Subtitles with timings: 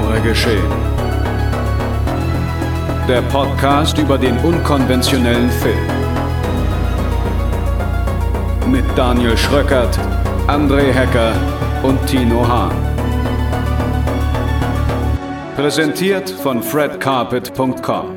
[0.00, 0.70] Genregeschehen.
[3.06, 5.86] Der Podcast über den unkonventionellen Film.
[8.70, 9.98] Mit Daniel Schröckert,
[10.46, 11.34] André Hecker
[11.82, 12.74] und Tino Hahn.
[15.56, 18.16] Präsentiert von fredcarpet.com.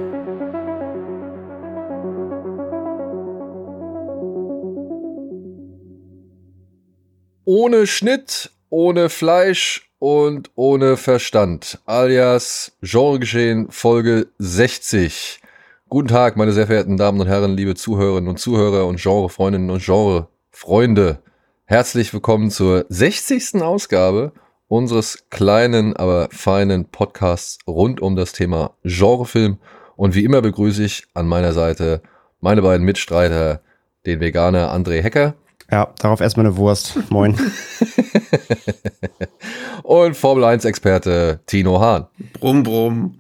[7.46, 15.40] Ohne Schnitt, ohne Fleisch und ohne Verstand, alias Genregeschehen Folge 60.
[15.88, 19.82] Guten Tag, meine sehr verehrten Damen und Herren, liebe Zuhörerinnen und Zuhörer und Genrefreundinnen und
[19.82, 21.20] Genrefreunde.
[21.64, 23.62] Herzlich willkommen zur 60.
[23.62, 24.34] Ausgabe
[24.68, 29.58] unseres kleinen, aber feinen Podcasts rund um das Thema Genrefilm.
[29.96, 32.02] Und wie immer begrüße ich an meiner Seite
[32.42, 33.62] meine beiden Mitstreiter,
[34.06, 35.36] den Veganer André Hecker.
[35.74, 37.00] Ja, darauf erstmal eine Wurst.
[37.10, 37.36] Moin.
[39.82, 42.06] und Formel 1 Experte Tino Hahn.
[42.34, 43.20] Brumm, brumm.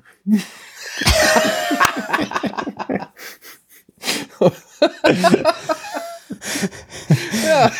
[7.43, 7.71] ja.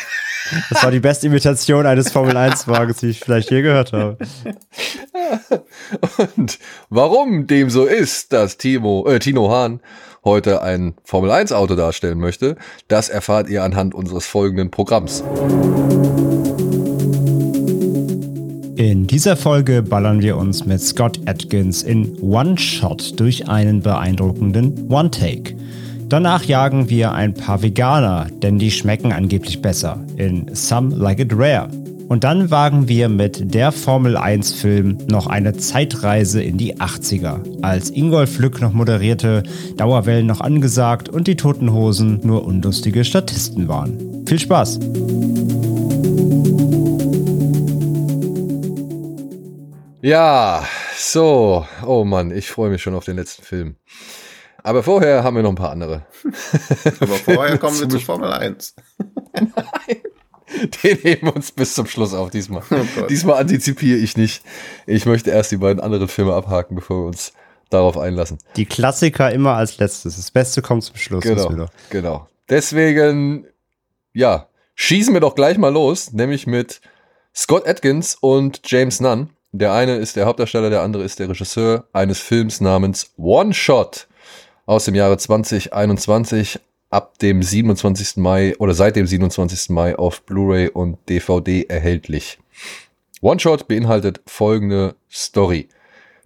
[0.70, 4.18] Das war die beste Imitation eines Formel 1-Wagens, die ich vielleicht je gehört habe.
[6.26, 6.58] Und
[6.88, 9.80] warum dem so ist, dass Timo, äh, Tino Hahn
[10.24, 12.56] heute ein Formel 1 Auto darstellen möchte,
[12.88, 15.22] das erfahrt ihr anhand unseres folgenden Programms.
[18.76, 24.90] In dieser Folge ballern wir uns mit Scott Atkins in One Shot durch einen beeindruckenden
[24.90, 25.56] One Take.
[26.08, 31.32] Danach jagen wir ein paar Veganer, denn die schmecken angeblich besser in Some Like It
[31.32, 31.68] Rare.
[32.08, 37.90] Und dann wagen wir mit der Formel 1-Film noch eine Zeitreise in die 80er, als
[37.90, 39.42] Ingolf Lück noch moderierte,
[39.76, 44.24] Dauerwellen noch angesagt und die Toten Hosen nur unlustige Statisten waren.
[44.26, 44.80] Viel Spaß!
[50.02, 50.66] Ja,
[50.98, 53.76] so, oh Mann, ich freue mich schon auf den letzten Film.
[54.62, 56.06] Aber vorher haben wir noch ein paar andere.
[57.00, 58.74] Aber vorher kommen wir zu Formel 1.
[59.34, 60.02] Nein.
[60.82, 62.62] Den heben wir uns bis zum Schluss auf diesmal.
[62.70, 64.42] Oh diesmal antizipiere ich nicht.
[64.86, 67.32] Ich möchte erst die beiden anderen Filme abhaken, bevor wir uns
[67.70, 68.38] darauf einlassen.
[68.56, 70.16] Die Klassiker immer als letztes.
[70.16, 71.24] Das Beste kommt zum Schluss.
[71.24, 72.28] Genau, genau.
[72.48, 73.46] Deswegen,
[74.12, 76.80] ja, schießen wir doch gleich mal los, nämlich mit
[77.34, 79.30] Scott Atkins und James Nunn.
[79.52, 84.08] Der eine ist der Hauptdarsteller, der andere ist der Regisseur eines Films namens One Shot
[84.66, 86.60] aus dem Jahre 2021
[86.94, 88.18] ab dem 27.
[88.18, 89.70] Mai oder seit dem 27.
[89.70, 92.38] Mai auf Blu-ray und DVD erhältlich.
[93.20, 95.68] One Shot beinhaltet folgende Story.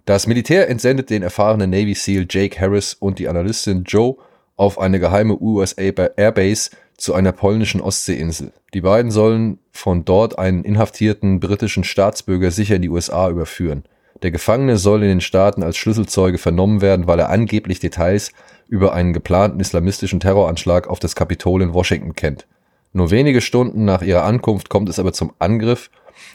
[0.05, 4.17] Das Militär entsendet den erfahrenen Navy SEAL Jake Harris und die Analystin Joe
[4.57, 8.51] auf eine geheime USA Airbase zu einer polnischen Ostseeinsel.
[8.73, 13.85] Die beiden sollen von dort einen inhaftierten britischen Staatsbürger sicher in die USA überführen.
[14.21, 18.33] Der Gefangene soll in den Staaten als Schlüsselzeuge vernommen werden, weil er angeblich Details
[18.69, 22.47] über einen geplanten islamistischen Terroranschlag auf das Kapitol in Washington kennt.
[22.93, 25.89] Nur wenige Stunden nach ihrer Ankunft kommt es aber zum Angriff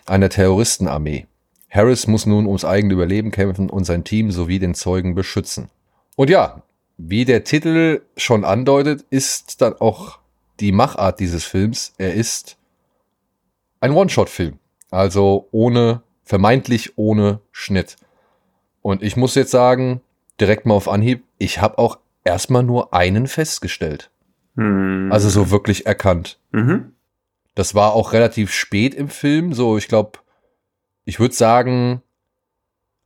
[0.07, 1.27] einer Terroristenarmee.
[1.71, 5.71] Harris muss nun ums eigene Überleben kämpfen und sein Team sowie den Zeugen beschützen.
[6.17, 6.63] Und ja,
[6.97, 10.19] wie der Titel schon andeutet, ist dann auch
[10.61, 11.95] die Machart dieses Films.
[11.99, 12.57] Er ist
[13.81, 14.59] ein One-Shot-Film.
[14.91, 17.97] Also ohne, vermeintlich ohne Schnitt.
[18.81, 20.01] Und ich muss jetzt sagen,
[20.41, 24.11] direkt mal auf Anhieb, ich habe auch erstmal nur einen festgestellt.
[24.57, 25.11] Hm.
[25.13, 26.39] Also so wirklich erkannt.
[26.53, 26.93] Mhm.
[27.55, 30.19] Das war auch relativ spät im Film, so ich glaube,
[31.05, 32.03] ich würde sagen,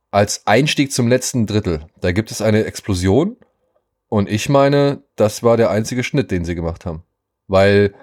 [0.09, 1.85] als Einstieg zum letzten Drittel.
[2.01, 3.35] Da gibt es eine Explosion
[4.07, 7.03] und ich meine, das war der einzige Schnitt, den sie gemacht haben.
[7.47, 7.93] Weil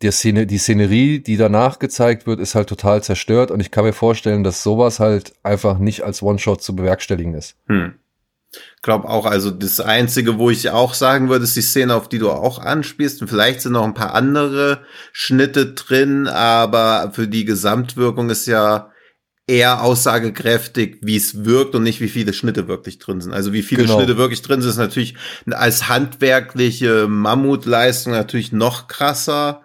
[0.00, 3.84] die, Szene, die Szenerie, die danach gezeigt wird, ist halt total zerstört und ich kann
[3.84, 7.56] mir vorstellen, dass sowas halt einfach nicht als One-Shot zu bewerkstelligen ist.
[7.66, 7.94] Hm
[8.82, 12.18] glaube auch, also das Einzige, wo ich auch sagen würde, ist die Szene, auf die
[12.18, 13.22] du auch anspielst.
[13.22, 18.90] Und vielleicht sind noch ein paar andere Schnitte drin, aber für die Gesamtwirkung ist ja
[19.46, 23.32] eher aussagekräftig, wie es wirkt und nicht, wie viele Schnitte wirklich drin sind.
[23.32, 23.98] Also wie viele genau.
[23.98, 25.14] Schnitte wirklich drin sind, ist natürlich
[25.50, 29.62] als handwerkliche Mammutleistung natürlich noch krasser.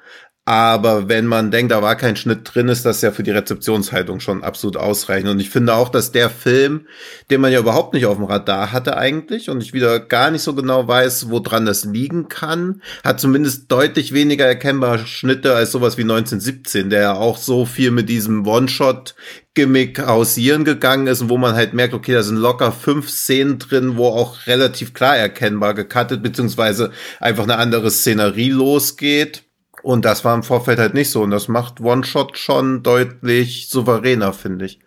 [0.47, 4.21] Aber wenn man denkt, da war kein Schnitt drin, ist das ja für die Rezeptionshaltung
[4.21, 5.29] schon absolut ausreichend.
[5.29, 6.87] Und ich finde auch, dass der Film,
[7.29, 10.43] den man ja überhaupt nicht auf dem Radar hatte eigentlich und ich wieder gar nicht
[10.43, 15.97] so genau weiß, woran das liegen kann, hat zumindest deutlich weniger erkennbare Schnitte als sowas
[15.97, 19.15] wie 1917, der ja auch so viel mit diesem One-Shot
[19.53, 23.59] Gimmick hausieren gegangen ist und wo man halt merkt, okay, da sind locker fünf Szenen
[23.59, 29.43] drin, wo auch relativ klar erkennbar gecuttet, beziehungsweise einfach eine andere Szenerie losgeht.
[29.87, 31.21] Und das war im Vorfeld halt nicht so.
[31.23, 34.81] Und das macht One-Shot schon deutlich souveräner, finde ich.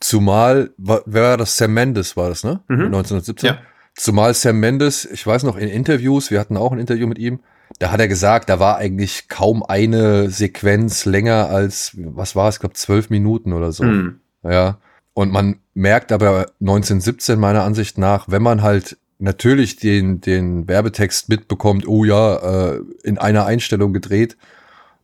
[0.00, 1.58] Zumal, wer war das?
[1.58, 2.60] Sam Mendes war das, ne?
[2.68, 2.86] Mhm.
[2.86, 3.46] 1917.
[3.46, 3.58] Ja.
[3.94, 7.40] Zumal Sam Mendes, ich weiß noch, in Interviews, wir hatten auch ein Interview mit ihm,
[7.78, 12.54] da hat er gesagt, da war eigentlich kaum eine Sequenz länger als, was war es,
[12.54, 13.84] ich glaube, zwölf Minuten oder so.
[13.84, 14.20] Hm.
[14.44, 14.78] Ja.
[15.12, 21.28] Und man merkt aber 1917 meiner Ansicht nach, wenn man halt natürlich den, den Werbetext
[21.28, 24.36] mitbekommt, oh ja, äh, in einer Einstellung gedreht,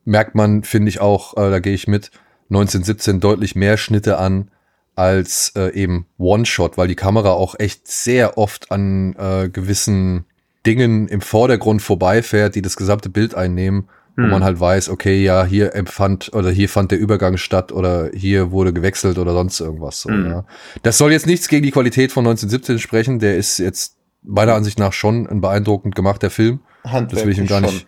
[0.05, 2.11] merkt man, finde ich auch, äh, da gehe ich mit,
[2.51, 4.51] 1917 deutlich mehr Schnitte an
[4.97, 10.25] als äh, eben One-Shot, weil die Kamera auch echt sehr oft an äh, gewissen
[10.67, 14.31] Dingen im Vordergrund vorbeifährt, die das gesamte Bild einnehmen, wo Hm.
[14.31, 18.53] man halt weiß, okay, ja, hier empfand oder hier fand der Übergang statt oder hier
[18.53, 20.03] wurde gewechselt oder sonst irgendwas.
[20.03, 20.27] So, Hm.
[20.27, 20.45] ja.
[20.85, 24.79] Das soll jetzt nichts gegen die Qualität von 1917 sprechen, der ist jetzt meiner Ansicht
[24.79, 26.61] nach schon ein beeindruckend gemachter Film.
[26.83, 27.87] Das will ich ihm gar Handwerklich nicht.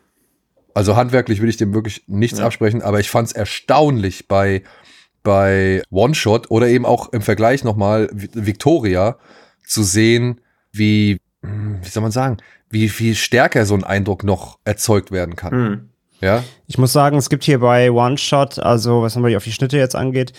[0.75, 2.47] Also handwerklich will ich dem wirklich nichts Ja.
[2.47, 4.63] absprechen, aber ich fand es erstaunlich bei,
[5.23, 9.17] bei One Shot oder eben auch im Vergleich nochmal Vi- Victoria
[9.67, 10.41] zu sehen,
[10.73, 12.37] wie, hm, wie soll man sagen,
[12.69, 15.53] wie viel stärker so ein Eindruck noch erzeugt werden kann.
[15.53, 15.89] Hm.
[16.21, 19.53] Ja, Ich muss sagen, es gibt hier bei One Shot, also was natürlich auf die
[19.53, 20.33] Schnitte jetzt angeht,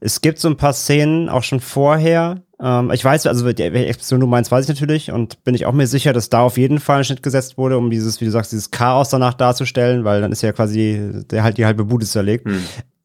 [0.00, 2.42] es gibt so ein paar Szenen auch schon vorher.
[2.62, 5.72] Ähm, ich weiß, also welche Explosion du meinst, weiß ich natürlich und bin ich auch
[5.72, 8.30] mir sicher, dass da auf jeden Fall ein Schnitt gesetzt wurde, um dieses, wie du
[8.30, 12.06] sagst, dieses Chaos danach darzustellen, weil dann ist ja quasi der halt die halbe Bude
[12.06, 12.46] zerlegt.
[12.46, 12.62] Hm.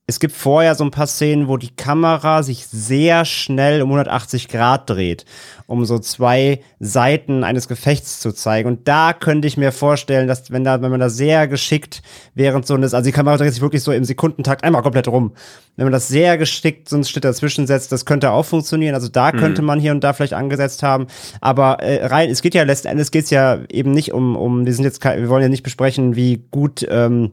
[0.08, 4.50] Es gibt vorher so ein paar Szenen, wo die Kamera sich sehr schnell um 180
[4.50, 5.26] Grad dreht,
[5.66, 8.70] um so zwei Seiten eines Gefechts zu zeigen.
[8.70, 12.04] Und da könnte ich mir vorstellen, dass wenn da, wenn man da sehr geschickt
[12.36, 15.34] während so eines, also die Kamera dreht sich wirklich so im Sekundentakt einmal komplett rum.
[15.76, 18.94] Wenn man das sehr geschickt so einen Schnitt dazwischen setzt, das könnte auch funktionieren.
[18.94, 21.08] Also da könnte man hier und da vielleicht angesetzt haben.
[21.42, 24.74] Aber äh, rein, es geht ja letzten Endes geht's ja eben nicht um, um, wir
[24.74, 27.32] sind jetzt, wir wollen ja nicht besprechen, wie gut ähm,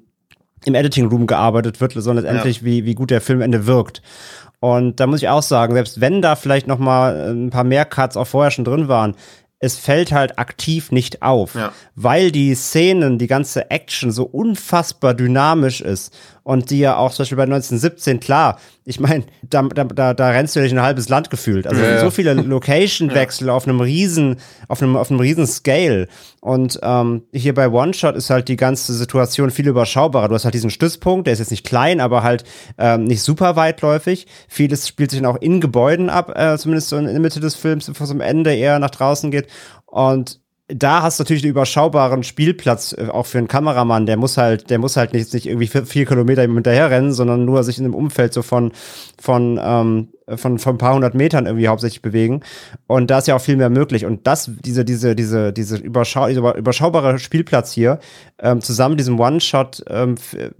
[0.64, 4.03] im Editing Room gearbeitet wird, sondern letztendlich, wie, wie gut der Film am Ende wirkt.
[4.61, 7.85] Und da muss ich auch sagen, selbst wenn da vielleicht noch mal ein paar mehr
[7.85, 9.17] Cuts auch vorher schon drin waren,
[9.59, 11.73] es fällt halt aktiv nicht auf, Ja.
[11.94, 16.12] weil die Szenen, die ganze Action so unfassbar dynamisch ist
[16.44, 20.56] und die ja auch zum Beispiel bei 1917, klar, ich meine, da, da, da, rennst
[20.56, 21.69] du durch ein halbes Land gefühlt.
[21.69, 22.00] Also Ja, ja.
[22.00, 24.37] so viele Location-Wechsel auf einem riesen,
[24.67, 26.09] auf einem, auf einem riesen Scale.
[26.41, 30.29] Und ähm, hier bei One Shot ist halt die ganze Situation viel überschaubarer.
[30.29, 32.43] Du hast halt diesen Stützpunkt, der ist jetzt nicht klein, aber halt
[32.77, 34.27] ähm, nicht super weitläufig.
[34.49, 37.55] Vieles spielt sich dann auch in Gebäuden ab, äh, zumindest so in der Mitte des
[37.55, 39.47] Films, bevor es am Ende eher nach draußen geht.
[39.87, 40.42] Und
[40.74, 44.06] da hast du natürlich einen überschaubaren Spielplatz, äh, auch für einen Kameramann.
[44.06, 47.62] Der muss halt, der muss halt nicht, nicht irgendwie vier, Kilometer hinterher rennen, sondern nur
[47.64, 48.72] sich in einem Umfeld so von,
[49.20, 52.40] von, ähm, von, von ein paar hundert Metern irgendwie hauptsächlich bewegen.
[52.87, 54.05] Und da ist ja auch viel mehr möglich.
[54.05, 57.99] Und das, diese, diese, diese, diese überschau dieser überschaubare Spielplatz hier,
[58.38, 60.50] ähm, zusammen mit diesem One-Shot, ähm, äh,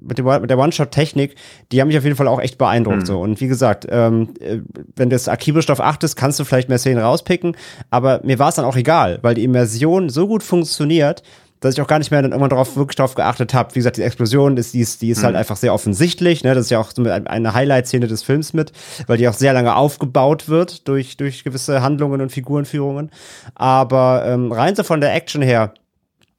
[0.00, 1.34] mit, dem, mit der One-Shot-Technik,
[1.72, 3.06] die haben mich auf jeden Fall auch echt beeindruckt.
[3.06, 3.20] So.
[3.20, 4.58] Und wie gesagt, ähm, äh,
[4.96, 7.56] wenn du jetzt akribisch darauf achtest, kannst du vielleicht mehr Szenen rauspicken.
[7.90, 11.22] Aber mir war es dann auch egal, weil die Immersion so gut funktioniert,
[11.60, 13.74] dass ich auch gar nicht mehr dann irgendwann darauf wirklich drauf geachtet habe.
[13.74, 16.42] Wie gesagt, die Explosion ist, die ist, die ist halt einfach sehr offensichtlich.
[16.42, 16.54] Ne?
[16.54, 18.72] Das ist ja auch so eine Highlight-Szene des Films mit,
[19.06, 23.10] weil die auch sehr lange aufgebaut wird durch, durch gewisse Handlungen und Figurenführungen.
[23.54, 25.74] Aber ähm, rein so von der Action her,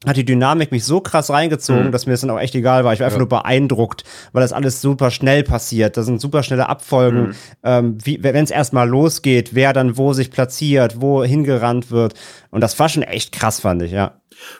[0.08, 1.92] hat die Dynamik mich so krass reingezogen, Mhm.
[1.92, 2.92] dass mir das dann auch echt egal war.
[2.94, 5.96] Ich war einfach nur beeindruckt, weil das alles super schnell passiert.
[5.96, 7.28] Da sind super schnelle Abfolgen.
[7.28, 7.34] Mhm.
[7.63, 12.16] Ähm, wie, wenn es erstmal losgeht, wer dann wo sich platziert, wo hingerannt wird.
[12.50, 14.13] Und das war schon echt krass, fand ich, ja.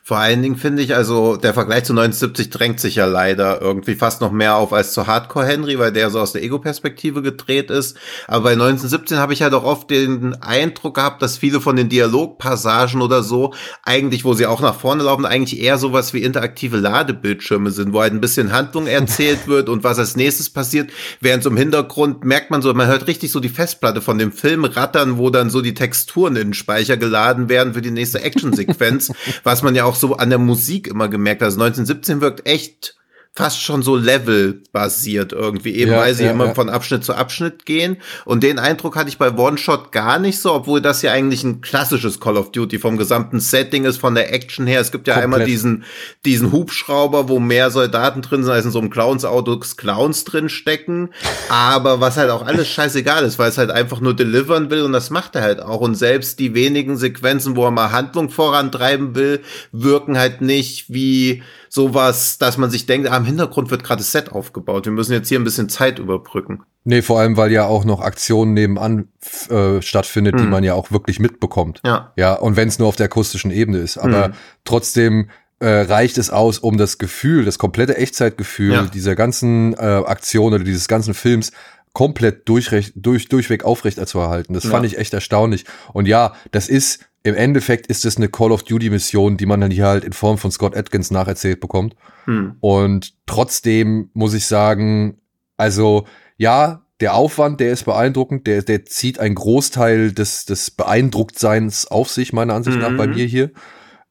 [0.04, 3.96] Vor allen Dingen finde ich, also der Vergleich zu 1970 drängt sich ja leider irgendwie
[3.96, 7.70] fast noch mehr auf als zu Hardcore Henry, weil der so aus der Ego-Perspektive gedreht
[7.70, 7.98] ist.
[8.28, 11.90] Aber bei 1917 habe ich halt auch oft den Eindruck gehabt, dass viele von den
[11.90, 16.78] Dialogpassagen oder so eigentlich, wo sie auch nach vorne laufen, eigentlich eher sowas wie interaktive
[16.78, 20.92] Ladebildschirme sind, wo halt ein bisschen Handlung erzählt wird und was als nächstes passiert.
[21.20, 24.32] Während so im Hintergrund merkt man so, man hört richtig so die Festplatte von dem
[24.32, 28.22] Film rattern, wo dann so die Texturen in den Speicher geladen werden für die nächste
[28.22, 29.12] Actionsequenz,
[29.44, 31.44] was man ja auch so an der Musik immer gemerkt.
[31.44, 32.96] Also 1917 wirkt echt
[33.34, 36.54] fast schon so levelbasiert irgendwie, eben Ja, weil sie ja, immer ja.
[36.54, 37.96] von Abschnitt zu Abschnitt gehen.
[38.26, 41.46] Und den Eindruck hatte ich bei One Shot gar nicht so, obwohl das ja eigentlich
[41.46, 44.82] ein klassisches Call of Duty vom gesamten Setting ist, von der Action her.
[44.82, 45.34] Es gibt ja Komplett.
[45.34, 45.86] einmal diesen,
[46.26, 51.12] diesen Hubschrauber, wo mehr Soldaten drin sind, als in so einem Clowns-Auto Clowns drin stecken.
[51.48, 54.92] Aber was halt auch alles scheißegal ist, weil es halt einfach nur delivern will und
[54.92, 55.80] das macht er halt auch.
[55.80, 59.40] Und selbst die wenigen Sequenzen, wo er mal Handlung vorantreiben will,
[59.72, 61.44] wirken halt nicht wie
[61.74, 64.86] sowas, dass man sich denkt, ah, im Hintergrund wird gerade das Set aufgebaut.
[64.86, 66.64] Wir müssen jetzt hier ein bisschen Zeit überbrücken.
[66.84, 69.08] Nee, vor allem, weil ja auch noch Aktionen nebenan
[69.50, 70.50] äh, stattfindet, die Hm.
[70.50, 71.80] man ja auch wirklich mitbekommt.
[71.86, 72.12] Ja.
[72.18, 73.98] Ja, und wenn es nur auf der akustischen Ebene ist.
[73.98, 74.34] Aber Mhm.
[74.66, 78.82] trotzdem äh, reicht es aus, um das Gefühl, das komplette Echtzeitgefühl Ja.
[78.88, 81.52] dieser ganzen äh, Aktion oder dieses ganzen Films
[81.94, 84.56] komplett durchrecht, durch, durchweg aufrecht zu erhalten.
[84.56, 84.72] Das Ja.
[84.72, 85.66] fand ich echt erstaunlich.
[85.94, 89.62] Und ja, das ist, im Endeffekt ist es eine Call of Duty Mission, die man
[89.62, 91.96] dann hier halt in Form von Scott Atkins nacherzählt bekommt.
[92.26, 92.56] Hm.
[92.60, 95.20] Und trotzdem muss ich sagen,
[95.58, 96.06] also
[96.38, 102.10] ja, der Aufwand, der ist beeindruckend, der, der zieht einen Großteil des, des Beeindrucktseins auf
[102.10, 102.98] sich, meiner Ansicht nach, Mhm.
[102.98, 103.52] bei mir hier.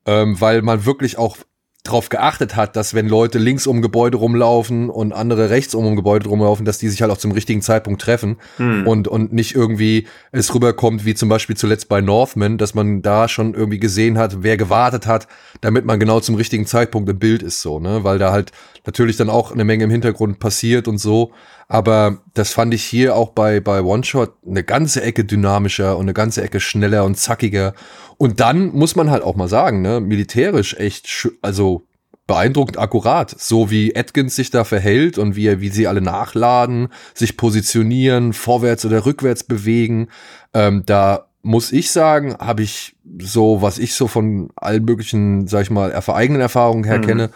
[0.07, 1.37] Ähm, weil man wirklich auch
[1.82, 6.28] drauf geachtet hat, dass wenn Leute links um Gebäude rumlaufen und andere rechts um Gebäude
[6.28, 8.87] rumlaufen, dass die sich halt auch zum richtigen Zeitpunkt treffen Hm.
[8.87, 13.28] und, und nicht irgendwie es rüberkommt, wie zum Beispiel zuletzt bei Northman, dass man da
[13.28, 15.26] schon irgendwie gesehen hat, wer gewartet hat,
[15.60, 18.52] damit man genau zum richtigen Zeitpunkt im Bild ist, so, ne, weil da halt
[18.84, 21.32] natürlich dann auch eine Menge im Hintergrund passiert und so,
[21.68, 26.14] aber das fand ich hier auch bei, bei One-Shot eine ganze Ecke dynamischer und eine
[26.14, 27.75] ganze Ecke schneller und zackiger
[28.20, 31.86] und dann muss man halt auch mal sagen, ne, militärisch echt, also
[32.26, 36.88] beeindruckend akkurat, so wie Atkins sich da verhält und wie, er, wie sie alle nachladen,
[37.14, 40.08] sich positionieren, vorwärts oder rückwärts bewegen.
[40.52, 45.62] Ähm, da muss ich sagen, habe ich so, was ich so von allen möglichen, sag
[45.62, 47.06] ich mal, eigenen Erfahrungen her Mhm.
[47.06, 47.30] kenne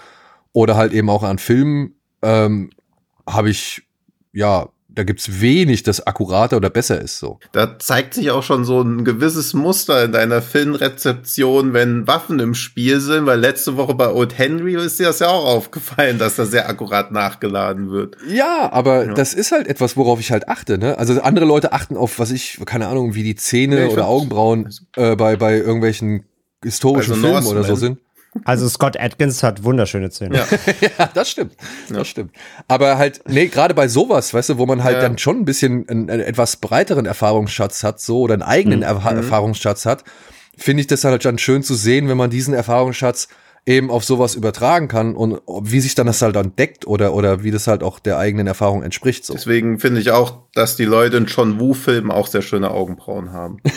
[0.52, 2.68] oder halt eben auch an Filmen, ähm,
[3.26, 3.84] habe ich,
[4.34, 7.38] ja, da gibt's wenig, das akkurater oder besser ist so.
[7.52, 12.54] Da zeigt sich auch schon so ein gewisses Muster in deiner Filmrezeption, wenn Waffen im
[12.54, 16.36] Spiel sind, weil letzte Woche bei Old Henry ist dir das ja auch aufgefallen, dass
[16.36, 18.16] da sehr akkurat nachgeladen wird.
[18.28, 19.14] Ja, aber Ja.
[19.14, 20.98] das ist halt etwas, worauf ich halt achte, ne?
[20.98, 24.68] Also andere Leute achten auf, was ich, keine Ahnung, wie die Zähne ich oder Augenbrauen
[24.96, 26.24] äh, bei, bei irgendwelchen
[26.62, 27.58] historischen Also Filmen Norseman.
[27.58, 27.98] oder so sind.
[28.44, 30.38] Also Scott Atkins hat wunderschöne Zähne.
[30.38, 30.46] Ja.
[30.98, 31.52] Ja, das stimmt.
[31.88, 31.98] Ja.
[31.98, 32.32] Das stimmt.
[32.68, 35.02] Aber halt, nee, gerade bei sowas, weißt du, wo man halt Ja.
[35.02, 38.84] dann schon ein bisschen einen, einen etwas breiteren Erfahrungsschatz hat, so, oder einen eigenen Mhm.
[38.84, 40.04] Erfa Erfahrungsschatz hat,
[40.56, 43.28] finde ich das halt dann schön zu sehen, wenn man diesen Erfahrungsschatz
[43.66, 47.42] eben auf sowas übertragen kann und wie sich dann das halt dann deckt oder, oder
[47.42, 49.32] wie das halt auch der eigenen Erfahrung entspricht, so.
[49.32, 53.58] Deswegen finde ich auch, dass die Leute in John Woo-Filmen auch sehr schöne Augenbrauen haben.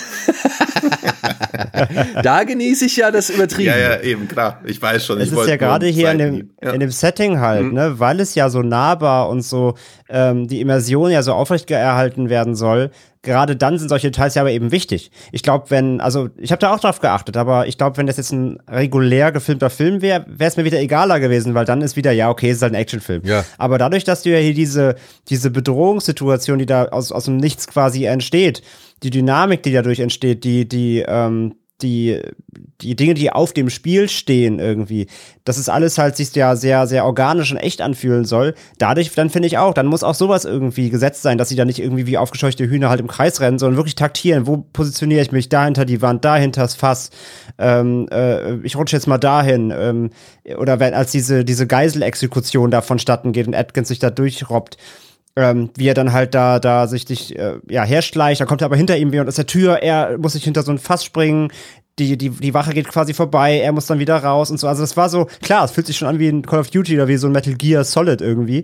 [2.24, 3.70] Da genieße ich ja das Übertrieben.
[3.70, 4.62] ja, ja, eben, klar.
[4.65, 5.17] Ich weiß schon.
[5.17, 6.72] Es ich ist wollte ja gerade hier in dem, ja.
[6.72, 7.74] in dem Setting halt, Mhm.
[7.74, 9.75] ne, weil es ja so nahbar und so
[10.09, 12.91] ähm, die Immersion ja so aufrecht erhalten werden soll.
[13.21, 15.11] Gerade dann sind solche Details ja aber eben wichtig.
[15.31, 18.17] Ich glaube, wenn, also ich habe da auch drauf geachtet, aber ich glaube, wenn das
[18.17, 21.95] jetzt ein regulär gefilmter Film wäre, wäre es mir wieder egaler gewesen, weil dann ist
[21.95, 23.23] wieder, ja, okay, es ist halt ein Actionfilm.
[23.25, 23.43] Ja.
[23.57, 24.95] Aber dadurch, dass du ja hier diese,
[25.29, 28.61] diese Bedrohungssituation, die da aus, aus dem Nichts quasi entsteht,
[29.03, 32.19] die Dynamik, die dadurch entsteht, die, die, ähm, die,
[32.81, 35.07] die Dinge, die auf dem Spiel stehen irgendwie,
[35.43, 38.55] das ist alles halt sich ja sehr, sehr organisch und echt anfühlen soll.
[38.79, 41.65] Dadurch, dann finde ich auch, dann muss auch sowas irgendwie gesetzt sein, dass sie da
[41.65, 44.48] nicht irgendwie wie aufgescheuchte Hühner halt im Kreis rennen, sondern wirklich taktieren.
[44.48, 45.50] Wo positioniere ich mich?
[45.50, 47.12] Dahinter die Wand, dahinter das Fass.
[47.57, 49.72] Ähm, äh, ich rutsche jetzt mal dahin.
[49.75, 50.10] Ähm,
[50.57, 54.77] oder wenn, als diese, diese Geiselexekution da vonstatten geht und Atkins sich da durchrobbt
[55.38, 58.65] ähm, wie er dann halt da, da sich dich, äh, ja, herschleicht, dann kommt er
[58.65, 61.06] aber hinter ihm wieder und aus der Tür, er muss sich hinter so ein Fass
[61.06, 61.51] springen,
[62.00, 64.67] die, die, die Wache geht quasi vorbei, er muss dann wieder raus und so.
[64.67, 66.96] Also das war so, klar, es fühlt sich schon an wie ein Call of Duty
[66.96, 68.63] oder wie so ein Metal Gear Solid irgendwie.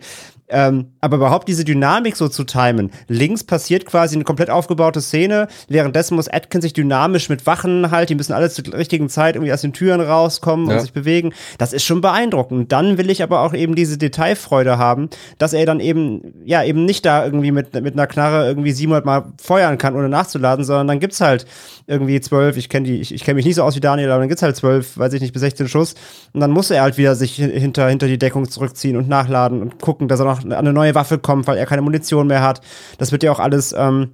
[0.55, 2.91] Ähm, aber überhaupt diese Dynamik so zu timen.
[3.07, 8.09] Links passiert quasi eine komplett aufgebaute Szene, währenddessen muss Atkins sich dynamisch mit Wachen halt,
[8.09, 10.75] die müssen alle zur richtigen Zeit irgendwie aus den Türen rauskommen Ja.
[10.75, 11.33] und sich bewegen.
[11.57, 12.71] Das ist schon beeindruckend.
[12.71, 16.85] Dann will ich aber auch eben diese Detailfreude haben, dass er dann eben, ja, eben
[16.85, 20.87] nicht da irgendwie mit, mit einer Knarre irgendwie 700 Mal feuern kann, ohne nachzuladen, sondern
[20.87, 21.47] dann gibt's halt
[21.87, 24.19] irgendwie zwölf, ich kenne die, ich, ich kenne mich nicht so aus wie Daniel, aber
[24.19, 25.95] dann gibt's halt zwölf, weiß ich nicht, bis 16 Schuss.
[26.31, 29.61] Und dann muss er halt wieder sich hin- hinter, hinter die Deckung zurückziehen und nachladen
[29.61, 32.61] und gucken, dass er noch eine neue Waffe kommt, weil er keine Munition mehr hat.
[32.97, 34.11] Das wird ja auch alles, ähm,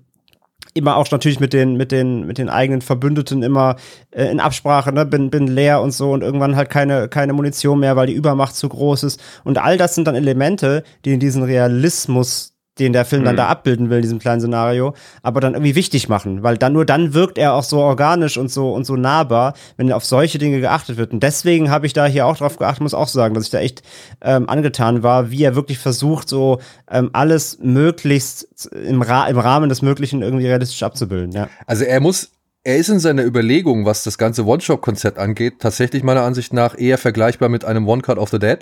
[0.73, 3.75] immer auch natürlich mit den mit den mit den eigenen Verbündeten immer
[4.11, 7.79] äh, in Absprache ne bin bin leer und so und irgendwann halt keine keine Munition
[7.79, 11.19] mehr weil die Übermacht zu groß ist und all das sind dann Elemente die in
[11.19, 15.53] diesen Realismus den der Film dann da abbilden will in diesem kleinen Szenario, aber dann
[15.53, 18.85] irgendwie wichtig machen, weil dann nur dann wirkt er auch so organisch und so und
[18.85, 21.11] so nahbar, wenn auf solche Dinge geachtet wird.
[21.11, 23.59] Und deswegen habe ich da hier auch drauf geachtet, muss auch sagen, dass ich da
[23.59, 23.83] echt
[24.21, 26.59] ähm, angetan war, wie er wirklich versucht, so
[26.89, 31.31] ähm, alles möglichst im, Ra im Rahmen des Möglichen irgendwie realistisch abzubilden.
[31.31, 31.49] Ja.
[31.65, 32.31] Also er muss,
[32.63, 36.97] er ist in seiner Überlegung, was das ganze One-Shot-Konzept angeht, tatsächlich meiner Ansicht nach eher
[36.97, 38.59] vergleichbar mit einem One-Cut of the Dead,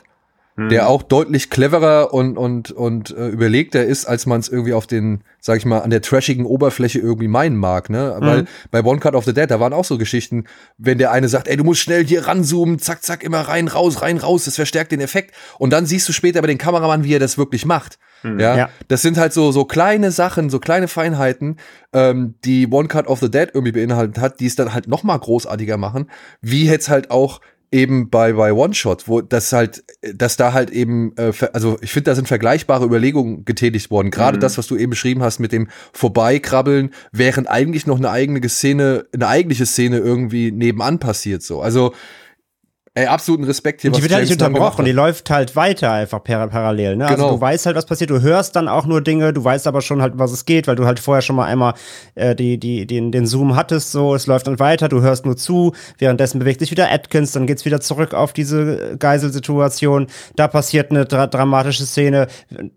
[0.57, 4.87] der auch deutlich cleverer und, und, und äh, überlegter ist, als man es irgendwie auf
[4.87, 8.17] den, sag ich mal, an der trashigen Oberfläche irgendwie meinen mag, ne?
[8.19, 10.45] Weil bei One Cut of the Dead, da waren auch so Geschichten,
[10.79, 14.01] wenn der eine sagt, ey, du musst schnell hier ranzoomen, zack, zack, immer rein, raus,
[14.01, 15.35] rein, raus, das verstärkt den Effekt.
[15.59, 17.99] Und dann siehst du später bei den Kameramann, wie er das wirklich macht.
[18.23, 18.57] Ja?
[18.57, 18.69] Ja.
[18.87, 21.57] das sind halt so, so kleine Sachen, so kleine Feinheiten,
[21.93, 25.03] ähm, die One Cut of the Dead irgendwie beinhaltet hat, die es dann halt noch
[25.03, 26.09] mal großartiger machen,
[26.41, 31.13] wie jetzt halt auch eben bei, bei One-Shot, wo das halt, dass da halt eben,
[31.17, 34.11] äh, also ich finde, da sind vergleichbare Überlegungen getätigt worden.
[34.11, 34.41] Gerade mhm.
[34.41, 39.05] das, was du eben beschrieben hast mit dem Vorbeikrabbeln, während eigentlich noch eine eigene Szene,
[39.13, 41.61] eine eigentliche Szene irgendwie nebenan passiert so.
[41.61, 41.93] Also
[42.97, 43.91] Ey, absoluten Respekt hier.
[43.91, 46.95] Und die wird halt nicht unterbrochen, die läuft halt weiter einfach par parallel.
[46.95, 47.05] Ne?
[47.05, 47.27] Also genau.
[47.27, 49.81] Also du weißt halt, was passiert, du hörst dann auch nur Dinge, du weißt aber
[49.81, 51.75] schon halt, was es geht, weil du halt vorher schon mal einmal
[52.15, 55.37] äh, die, die, den, den Zoom hattest, so, es läuft dann weiter, du hörst nur
[55.37, 60.89] zu, währenddessen bewegt sich wieder Atkins, dann geht's wieder zurück auf diese Geiselsituation, da passiert
[60.89, 62.25] eine dra dramatische Szene,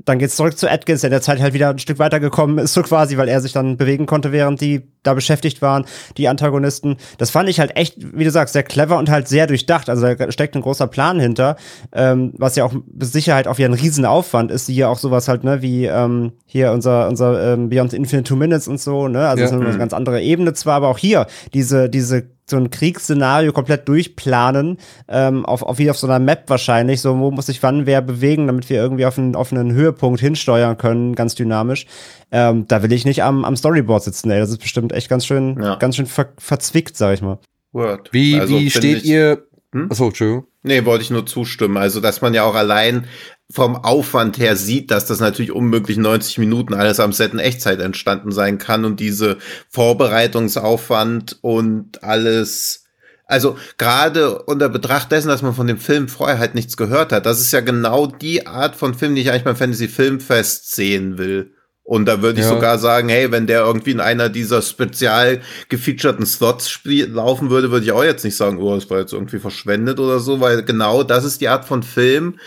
[0.04, 2.74] dann geht's zurück zu Atkins, der in der Zeit halt wieder ein Stück weitergekommen ist,
[2.74, 5.86] so quasi, weil er sich dann bewegen konnte, während die da beschäftigt waren,
[6.18, 6.98] die Antagonisten.
[7.16, 9.88] Das fand ich halt echt, wie du sagst, sehr clever und halt sehr durchdacht.
[9.88, 11.56] Also da steckt ein großer Plan hinter,
[11.92, 15.44] ähm, was ja auch mit Sicherheit auch wieder ein Riesenaufwand ist, hier auch sowas halt,
[15.44, 19.28] ne, wie ähm, hier unser, unser ähm, Beyond Infinite Two Minutes und so, ne?
[19.28, 19.50] Also ja.
[19.50, 23.52] das ist eine ganz andere Ebene zwar, aber auch hier diese, diese so ein Kriegsszenario
[23.52, 24.76] komplett durchplanen,
[25.08, 28.02] ähm, auf, auf wie auf so einer Map wahrscheinlich, so wo muss sich wann wer
[28.02, 31.86] bewegen, damit wir irgendwie auf einen, auf einen Höhepunkt hinsteuern können, ganz dynamisch.
[32.30, 34.40] Ähm, da will ich nicht am, am Storyboard sitzen, ey.
[34.40, 35.76] Das ist bestimmt echt ganz schön, ja.
[35.76, 37.38] ganz schön ver verzwickt, sag ich mal.
[37.72, 38.08] Word.
[38.12, 39.88] Wie, also, wie steht ihr hm?
[39.90, 40.46] Achso, Entschuldigung.
[40.62, 41.76] Nee, wollte ich nur zustimmen.
[41.76, 43.06] Also, dass man ja auch allein
[43.50, 47.80] vom Aufwand her sieht, dass das natürlich unmöglich 90 Minuten alles am Set in Echtzeit
[47.80, 52.84] entstanden sein kann und diese Vorbereitungsaufwand und alles,
[53.26, 57.26] also gerade unter Betracht dessen, dass man von dem Film vorher halt nichts gehört hat,
[57.26, 61.18] das ist ja genau die Art von Film, die ich eigentlich beim Fantasy Filmfest sehen
[61.18, 61.54] will.
[61.82, 62.52] Und da würde ich ja.
[62.52, 67.70] sogar sagen, hey, wenn der irgendwie in einer dieser spezial gefeaturten Slots spiel laufen würde,
[67.70, 70.62] würde ich auch jetzt nicht sagen, oh, das war jetzt irgendwie verschwendet oder so, weil
[70.62, 72.38] genau das ist die Art von Film.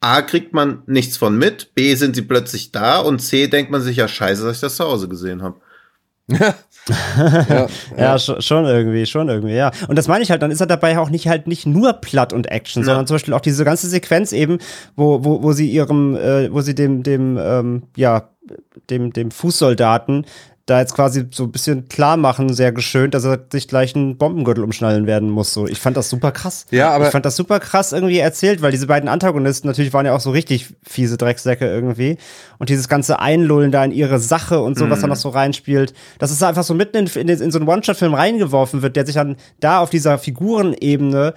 [0.00, 3.82] A, kriegt man nichts von mit, B, sind sie plötzlich da und C, denkt man
[3.82, 5.60] sich, ja, scheiße, dass ich das zu Hause gesehen habe.
[6.28, 6.54] ja,
[7.48, 8.18] ja, ja.
[8.18, 9.72] schon irgendwie, schon irgendwie, ja.
[9.88, 12.32] Und das meine ich halt, dann ist er dabei auch nicht halt nicht nur Platt
[12.32, 12.86] und Action, ja.
[12.86, 14.58] sondern zum Beispiel auch diese ganze Sequenz eben,
[14.96, 18.30] wo, wo, wo sie ihrem, äh, wo sie dem, dem, ähm, ja,
[18.88, 20.26] dem, dem Fußsoldaten
[20.70, 24.16] da jetzt quasi so ein bisschen klar machen, sehr geschönt, dass er sich gleich einen
[24.16, 25.52] Bombengürtel umschnallen werden muss.
[25.52, 26.66] So, ich fand das super krass.
[26.70, 30.06] Ja, aber ich fand das super krass irgendwie erzählt, weil diese beiden Antagonisten natürlich waren
[30.06, 32.18] ja auch so richtig fiese Drecksäcke irgendwie.
[32.58, 34.90] Und dieses ganze Einlullen da in ihre Sache und so, mm.
[34.90, 35.10] was da mhm.
[35.10, 38.82] noch so reinspielt, dass es einfach so mitten in, in, in so einen One-Shot-Film reingeworfen
[38.82, 41.34] wird, der sich dann da auf dieser Figurenebene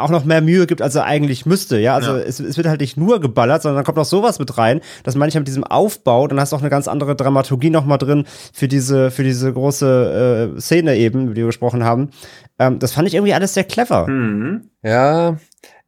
[0.00, 1.78] auch noch mehr Mühe gibt, als er eigentlich müsste.
[1.78, 2.22] Ja, also ja.
[2.22, 4.80] Es, es, wird halt nicht nur geballert, sondern dann kommt noch sowas mit rein.
[5.04, 6.26] Das meine ich mit diesem Aufbau.
[6.26, 9.52] Dann hast du auch eine ganz andere Dramaturgie noch mal drin für diese für diese
[9.52, 12.10] große äh, Szene eben, über die wir gesprochen haben.
[12.58, 14.06] Ähm, das fand ich irgendwie alles sehr clever.
[14.08, 14.70] Mhm.
[14.82, 15.36] Ja.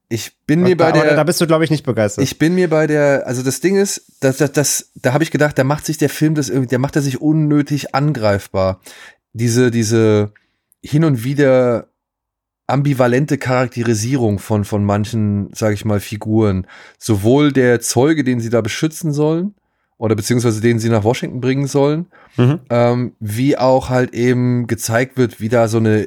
[0.09, 1.17] Ich bin mir bei der.
[1.17, 2.23] Da bist du, glaube ich, nicht begeistert.
[2.23, 3.27] Ich bin mir bei der.
[3.27, 6.11] Also das Ding ist, dass das, das, da habe ich gedacht, da macht sich der
[6.11, 8.81] Film das irgendwie, der macht er sich unnötig angreifbar.
[9.33, 10.33] Diese, diese
[10.83, 11.89] hin und wieder
[12.67, 16.67] ambivalente Charakterisierung von, von manchen, sage ich mal, Figuren.
[16.99, 19.55] Sowohl der Zeuge, den sie da beschützen sollen,
[19.99, 22.61] oder beziehungsweise den sie nach Washington bringen sollen, mhm.
[22.71, 26.07] ähm, wie auch halt eben gezeigt wird, wie da so eine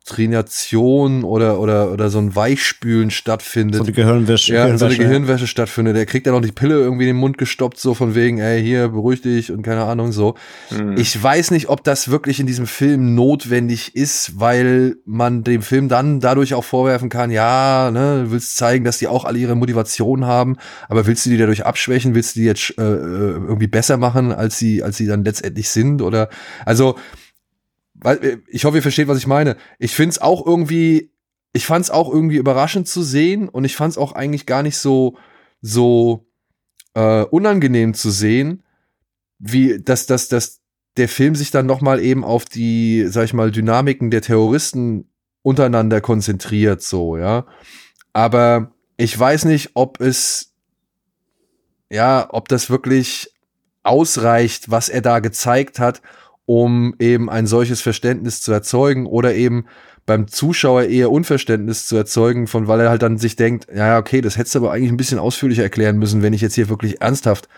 [0.00, 3.76] Indoktrination oder, oder, oder so ein Weichspülen stattfindet.
[3.76, 4.54] So eine Gehirnwäsche.
[4.54, 5.48] Ja, Gehirnwäsche, so eine Gehirnwäsche ja.
[5.48, 5.96] stattfindet.
[5.96, 8.62] Der kriegt dann auch die Pille irgendwie in den Mund gestoppt, so von wegen, ey,
[8.62, 10.34] hier, beruhig dich und keine Ahnung, so.
[10.70, 10.96] Mhm.
[10.96, 15.88] Ich weiß nicht, ob das wirklich in diesem Film notwendig ist, weil man dem Film
[15.88, 19.54] dann dadurch auch vorwerfen kann, ja, ne, du willst zeigen, dass die auch alle ihre
[19.54, 20.56] Motivation haben,
[20.88, 22.14] aber willst du die dadurch abschwächen?
[22.14, 25.68] Willst du die jetzt äh, äh irgendwie besser machen, als sie, als sie dann letztendlich
[25.68, 26.02] sind?
[26.02, 26.28] Oder,
[26.64, 26.96] also,
[28.48, 29.56] ich hoffe, ihr versteht, was ich meine.
[29.78, 31.12] Ich finde es auch irgendwie,
[31.52, 34.62] ich fand es auch irgendwie überraschend zu sehen und ich fand es auch eigentlich gar
[34.62, 35.16] nicht so,
[35.60, 36.26] so
[36.94, 38.62] äh, unangenehm zu sehen,
[39.38, 40.60] wie dass, dass, dass
[40.96, 45.08] der Film sich dann noch mal eben auf die, sag ich mal, Dynamiken der Terroristen
[45.42, 47.46] untereinander konzentriert, so, ja.
[48.12, 50.52] Aber ich weiß nicht, ob es,
[51.90, 53.32] ja, ob das wirklich
[53.82, 56.02] ausreicht, was er da gezeigt hat,
[56.50, 59.66] um eben ein solches Verständnis zu erzeugen oder eben
[60.04, 64.20] beim Zuschauer eher Unverständnis zu erzeugen, von weil er halt dann sich denkt, ja, okay,
[64.20, 67.00] das hättest du aber eigentlich ein bisschen ausführlicher erklären müssen, wenn ich jetzt hier wirklich
[67.00, 67.48] ernsthaft,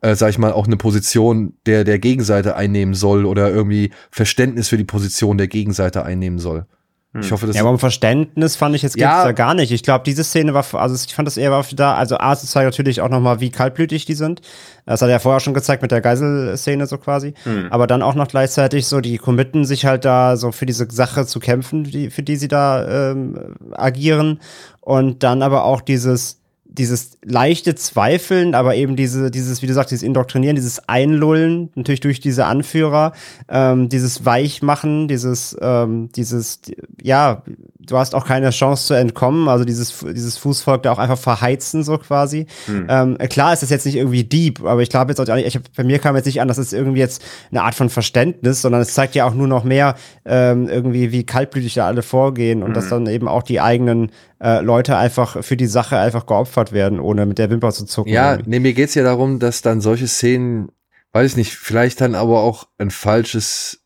[0.00, 4.66] äh, sag ich mal, auch eine Position der, der Gegenseite einnehmen soll oder irgendwie Verständnis
[4.66, 6.66] für die Position der Gegenseite einnehmen soll.
[7.12, 7.32] Ich hm.
[7.32, 9.24] hoffe, das Ja, aber um Verständnis fand ich jetzt geht's ja.
[9.24, 9.72] da gar nicht.
[9.72, 12.46] Ich glaube, diese Szene war, also ich fand das eher war da, also A, es
[12.46, 14.42] zeigt natürlich auch nochmal, wie kaltblütig die sind.
[14.86, 17.34] Das hat er ja vorher schon gezeigt mit der Geiselszene so quasi.
[17.44, 17.66] Mhm.
[17.70, 21.26] Aber dann auch noch gleichzeitig so, die committen sich halt da so für diese Sache
[21.26, 24.40] zu kämpfen, die, für die sie da ähm, agieren.
[24.80, 26.39] Und dann aber auch dieses,
[26.72, 32.00] dieses leichte Zweifeln, aber eben diese, dieses, wie du sagst, dieses Indoktrinieren, dieses Einlullen, natürlich
[32.00, 33.12] durch diese Anführer,
[33.48, 36.60] ähm, dieses Weichmachen, dieses, ähm, dieses,
[37.02, 37.42] ja,
[37.86, 41.82] du hast auch keine Chance zu entkommen, also dieses, dieses Fußvolk da auch einfach verheizen,
[41.82, 42.46] so quasi.
[42.66, 42.86] Hm.
[42.88, 45.56] Ähm, klar ist das jetzt nicht irgendwie deep, aber ich glaube jetzt auch nicht, ich
[45.56, 48.62] hab, bei mir kam jetzt nicht an, dass es irgendwie jetzt eine Art von Verständnis,
[48.62, 52.62] sondern es zeigt ja auch nur noch mehr ähm, irgendwie, wie kaltblütig da alle vorgehen
[52.62, 52.74] und hm.
[52.74, 54.10] dass dann eben auch die eigenen
[54.42, 58.12] äh, Leute einfach für die Sache einfach geopfert werden, ohne mit der Wimper zu zucken.
[58.12, 58.50] Ja, irgendwie.
[58.50, 60.70] nee, mir geht's ja darum, dass dann solche Szenen,
[61.12, 63.79] weiß ich nicht, vielleicht dann aber auch ein falsches,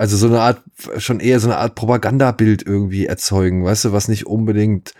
[0.00, 0.62] also so eine Art,
[0.96, 4.94] schon eher so eine Art Propagandabild irgendwie erzeugen, weißt du, was nicht unbedingt,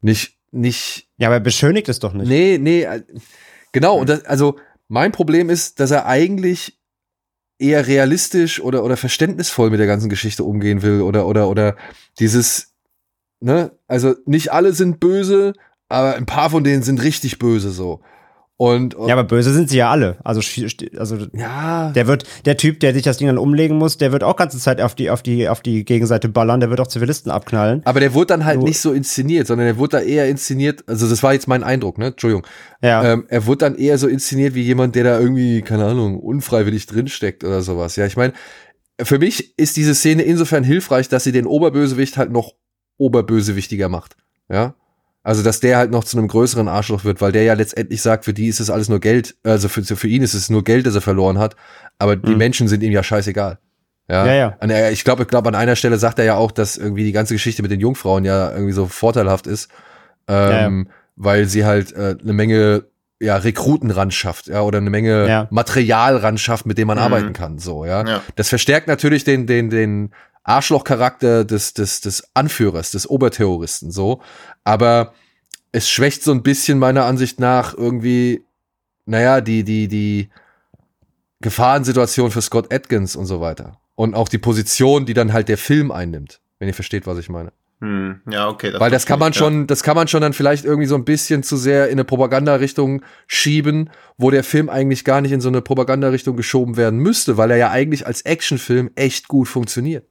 [0.00, 1.08] nicht, nicht.
[1.16, 2.26] Ja, aber er beschönigt es doch nicht.
[2.26, 3.04] Nee, nee, äh,
[3.70, 4.58] genau, und das, also
[4.88, 6.76] mein Problem ist, dass er eigentlich
[7.60, 11.76] eher realistisch oder, oder verständnisvoll mit der ganzen Geschichte umgehen will oder, oder, oder
[12.18, 12.74] dieses,
[13.38, 15.52] ne, also nicht alle sind böse,
[15.88, 18.00] aber ein paar von denen sind richtig böse so.
[18.58, 20.16] Und, und ja, aber böse sind sie ja alle.
[20.24, 20.40] Also,
[20.96, 21.90] also ja.
[21.90, 24.58] der wird, der Typ, der sich das Ding dann umlegen muss, der wird auch ganze
[24.58, 27.82] Zeit auf die, auf die, auf die Gegenseite ballern, der wird auch Zivilisten abknallen.
[27.84, 28.66] Aber der wurde dann halt so.
[28.66, 31.98] nicht so inszeniert, sondern der wurde da eher inszeniert, also das war jetzt mein Eindruck,
[31.98, 32.06] ne?
[32.06, 32.46] Entschuldigung.
[32.80, 33.04] Ja.
[33.04, 36.86] Ähm, er wurde dann eher so inszeniert wie jemand, der da irgendwie, keine Ahnung, unfreiwillig
[36.86, 37.96] drinsteckt oder sowas.
[37.96, 38.32] Ja, ich meine,
[39.02, 42.54] für mich ist diese Szene insofern hilfreich, dass sie den Oberbösewicht halt noch
[42.96, 44.16] oberbösewichtiger macht.
[44.48, 44.74] Ja.
[45.26, 48.24] Also, dass der halt noch zu einem größeren Arschloch wird, weil der ja letztendlich sagt,
[48.24, 50.86] für die ist es alles nur Geld, also für, für ihn ist es nur Geld,
[50.86, 51.56] das er verloren hat,
[51.98, 52.38] aber die mhm.
[52.38, 53.58] Menschen sind ihm ja scheißegal.
[54.08, 54.56] Ja, ja.
[54.64, 54.90] ja.
[54.90, 57.34] Ich glaube, ich glaube, an einer Stelle sagt er ja auch, dass irgendwie die ganze
[57.34, 59.68] Geschichte mit den Jungfrauen ja irgendwie so vorteilhaft ist,
[60.28, 62.84] ähm, ja, weil sie halt äh, eine Menge
[63.18, 65.48] ja, Rekruten ran schafft, ja, oder eine Menge ja.
[65.50, 67.02] Material ran schafft, mit dem man mhm.
[67.02, 68.06] arbeiten kann, so, ja?
[68.06, 68.22] ja.
[68.36, 70.12] Das verstärkt natürlich den, den, den
[70.46, 74.22] Arschlochcharakter des, des, des Anführers, des Oberterroristen, so.
[74.64, 75.12] Aber
[75.72, 78.44] es schwächt so ein bisschen meiner Ansicht nach irgendwie,
[79.04, 80.30] naja, die, die, die
[81.40, 83.78] Gefahrensituation für Scott Atkins und so weiter.
[83.96, 87.28] Und auch die Position, die dann halt der Film einnimmt, wenn ihr versteht, was ich
[87.28, 87.52] meine.
[87.80, 88.70] Hm, ja, okay.
[88.70, 89.64] Das Weil das kann man ich, schon, ja.
[89.66, 93.02] das kann man schon dann vielleicht irgendwie so ein bisschen zu sehr in eine Propaganda-Richtung
[93.26, 97.50] schieben, wo der Film eigentlich gar nicht in so eine Propaganda-Richtung geschoben werden müsste, weil
[97.50, 100.06] er ja eigentlich als Actionfilm echt gut funktioniert.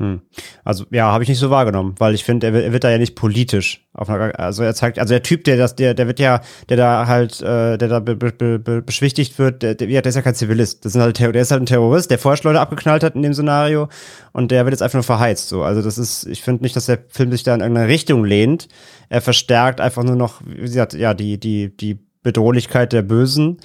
[0.00, 0.22] Hm.
[0.64, 2.96] Also ja, habe ich nicht so wahrgenommen, weil ich finde, er, er, wird da ja
[2.96, 3.86] nicht politisch.
[3.92, 7.06] Einer, also er zeigt, also der Typ, der das, der, der wird ja, der da
[7.06, 10.34] halt, äh, der da be, be, be, beschwichtigt wird, der, der, der ist ja kein
[10.34, 10.86] Zivilist.
[10.86, 13.34] Das sind halt, der ist halt ein Terrorist, der vorher Leute abgeknallt hat in dem
[13.34, 13.90] Szenario
[14.32, 15.50] und der wird jetzt einfach nur verheizt.
[15.50, 18.24] So, also das ist, ich finde nicht, dass der Film sich da in irgendeine Richtung
[18.24, 18.68] lehnt.
[19.10, 23.58] Er verstärkt einfach nur noch, wie gesagt, ja die die die Bedrohlichkeit der Bösen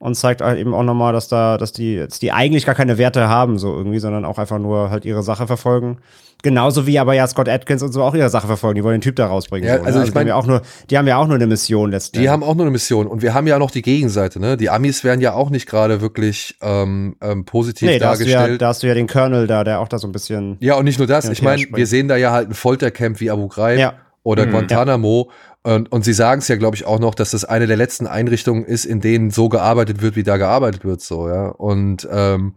[0.00, 2.96] und zeigt halt eben auch nochmal, dass da, dass die, dass die eigentlich gar keine
[2.96, 5.98] Werte haben, so irgendwie, sondern auch einfach nur halt ihre Sache verfolgen.
[6.42, 8.76] Genauso wie aber ja Scott Atkins und so auch ihre Sache verfolgen.
[8.76, 9.68] Die wollen den Typ da rausbringen.
[9.68, 10.06] Ja, so, also, ne?
[10.06, 12.22] ich meine, die, haben ja auch nur, die haben ja auch nur eine Mission letztendlich.
[12.22, 13.06] Die haben auch nur eine Mission.
[13.06, 14.56] Und wir haben ja noch die Gegenseite, ne?
[14.56, 18.38] Die Amis werden ja auch nicht gerade wirklich ähm, ähm, positiv nee, da dargestellt.
[18.38, 20.56] Hast ja, da hast du ja den Colonel da, der auch da so ein bisschen.
[20.60, 21.28] Ja, und nicht nur das.
[21.28, 23.78] Ich meine, wir sehen da ja halt ein Foltercamp wie Abu Ghraib.
[23.78, 23.94] Ja.
[24.22, 25.74] Oder mhm, Guantanamo, ja.
[25.74, 28.06] Und, und sie sagen es ja, glaube ich, auch noch, dass das eine der letzten
[28.06, 31.48] Einrichtungen ist, in denen so gearbeitet wird, wie da gearbeitet wird, so, ja.
[31.48, 32.54] Und ähm,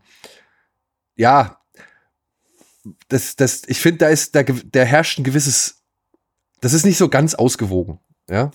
[1.15, 1.57] ja,
[3.09, 5.83] das, das, ich finde, da ist, da, da herrscht ein gewisses,
[6.61, 7.99] das ist nicht so ganz ausgewogen,
[8.29, 8.51] ja.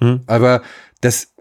[0.00, 0.22] Mhm.
[0.26, 0.62] Aber
[1.00, 1.32] das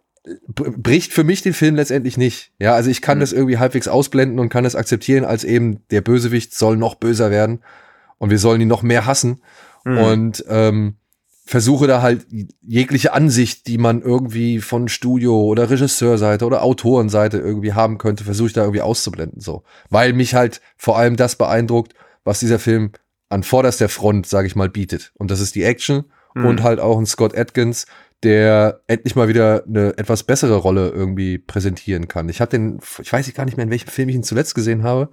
[0.47, 2.53] bricht für mich den Film letztendlich nicht.
[2.59, 3.21] Ja, also ich kann mhm.
[3.21, 7.31] das irgendwie halbwegs ausblenden und kann das akzeptieren, als eben der Bösewicht soll noch böser
[7.31, 7.61] werden
[8.17, 9.41] und wir sollen ihn noch mehr hassen.
[9.83, 9.97] Mhm.
[9.97, 10.95] Und ähm,
[11.45, 12.25] versuche da halt
[12.61, 18.47] jegliche Ansicht, die man irgendwie von Studio oder Regisseurseite oder Autorenseite irgendwie haben könnte, versuche
[18.47, 19.63] ich da irgendwie auszublenden, so.
[19.89, 22.91] Weil mich halt vor allem das beeindruckt, was dieser Film
[23.29, 25.11] an vorderster Front, sage ich mal, bietet.
[25.15, 26.45] Und das ist die Action mhm.
[26.45, 27.85] und halt auch ein Scott Atkins,
[28.23, 32.29] der endlich mal wieder eine etwas bessere Rolle irgendwie präsentieren kann.
[32.29, 34.83] Ich habe den, ich weiß gar nicht mehr, in welchem Film ich ihn zuletzt gesehen
[34.83, 35.09] habe,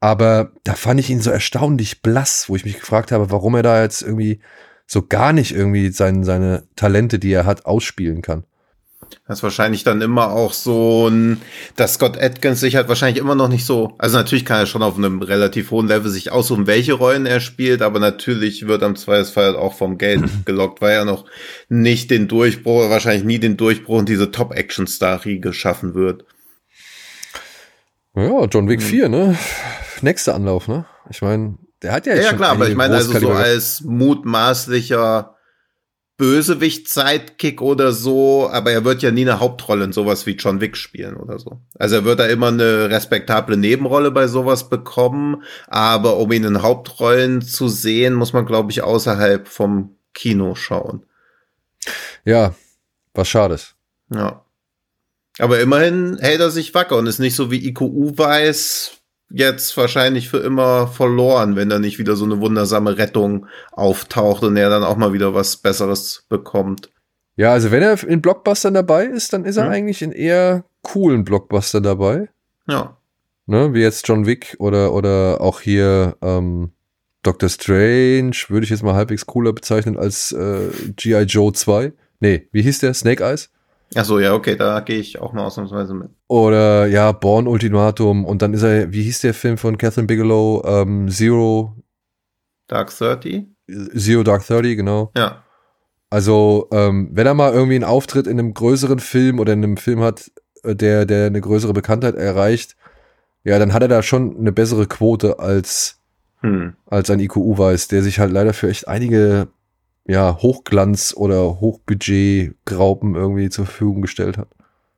[0.00, 3.62] aber da fand ich ihn so erstaunlich blass, wo ich mich gefragt habe, warum er
[3.62, 4.40] da jetzt irgendwie
[4.86, 8.44] so gar nicht irgendwie sein, seine Talente, die er hat, ausspielen kann.
[9.26, 11.40] Das ist wahrscheinlich dann immer auch so ein,
[11.76, 14.82] dass Scott Atkins sich halt wahrscheinlich immer noch nicht so, also natürlich kann er schon
[14.82, 18.96] auf einem relativ hohen Level sich aussuchen, welche Rollen er spielt, aber natürlich wird am
[18.96, 21.24] Zweifelsfall auch vom Geld gelockt, weil er noch
[21.68, 26.24] nicht den Durchbruch, wahrscheinlich nie den Durchbruch in diese Top-Action-Star-Riege schaffen wird.
[28.14, 29.36] Ja, John Wick 4, ne?
[30.02, 30.86] Nächster Anlauf, ne?
[31.10, 35.36] Ich meine, der hat ja jetzt Ja, klar, aber ich meine, also so als mutmaßlicher
[36.20, 40.76] Bösewicht-Sidekick oder so, aber er wird ja nie eine Hauptrolle in sowas wie John Wick
[40.76, 41.62] spielen oder so.
[41.78, 46.60] Also er wird da immer eine respektable Nebenrolle bei sowas bekommen, aber um ihn in
[46.60, 51.06] Hauptrollen zu sehen, muss man, glaube ich, außerhalb vom Kino schauen.
[52.24, 52.54] Ja,
[53.14, 53.74] Was schade ist.
[54.12, 54.44] Ja.
[55.38, 58.99] Aber immerhin hält er sich wacker und ist nicht so wie IQU weiß,
[59.30, 64.56] jetzt wahrscheinlich für immer verloren, wenn da nicht wieder so eine wundersame Rettung auftaucht und
[64.56, 66.90] er dann auch mal wieder was Besseres bekommt.
[67.36, 69.72] Ja, also wenn er in Blockbustern dabei ist, dann ist er Hm.
[69.72, 72.28] eigentlich in eher coolen Blockbustern dabei.
[72.68, 72.96] Ja.
[73.46, 73.72] Ne?
[73.72, 76.72] Wie jetzt John Wick oder, oder auch hier ähm,
[77.22, 81.22] Doctor Strange, würde ich jetzt mal halbwegs cooler bezeichnen als äh, G.I.
[81.22, 81.92] Joe 2.
[82.20, 82.94] Nee, wie hieß der?
[82.94, 83.50] Snake Eyes?
[83.96, 86.10] Ach so, ja, okay, da gehe ich auch mal ausnahmsweise mit.
[86.28, 88.24] Oder ja, Born Ultimatum.
[88.24, 90.62] Und dann ist er, wie hieß der Film von Catherine Bigelow?
[90.64, 91.76] Ähm, Zero,
[92.68, 93.46] Dark 30?
[93.96, 95.10] Zero Dark Thirty, genau.
[95.16, 95.42] Ja.
[96.08, 99.76] Also, ähm, wenn er mal irgendwie einen Auftritt in einem größeren Film oder in einem
[99.76, 100.30] Film hat,
[100.62, 102.76] äh, der, der eine größere Bekanntheit erreicht,
[103.44, 106.00] ja, dann hat er da schon eine bessere Quote als,
[106.42, 106.74] Hm.
[106.86, 109.48] als ein IQU weiß, der sich halt leider für echt einige,
[110.10, 114.48] ja, Hochglanz- oder Hochbudget-Graupen irgendwie zur Verfügung gestellt hat.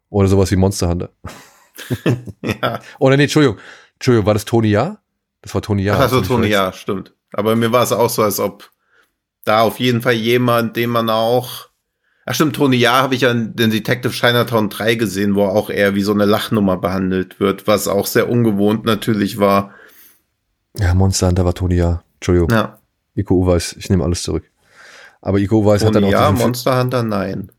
[0.08, 1.10] Oder sowas wie Monster Hunter.
[2.42, 2.80] Ja.
[2.98, 3.58] Oder nee, Entschuldigung.
[3.94, 4.98] Entschuldigung, war das Tony Ja?
[5.40, 5.96] Das war Tony Ja.
[5.96, 6.52] Also verwechselt.
[6.52, 7.14] ja, stimmt.
[7.32, 8.70] Aber mir war es auch so, als ob
[9.44, 11.68] da auf jeden Fall jemand, den man auch.
[12.26, 15.70] Ach stimmt, Tony Ja habe ich ja in den Detective Chinatown 3 gesehen, wo auch
[15.70, 19.72] eher wie so eine Lachnummer behandelt wird, was auch sehr ungewohnt natürlich war.
[20.78, 22.02] Ja, Monster Hunter war Tony Ja.
[22.14, 22.50] Entschuldigung.
[22.50, 22.78] Ja,
[23.16, 24.44] IQU weiß, ich nehme alles zurück.
[25.22, 27.50] Aber IQU weiß hat dann auch Ja, Monster Hunter, nein.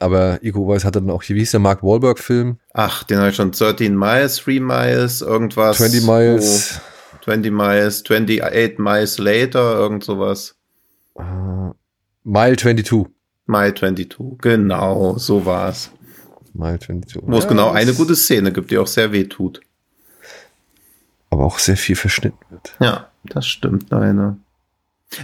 [0.00, 2.58] Aber IQU weiß hat dann auch, wie hieß der Mark Wahlberg Film?
[2.72, 5.76] Ach, den habe ich schon 13 Miles, 3 Miles, irgendwas.
[5.78, 6.80] 20 Miles.
[6.80, 10.54] wo- 20 Miles, 28 Miles later, irgend sowas.
[11.18, 11.22] Äh,
[12.22, 13.06] Mile 22.
[13.46, 15.90] Mile 22, genau, so war's.
[16.54, 17.22] Mile 22.
[17.26, 19.60] Wo es Ja, genau eine gute Szene gibt, die auch sehr weh tut.
[21.30, 22.74] Aber auch sehr viel verschnitten wird.
[22.80, 24.36] Ja, das stimmt, leider.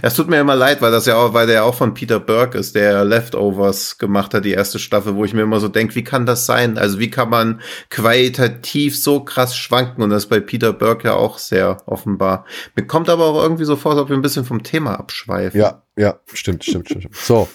[0.01, 2.19] Es tut mir immer leid, weil das ja auch, weil der ja auch von Peter
[2.19, 5.95] Burke ist, der Leftovers gemacht hat, die erste Staffel, wo ich mir immer so denke,
[5.95, 6.77] wie kann das sein?
[6.77, 10.03] Also wie kann man qualitativ so krass schwanken?
[10.03, 12.45] Und das ist bei Peter Burke ja auch sehr offenbar.
[12.75, 15.59] Mir kommt aber auch irgendwie so vor, als ob wir ein bisschen vom Thema abschweifen.
[15.59, 17.03] Ja, ja, stimmt, stimmt, stimmt.
[17.03, 17.15] stimmt.
[17.15, 17.47] So,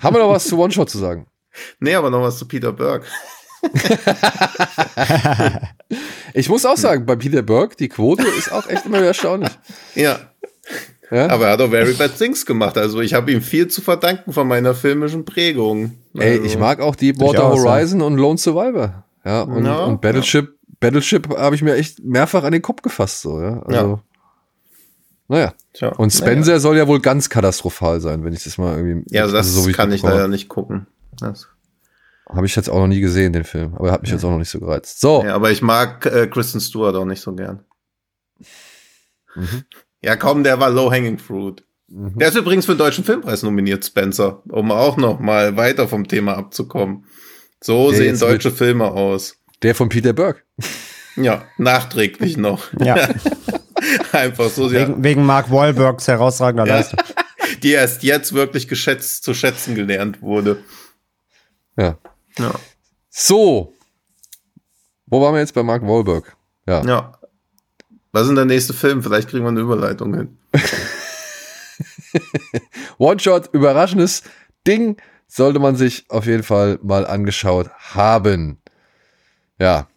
[0.00, 1.26] haben wir noch was zu One-Shot zu sagen?
[1.80, 3.06] Nee, aber noch was zu Peter Burke.
[6.36, 9.52] Ich muss auch sagen, bei Peter Burke, die Quote ist auch echt immer wieder erstaunlich.
[9.94, 10.18] Ja,
[11.14, 11.28] Ja?
[11.30, 12.76] aber er hat auch Very Bad Things gemacht.
[12.76, 15.92] Also ich habe ihm viel zu verdanken von meiner filmischen Prägung.
[16.18, 17.70] Ey, Also, ich mag auch Deepwater Durchaus, ja.
[17.70, 19.04] Horizon und Lone Survivor.
[19.24, 23.22] Ja, und, Ja, und Battleship, Battleship habe ich mir echt mehrfach an den Kopf gefasst,
[23.22, 23.62] so, ja.
[23.62, 24.02] Also, Ja.
[25.28, 25.54] Naja.
[25.72, 29.14] Tja, Und Spencer soll ja wohl ganz katastrophal sein, wenn ich das mal irgendwie.
[29.14, 30.86] Ja, also das so wie kann ich leider nicht gucken.
[31.18, 31.48] Das
[32.28, 33.74] Habe ich jetzt auch noch nie gesehen, den Film.
[33.76, 35.00] Aber er hat mich jetzt auch noch nicht so gereizt.
[35.00, 35.22] So.
[35.24, 37.60] Ja, aber ich mag äh, Kristen Stewart auch nicht so gern.
[39.34, 39.64] Mhm.
[40.04, 41.64] Ja, komm, der war Low Hanging Fruit.
[41.88, 42.18] Mhm.
[42.18, 46.06] Der ist übrigens für den Deutschen Filmpreis nominiert, Spencer, um auch noch mal weiter vom
[46.06, 47.06] Thema abzukommen.
[47.62, 49.36] So Der sehen deutsche Filme aus.
[49.62, 50.42] Der von Peter Burke.
[51.16, 52.66] Ja, nachträglich noch.
[52.80, 53.08] Ja,
[54.12, 56.76] Einfach so, ja, wegen, wegen Mark Wahlbergs herausragender Ja.
[56.76, 56.98] Leistung.
[57.62, 60.62] die erst jetzt wirklich geschätzt zu schätzen gelernt wurde.
[61.76, 61.98] Ja.
[62.38, 62.54] Ja,
[63.10, 63.74] So.
[65.06, 66.36] Wo waren wir jetzt bei Mark Wahlberg?
[66.66, 66.82] Ja.
[66.84, 67.18] ja.
[68.14, 69.02] Was ist denn der nächste Film?
[69.02, 70.38] Vielleicht kriegen wir eine Überleitung hin.
[72.98, 74.22] One-Shot, überraschendes
[74.68, 78.62] Ding, sollte man sich auf jeden Fall mal angeschaut haben.
[79.58, 79.88] Ja.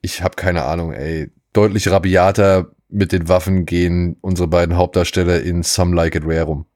[0.00, 1.30] Ich habe keine Ahnung, ey.
[1.52, 6.66] Deutlich rabiater mit den Waffen gehen unsere beiden Hauptdarsteller in Some Like It Rare rum.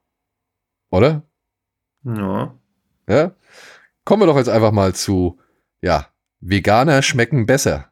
[0.92, 1.24] Oder?
[2.04, 2.56] Ja.
[3.08, 3.32] Ja?
[4.04, 5.40] Kommen wir doch jetzt einfach mal zu,
[5.82, 6.06] ja,
[6.38, 7.90] Veganer schmecken besser.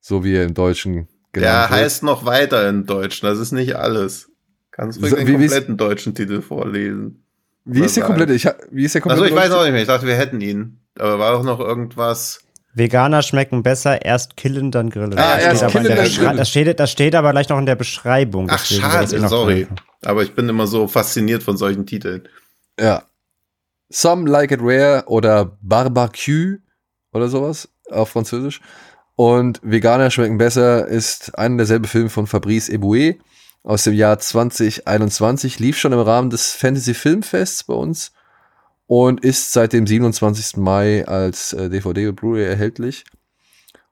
[0.00, 3.20] So wie er im Deutschen Der heißt noch weiter in Deutsch.
[3.20, 4.28] Das ist nicht alles.
[4.70, 7.24] Kannst du So, den wie- wie kompletten deutschen Titel vorlesen?
[7.64, 9.82] Wie ist der komplette, ich, wie ist der Also komplette ich weiß auch nicht mehr.
[9.82, 10.80] Ich dachte, wir hätten ihn.
[10.98, 12.40] Aber war doch noch irgendwas.
[12.72, 15.14] Veganer schmecken besser, erst killen, dann grillen.
[15.18, 16.36] Ah, das, erst steht aber in killen, dann grillen.
[16.36, 18.48] das, steht, das steht aber gleich noch in der Beschreibung.
[18.50, 19.66] Ach, eh schade, sorry.
[20.04, 22.28] Aber ich bin immer so fasziniert von solchen Titeln.
[22.78, 23.02] Ja.
[23.88, 26.58] Some Like It Rare oder Barbecue
[27.12, 28.60] oder sowas auf Französisch.
[29.20, 33.18] Und Veganer schmecken besser ist einer derselbe Film von Fabrice Eboué
[33.62, 35.58] aus dem Jahr 2021.
[35.58, 38.12] Lief schon im Rahmen des Fantasy Filmfests bei uns
[38.86, 40.56] und ist seit dem 27.
[40.56, 43.04] Mai als äh, DVD und Blu-ray erhältlich.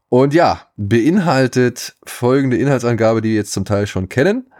[0.08, 4.50] Und ja, beinhaltet folgende Inhaltsangabe, die wir jetzt zum Teil schon kennen.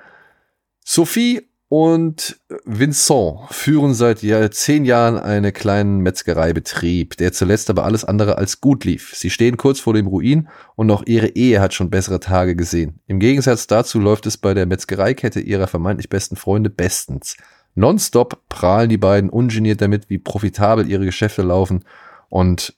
[0.85, 4.21] Sophie und Vincent führen seit
[4.55, 9.13] zehn Jahren einen kleinen Metzgereibetrieb, der zuletzt aber alles andere als gut lief.
[9.15, 13.01] Sie stehen kurz vor dem Ruin und auch ihre Ehe hat schon bessere Tage gesehen.
[13.07, 17.37] Im Gegensatz dazu läuft es bei der Metzgereikette ihrer vermeintlich besten Freunde bestens.
[17.75, 21.85] Nonstop prahlen die beiden ungeniert damit, wie profitabel ihre Geschäfte laufen
[22.31, 22.75] und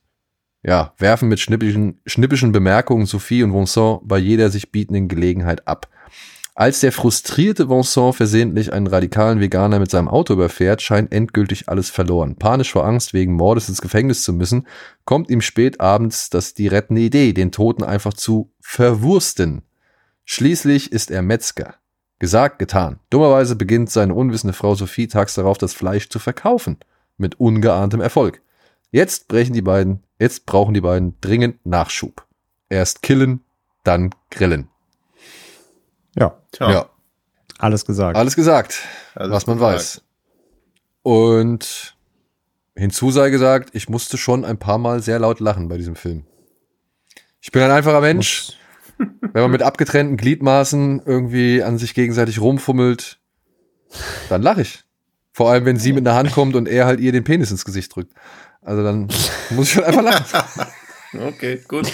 [0.62, 5.88] ja, werfen mit schnippischen, schnippischen Bemerkungen Sophie und Vincent bei jeder sich bietenden Gelegenheit ab.
[6.60, 11.88] Als der frustrierte Vincent versehentlich einen radikalen Veganer mit seinem Auto überfährt, scheint endgültig alles
[11.88, 12.36] verloren.
[12.36, 14.66] Panisch vor Angst, wegen Mordes ins Gefängnis zu müssen,
[15.06, 19.62] kommt ihm spät abends das die rettende Idee, den Toten einfach zu verwursten.
[20.26, 21.76] Schließlich ist er Metzger.
[22.18, 23.00] Gesagt, getan.
[23.08, 26.76] Dummerweise beginnt seine unwissende Frau Sophie tags darauf das Fleisch zu verkaufen.
[27.16, 28.42] Mit ungeahntem Erfolg.
[28.90, 32.26] Jetzt brechen die beiden, jetzt brauchen die beiden dringend Nachschub.
[32.68, 33.40] Erst killen,
[33.82, 34.68] dann grillen.
[36.18, 36.90] Ja, Tja, Ja,
[37.58, 38.16] alles gesagt.
[38.16, 38.80] alles gesagt,
[39.14, 39.74] Alles was man gesagt.
[39.74, 40.02] weiß.
[41.02, 41.96] Und
[42.76, 46.24] hinzu sei gesagt, ich musste schon ein paar Mal sehr laut lachen bei diesem Film.
[47.40, 48.52] Ich bin ein einfacher Mensch.
[48.98, 53.18] Wenn man mit abgetrennten Gliedmaßen irgendwie an sich gegenseitig rumfummelt,
[54.28, 54.84] dann lache ich.
[55.32, 57.64] Vor allem, wenn sie mit einer Hand kommt und er halt ihr den Penis ins
[57.64, 58.12] Gesicht drückt.
[58.60, 59.08] Also dann
[59.50, 60.68] muss ich halt einfach lachen.
[61.28, 61.90] Okay, gut.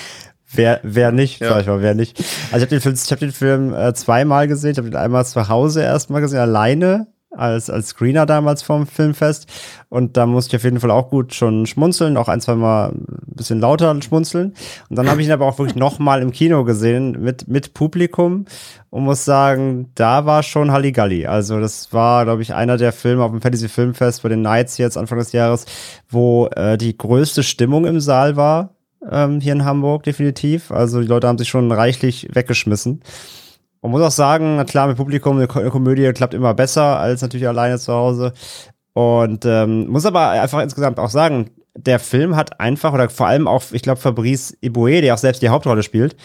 [0.56, 1.50] Wer, wer nicht, Ja.
[1.50, 2.18] sag ich mal, wer nicht.
[2.52, 4.72] Also ich habe den Film, ich hab den Film äh, zweimal gesehen.
[4.72, 9.46] Ich habe den einmal zu Hause erstmal gesehen, alleine, als, als Screener damals vom Filmfest.
[9.90, 12.92] Und da musste ich auf jeden Fall auch gut schon schmunzeln, auch ein, zwei Mal
[12.92, 14.54] ein bisschen lauter schmunzeln.
[14.88, 18.46] Und dann habe ich ihn aber auch wirklich nochmal im Kino gesehen, mit, mit Publikum.
[18.88, 21.26] Und muss sagen, da war schon Halligalli.
[21.26, 24.78] Also das war, glaube ich, einer der Filme auf dem Fantasy Filmfest bei den Nights
[24.78, 25.66] jetzt Anfang des Jahres,
[26.08, 28.70] wo äh, die größte Stimmung im Saal war
[29.10, 30.70] ähm, hier in Hamburg, definitiv.
[30.70, 33.02] Also die Leute haben sich schon reichlich weggeschmissen.
[33.82, 36.98] Man muss auch sagen, na klar, mit Publikum eine, Ko eine Komödie klappt immer besser
[36.98, 38.32] als natürlich alleine zu Hause.
[38.94, 43.46] Und ähm, muss aber einfach insgesamt auch sagen, der Film hat einfach, oder vor allem
[43.46, 46.16] auch, ich glaube, Fabrice Iboué, der auch selbst die Hauptrolle spielt,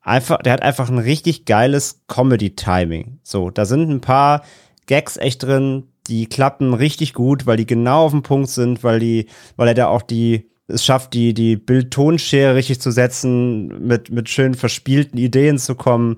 [0.00, 3.18] einfach, der hat einfach ein richtig geiles Comedy-Timing.
[3.22, 4.42] So, da sind ein paar
[4.86, 9.00] Gags echt drin, die klappen richtig gut, weil die genau auf dem Punkt sind, weil
[9.00, 14.10] die, weil er da auch die, es schafft, die, die Bild-Tonschere richtig zu setzen, mit,
[14.10, 16.16] mit schön verspielten Ideen zu kommen.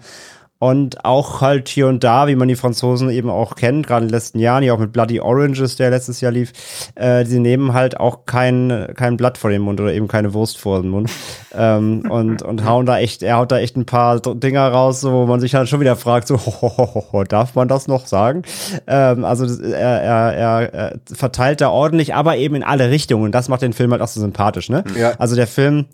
[0.58, 4.08] Und auch halt hier und da, wie man die Franzosen eben auch kennt, gerade in
[4.08, 6.52] den letzten Jahren, hier auch mit Bloody Oranges, der letztes Jahr lief,
[6.94, 10.58] äh, sie nehmen halt auch kein, kein Blatt vor den Mund oder eben keine Wurst
[10.58, 11.10] vor den Mund.
[11.54, 15.12] ähm, und, und hauen da echt, er haut da echt ein paar Dinger raus, so,
[15.12, 17.86] wo man sich halt schon wieder fragt, so, ho, ho, ho, ho, darf man das
[17.86, 18.42] noch sagen?
[18.86, 23.24] Ähm, also das, er, er, er, er verteilt da ordentlich, aber eben in alle Richtungen.
[23.24, 24.84] Und das macht den Film halt auch so sympathisch, ne?
[24.98, 25.12] Ja.
[25.18, 25.86] Also der Film,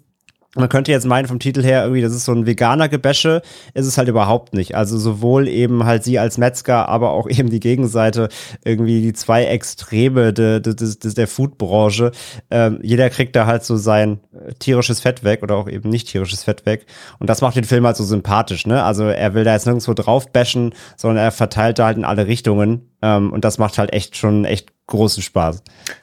[0.55, 3.41] man könnte jetzt meinen vom Titel her irgendwie, das ist so ein veganer Gebäsche,
[3.73, 4.75] ist es halt überhaupt nicht.
[4.75, 8.29] Also sowohl eben halt sie als Metzger, aber auch eben die Gegenseite,
[8.65, 12.13] irgendwie die zwei Extreme de, de, de, de, der Foodbranche.
[12.51, 16.09] Ähm, jeder kriegt da halt so sein äh, tierisches Fett weg oder auch eben nicht
[16.09, 16.85] tierisches Fett weg.
[17.19, 18.83] Und das macht den Film halt so sympathisch, ne?
[18.83, 22.27] Also er will da jetzt nirgendwo drauf bashen, sondern er verteilt da halt in alle
[22.27, 22.91] Richtungen.
[23.01, 25.63] Ähm, und das macht halt echt schon echt großen Spaß.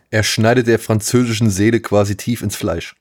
[0.09, 2.95] Er schneidet der französischen Seele quasi tief ins Fleisch.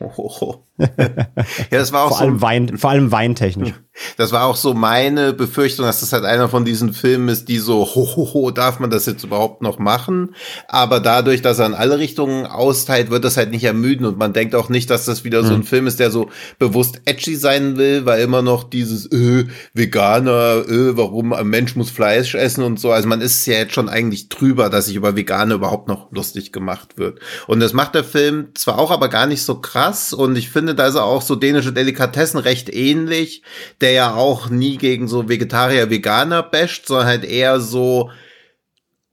[0.00, 0.67] Hohoho.
[0.78, 3.74] Ja, das war auch Vor so, allem Wein, vor allem weintechnisch.
[4.16, 7.58] das war auch so meine Befürchtung, dass das halt einer von diesen Filmen ist, die
[7.58, 10.34] so, hohoho, darf man das jetzt überhaupt noch machen?
[10.68, 14.32] Aber dadurch, dass er in alle Richtungen austeilt, wird das halt nicht ermüden und man
[14.32, 17.76] denkt auch nicht, dass das wieder so ein Film ist, der so bewusst edgy sein
[17.76, 22.78] will, weil immer noch dieses, äh, Veganer, äh, warum ein Mensch muss Fleisch essen und
[22.78, 22.92] so.
[22.92, 26.52] Also man ist ja jetzt schon eigentlich drüber, dass sich über Veganer überhaupt noch lustig
[26.52, 27.20] gemacht wird.
[27.46, 30.67] Und das macht der Film zwar auch, aber gar nicht so krass und ich finde,
[30.74, 33.42] da ist er auch so dänische Delikatessen recht ähnlich,
[33.80, 38.10] der ja auch nie gegen so Vegetarier, Veganer basht, sondern halt eher so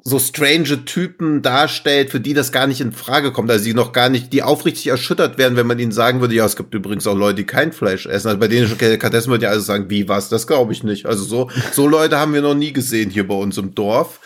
[0.08, 3.92] so strange Typen darstellt, für die das gar nicht in Frage kommt, also die noch
[3.92, 7.08] gar nicht, die aufrichtig erschüttert werden, wenn man ihnen sagen würde, ja, es gibt übrigens
[7.08, 8.28] auch Leute, die kein Fleisch essen.
[8.28, 10.30] Also bei dänischen Delikatessen würde ja also sagen, wie was?
[10.30, 11.08] Das glaube ich nicht.
[11.08, 14.20] Also so so Leute haben wir noch nie gesehen hier bei uns im Dorf.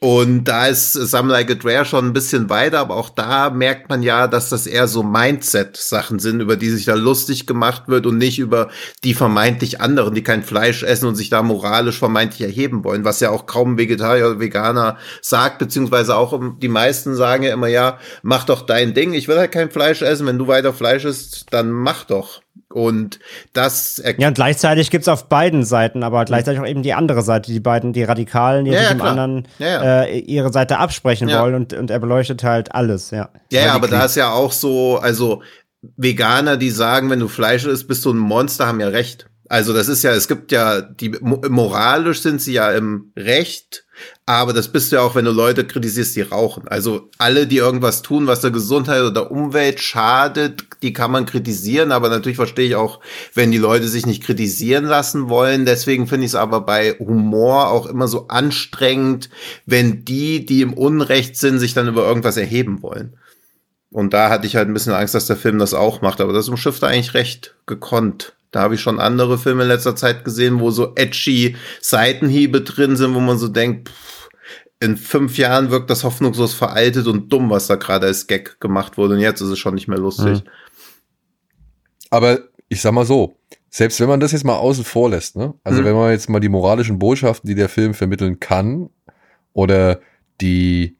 [0.00, 3.88] Und da ist Some Like It Rare schon ein bisschen weiter, aber auch da merkt
[3.88, 8.04] man ja, dass das eher so Mindset-Sachen sind, über die sich da lustig gemacht wird
[8.06, 8.68] und nicht über
[9.04, 13.20] die vermeintlich anderen, die kein Fleisch essen und sich da moralisch vermeintlich erheben wollen, was
[13.20, 17.98] ja auch kaum Vegetarier oder Veganer sagt, beziehungsweise auch die meisten sagen ja immer, ja,
[18.22, 21.46] mach doch dein Ding, ich will halt kein Fleisch essen, wenn du weiter Fleisch isst,
[21.50, 22.42] dann mach doch.
[22.72, 23.20] Und
[23.52, 27.50] das Ja, und gleichzeitig gibt's auf beiden Seiten, aber gleichzeitig auch eben die andere Seite,
[27.52, 29.10] die beiden, die Radikalen, die Ja, sich ja, dem klar.
[29.10, 30.02] anderen Ja.
[30.02, 33.30] Äh, ihre Seite absprechen wollen und, und er beleuchtet halt alles, ja.
[33.50, 35.42] Ja, aber da ist ja auch so, also
[35.96, 39.28] Veganer, die sagen, wenn du Fleisch isst, bist du ein Monster, haben ja recht.
[39.48, 43.84] Also das ist ja, es gibt ja, die moralisch sind sie ja im Recht,
[44.24, 46.66] aber das bist du ja auch, wenn du Leute kritisierst, die rauchen.
[46.68, 51.92] Also alle, die irgendwas tun, was der Gesundheit oder Umwelt schadet, die kann man kritisieren,
[51.92, 53.00] aber natürlich verstehe ich auch,
[53.34, 55.64] wenn die Leute sich nicht kritisieren lassen wollen.
[55.64, 59.30] Deswegen finde ich es aber bei Humor auch immer so anstrengend,
[59.64, 63.16] wenn die, die im Unrecht sind, sich dann über irgendwas erheben wollen.
[63.90, 66.32] Und da hatte ich halt ein bisschen Angst, dass der Film das auch macht, aber
[66.32, 68.35] das umschifft eigentlich recht gekonnt.
[68.50, 72.96] Da habe ich schon andere Filme in letzter Zeit gesehen, wo so edgy Seitenhiebe drin
[72.96, 74.28] sind, wo man so denkt, pff,
[74.80, 78.98] in fünf Jahren wirkt das hoffnungslos veraltet und dumm, was da gerade als Gag gemacht
[78.98, 79.14] wurde.
[79.14, 80.42] Und jetzt ist es schon nicht mehr lustig.
[80.44, 80.48] Mhm.
[82.10, 83.36] Aber ich sag mal so,
[83.70, 85.54] selbst wenn man das jetzt mal außen vor lässt, ne?
[85.64, 85.84] Also mhm.
[85.86, 88.90] wenn man jetzt mal die moralischen Botschaften, die der Film vermitteln kann,
[89.56, 90.00] oder
[90.42, 90.98] die,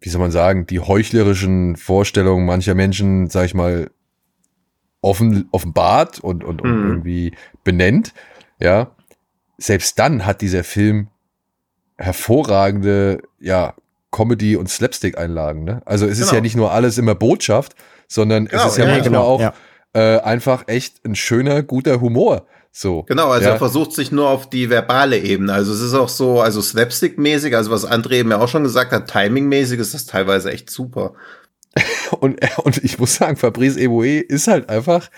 [0.00, 3.90] wie soll man sagen, die heuchlerischen Vorstellungen mancher Menschen, sag ich mal,
[5.04, 6.88] offen, offenbart und, und, und mhm.
[6.88, 7.32] irgendwie
[7.62, 8.14] benennt,
[8.58, 8.90] ja,
[9.58, 11.08] selbst dann hat dieser Film
[11.96, 13.74] hervorragende, ja,
[14.10, 15.64] Comedy- und Slapstick-Einlagen.
[15.64, 15.82] Ne?
[15.84, 16.24] Also es genau.
[16.24, 16.42] ist ja genau.
[16.42, 17.74] nicht nur alles immer Botschaft,
[18.08, 19.54] sondern genau, es ist ja, ja manchmal genau, auch ja.
[19.92, 22.46] Äh, einfach echt ein schöner, guter Humor.
[22.72, 23.04] So.
[23.04, 23.52] Genau, also ja.
[23.52, 25.52] er versucht sich nur auf die verbale Ebene.
[25.52, 28.90] Also es ist auch so, also Slapstick-mäßig, also was André eben ja auch schon gesagt
[28.90, 31.14] hat, Timing-mäßig ist das teilweise echt super.
[32.20, 35.10] Und, und ich muss sagen, Fabrice Eboué ist halt einfach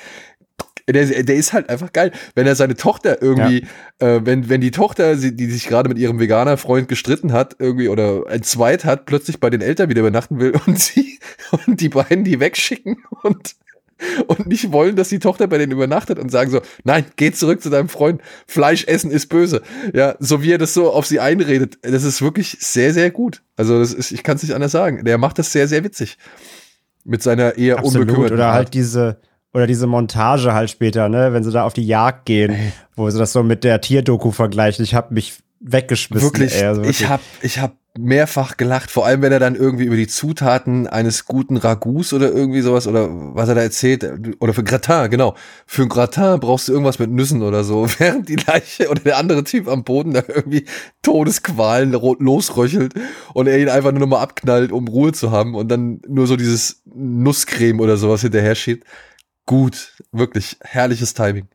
[0.88, 2.12] der, der ist halt einfach geil.
[2.34, 3.66] Wenn er seine Tochter irgendwie,
[4.00, 4.09] ja.
[4.09, 8.24] äh, wenn, wenn die Tochter, die sich gerade mit ihrem Veganer-Freund gestritten hat, irgendwie oder
[8.28, 11.18] ein Zweit hat, plötzlich bei den Eltern wieder übernachten will und sie
[11.66, 13.57] und die beiden die wegschicken und
[14.26, 17.62] und nicht wollen, dass die Tochter bei denen übernachtet und sagen so, nein, geh zurück
[17.62, 19.62] zu deinem Freund, Fleisch essen ist böse.
[19.94, 23.42] Ja, so wie er das so auf sie einredet, das ist wirklich sehr, sehr gut.
[23.57, 25.05] Also das ist, ich kann es nicht anders sagen.
[25.05, 26.18] Der macht das sehr, sehr witzig.
[27.05, 28.03] Mit seiner eher Absolut.
[28.03, 29.20] unbekümmerten Oder halt diese,
[29.55, 33.18] oder diese Montage halt später, ne, wenn sie da auf die Jagd gehen, wo sie
[33.18, 34.84] das so mit der Tierdoku vergleichen.
[34.84, 36.26] Ich habe mich weggeschmissen.
[36.26, 37.00] Wirklich, ey, also wirklich.
[37.00, 40.86] ich habe ich hab mehrfach gelacht, vor allem wenn er dann irgendwie über die Zutaten
[40.86, 44.06] eines guten Ragouts oder irgendwie sowas oder was er da erzählt
[44.38, 45.34] oder für Gratin, genau.
[45.66, 49.16] Für ein Gratin brauchst du irgendwas mit Nüssen oder so, während die Leiche oder der
[49.16, 50.66] andere Typ am Boden da irgendwie
[51.02, 52.94] Todesqualen losröchelt
[53.32, 56.36] und er ihn einfach nur nochmal abknallt, um Ruhe zu haben und dann nur so
[56.36, 58.86] dieses Nusscreme oder sowas hinterher schiebt.
[59.46, 61.48] Gut, wirklich herrliches Timing.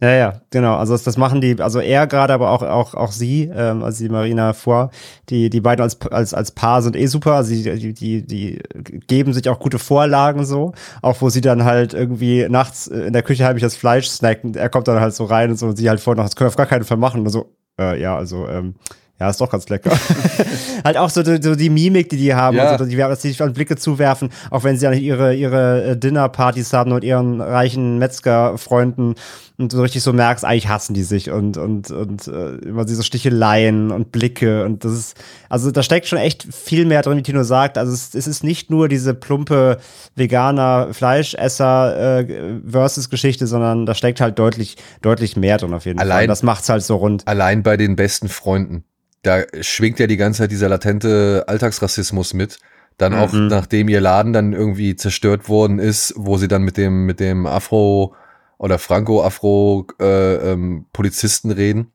[0.00, 0.76] Ja, ja, genau.
[0.76, 4.10] Also das, machen die, also er gerade, aber auch auch auch sie, ähm, also die
[4.10, 4.90] Marina vor,
[5.30, 7.34] die die beiden als als als Paar sind eh super.
[7.34, 8.60] Also die die die
[9.06, 13.22] geben sich auch gute Vorlagen so, auch wo sie dann halt irgendwie nachts in der
[13.22, 14.54] Küche heimlich das Fleisch snacken.
[14.56, 16.46] Er kommt dann halt so rein und so und sie halt vorher noch, das können
[16.46, 17.20] wir auf gar keinen Fall machen.
[17.20, 18.74] Und so, äh, ja, also ähm,
[19.20, 19.92] ja, ist doch ganz lecker.
[20.84, 22.72] halt auch so, so, die Mimik, die die haben, ja.
[22.72, 25.34] und so, die, dass sie sich an Blicke zuwerfen, auch wenn sie ja nicht ihre,
[25.34, 29.14] ihre äh, Dinnerpartys haben und ihren reichen Metzgerfreunden
[29.56, 33.04] und du richtig so merkst, eigentlich hassen die sich und, und, und äh, immer diese
[33.04, 35.16] Sticheleien und Blicke und das ist,
[35.48, 37.78] also da steckt schon echt viel mehr drin, wie Tino sagt.
[37.78, 39.78] Also es, es ist nicht nur diese plumpe
[40.16, 46.00] Veganer Fleischesser äh, versus Geschichte, sondern da steckt halt deutlich, deutlich mehr drin auf jeden
[46.00, 46.26] allein, Fall.
[46.26, 47.22] Das macht's halt so rund.
[47.28, 48.82] Allein bei den besten Freunden
[49.24, 52.58] da schwingt ja die ganze Zeit dieser latente Alltagsrassismus mit.
[52.98, 53.18] Dann mhm.
[53.18, 57.18] auch nachdem ihr Laden dann irgendwie zerstört worden ist, wo sie dann mit dem mit
[57.18, 58.14] dem Afro
[58.58, 61.92] oder Franco-Afro äh, ähm, Polizisten reden.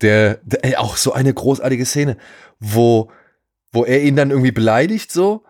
[0.00, 2.16] Der, der ey, auch so eine großartige Szene,
[2.60, 3.10] wo
[3.72, 5.44] wo er ihn dann irgendwie beleidigt so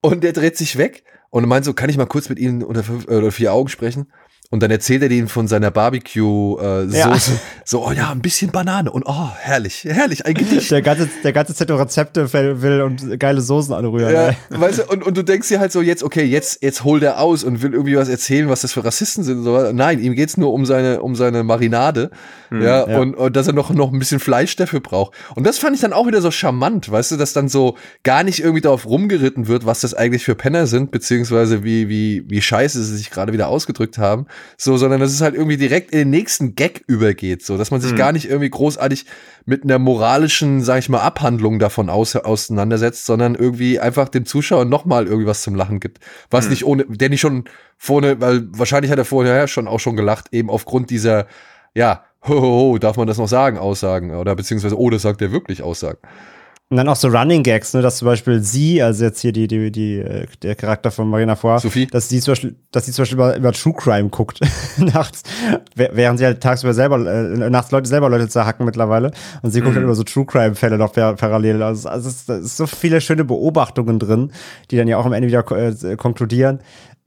[0.00, 2.82] und der dreht sich weg und meint so, kann ich mal kurz mit Ihnen unter
[2.82, 4.12] fünf, äh, oder vier Augen sprechen?
[4.52, 6.94] Und dann erzählt er denen von seiner Barbecue-Soße.
[6.94, 7.16] Äh, ja.
[7.64, 8.92] So, oh ja, ein bisschen Banane.
[8.92, 10.70] Und oh, herrlich, herrlich, ein Gedicht.
[10.70, 14.12] Der ganze, der ganze Zettel Rezepte will und geile Soßen anrühren.
[14.12, 17.02] Ja, weißt du, und, und du denkst dir halt so, jetzt, okay, jetzt, jetzt holt
[17.02, 19.42] er aus und will irgendwie was erzählen, was das für Rassisten sind.
[19.42, 19.72] So.
[19.72, 22.10] Nein, ihm geht's nur um seine, um seine Marinade.
[22.50, 25.14] Hm, ja, ja, Und, und dass er noch, noch ein bisschen Fleisch dafür braucht.
[25.34, 28.22] Und das fand ich dann auch wieder so charmant, weißt du, dass dann so gar
[28.22, 32.42] nicht irgendwie darauf rumgeritten wird, was das eigentlich für Penner sind, beziehungsweise wie, wie, wie
[32.42, 34.26] scheiße sie sich gerade wieder ausgedrückt haben
[34.56, 37.80] so, sondern dass es halt irgendwie direkt in den nächsten Gag übergeht, so, dass man
[37.80, 37.96] sich mhm.
[37.96, 39.06] gar nicht irgendwie großartig
[39.44, 44.64] mit einer moralischen, sag ich mal, Abhandlung davon aus, auseinandersetzt, sondern irgendwie einfach dem Zuschauer
[44.64, 45.98] nochmal irgendwie was zum Lachen gibt.
[46.30, 46.50] Was mhm.
[46.50, 47.44] nicht ohne, der nicht schon
[47.76, 51.26] vorne, weil wahrscheinlich hat er vorher schon auch schon gelacht, eben aufgrund dieser,
[51.74, 55.20] ja, ho, ho, ho, darf man das noch sagen, Aussagen, oder beziehungsweise, oh, das sagt
[55.22, 55.98] er wirklich Aussagen.
[56.72, 59.46] Und dann auch so Running Gags, ne, dass zum Beispiel sie, also jetzt hier die,
[59.46, 61.86] die, die, äh, der Charakter von Marina vor, Sophie?
[61.86, 64.40] dass sie zum Beispiel, dass sie zum Beispiel über, über True Crime guckt,
[64.78, 65.22] nachts,
[65.74, 69.10] während sie halt tagsüber selber, äh, nachts Leute selber Leute zerhacken mittlerweile.
[69.42, 69.80] Und sie guckt mhm.
[69.80, 71.62] halt über so True Crime Fälle noch parallel.
[71.62, 74.32] Also, also es ist so viele schöne Beobachtungen drin,
[74.70, 76.60] die dann ja auch am Ende wieder äh, konkludieren.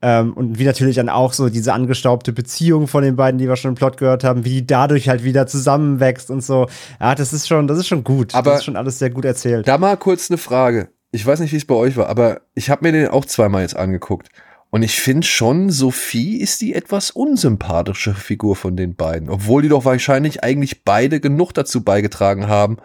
[0.06, 3.56] Ähm, und wie natürlich dann auch so diese angestaubte Beziehung von den beiden, die wir
[3.56, 6.68] schon im Plot gehört haben, wie die dadurch halt wieder zusammenwächst und so.
[7.00, 8.32] Ja, das ist schon, das ist schon gut.
[8.32, 9.66] Aber das ist schon alles sehr gut erzählt.
[9.66, 10.90] Da mal kurz eine Frage.
[11.10, 13.62] Ich weiß nicht, wie es bei euch war, aber ich habe mir den auch zweimal
[13.62, 14.28] jetzt angeguckt.
[14.70, 19.28] Und ich finde schon, Sophie ist die etwas unsympathische Figur von den beiden.
[19.28, 22.76] Obwohl die doch wahrscheinlich eigentlich beide genug dazu beigetragen haben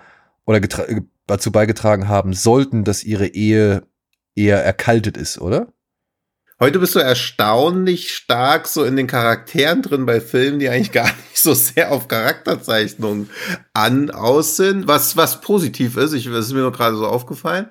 [0.46, 0.60] oder
[1.28, 3.84] dazu beigetragen haben sollten, dass ihre Ehe
[4.34, 5.68] eher erkaltet ist, oder?
[6.62, 11.08] Heute bist du erstaunlich stark so in den Charakteren drin bei Filmen, die eigentlich gar
[11.08, 13.30] nicht so sehr auf Charakterzeichnung
[13.74, 16.14] an aus sind, was was positiv ist.
[16.14, 17.66] Ich, das ist mir nur gerade so aufgefallen.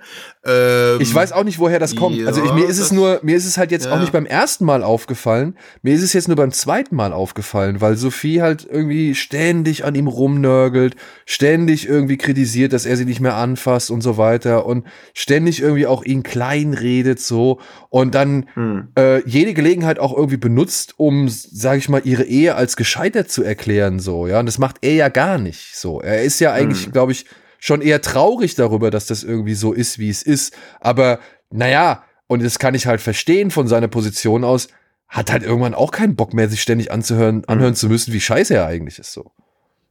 [0.45, 2.17] Ähm, ich weiß auch nicht, woher das kommt.
[2.17, 3.93] Ja, also ich, mir ist es nur, mir ist es halt jetzt ja.
[3.93, 5.57] auch nicht beim ersten Mal aufgefallen.
[5.83, 9.95] Mir ist es jetzt nur beim zweiten Mal aufgefallen, weil Sophie halt irgendwie ständig an
[9.95, 14.85] ihm rumnörgelt, ständig irgendwie kritisiert, dass er sie nicht mehr anfasst und so weiter und
[15.15, 17.61] ständig irgendwie auch ihn klein redet so
[17.91, 18.80] und dann hm.
[18.97, 23.43] Äh, jede Gelegenheit auch irgendwie benutzt, um, sag ich mal, ihre Ehe als gescheitert zu
[23.43, 24.27] erklären so.
[24.27, 26.01] Ja, und das macht er ja gar nicht so.
[26.01, 26.93] Er ist ja eigentlich, hm.
[26.93, 27.27] glaube ich
[27.59, 30.55] schon eher traurig darüber, dass das irgendwie so ist, wie es ist.
[30.81, 31.21] Aber
[31.51, 34.69] naja, und das kann ich halt verstehen von seiner Position aus,
[35.09, 38.55] hat halt irgendwann auch keinen Bock mehr, sich ständig anzuhören, anhören zu müssen, wie scheiße
[38.55, 39.33] er eigentlich ist so.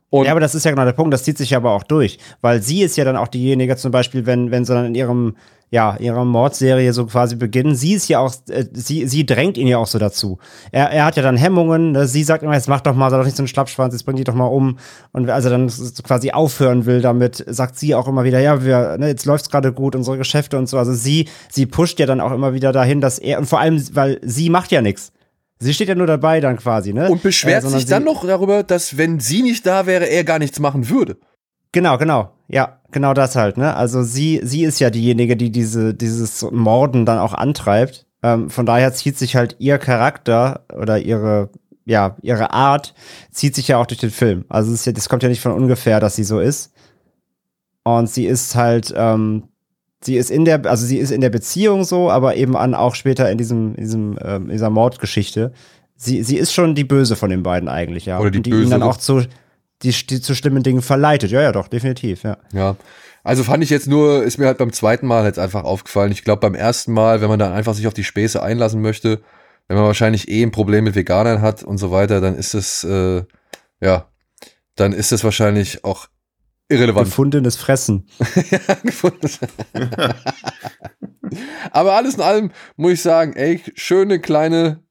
[0.09, 2.17] Und ja, aber das ist ja genau der Punkt, das zieht sich aber auch durch,
[2.41, 5.35] weil sie ist ja dann auch diejenige, zum Beispiel, wenn, wenn sie dann in ihrem
[5.71, 7.75] ja, ihrer Mordserie so quasi beginnen.
[7.75, 10.39] Sie ist ja auch, äh, sie, sie drängt ihn ja auch so dazu.
[10.71, 12.07] Er, er hat ja dann Hemmungen, ne?
[12.07, 14.15] sie sagt immer, jetzt mach doch mal, sei doch nicht so ein Schlappschwanz, jetzt bring
[14.15, 14.79] die doch mal um.
[15.11, 15.71] Und als er dann
[16.03, 19.71] quasi aufhören will damit, sagt sie auch immer wieder, ja, wir, ne, jetzt läuft's gerade
[19.71, 20.77] gut, unsere Geschäfte und so.
[20.77, 23.83] Also sie, sie pusht ja dann auch immer wieder dahin, dass er, und vor allem,
[23.93, 25.11] weil sie macht ja nichts.
[25.61, 27.09] Sie steht ja nur dabei dann quasi, ne?
[27.09, 30.39] Und beschwert äh, sich dann noch darüber, dass wenn sie nicht da wäre, er gar
[30.39, 31.17] nichts machen würde.
[31.71, 32.31] Genau, genau.
[32.47, 33.75] Ja, genau das halt, ne?
[33.75, 38.07] Also sie, sie ist ja diejenige, die diese, dieses Morden dann auch antreibt.
[38.23, 41.49] Ähm, von daher zieht sich halt ihr Charakter oder ihre,
[41.85, 42.93] ja, ihre Art
[43.31, 44.45] zieht sich ja auch durch den Film.
[44.49, 46.73] Also es, ja, das kommt ja nicht von ungefähr, dass sie so ist.
[47.83, 49.43] Und sie ist halt, ähm,
[50.01, 52.95] sie ist in der, also sie ist in der Beziehung so, aber eben an auch
[52.95, 55.53] später in diesem, in diesem, ähm, dieser Mordgeschichte.
[55.95, 58.19] Sie, sie ist schon die Böse von den beiden eigentlich, ja.
[58.19, 58.63] Oder die, und die Böse.
[58.63, 59.23] ihn dann auch zu,
[59.83, 61.31] die, die zu schlimmen Dingen verleitet.
[61.31, 62.37] Ja, ja, doch, definitiv, ja.
[62.53, 62.75] Ja.
[63.23, 66.11] Also fand ich jetzt nur, ist mir halt beim zweiten Mal jetzt einfach aufgefallen.
[66.11, 69.21] Ich glaube, beim ersten Mal, wenn man dann einfach sich auf die Späße einlassen möchte,
[69.67, 72.83] wenn man wahrscheinlich eh ein Problem mit Veganern hat und so weiter, dann ist es,
[72.83, 73.23] äh,
[73.81, 74.09] ja,
[74.75, 76.07] dann ist es wahrscheinlich auch
[76.69, 77.05] irrelevant.
[77.07, 78.07] Gefundenes Fressen.
[78.49, 79.39] ja, gefundenes.
[81.71, 84.83] Aber alles in allem muss ich sagen, ey, schöne kleine,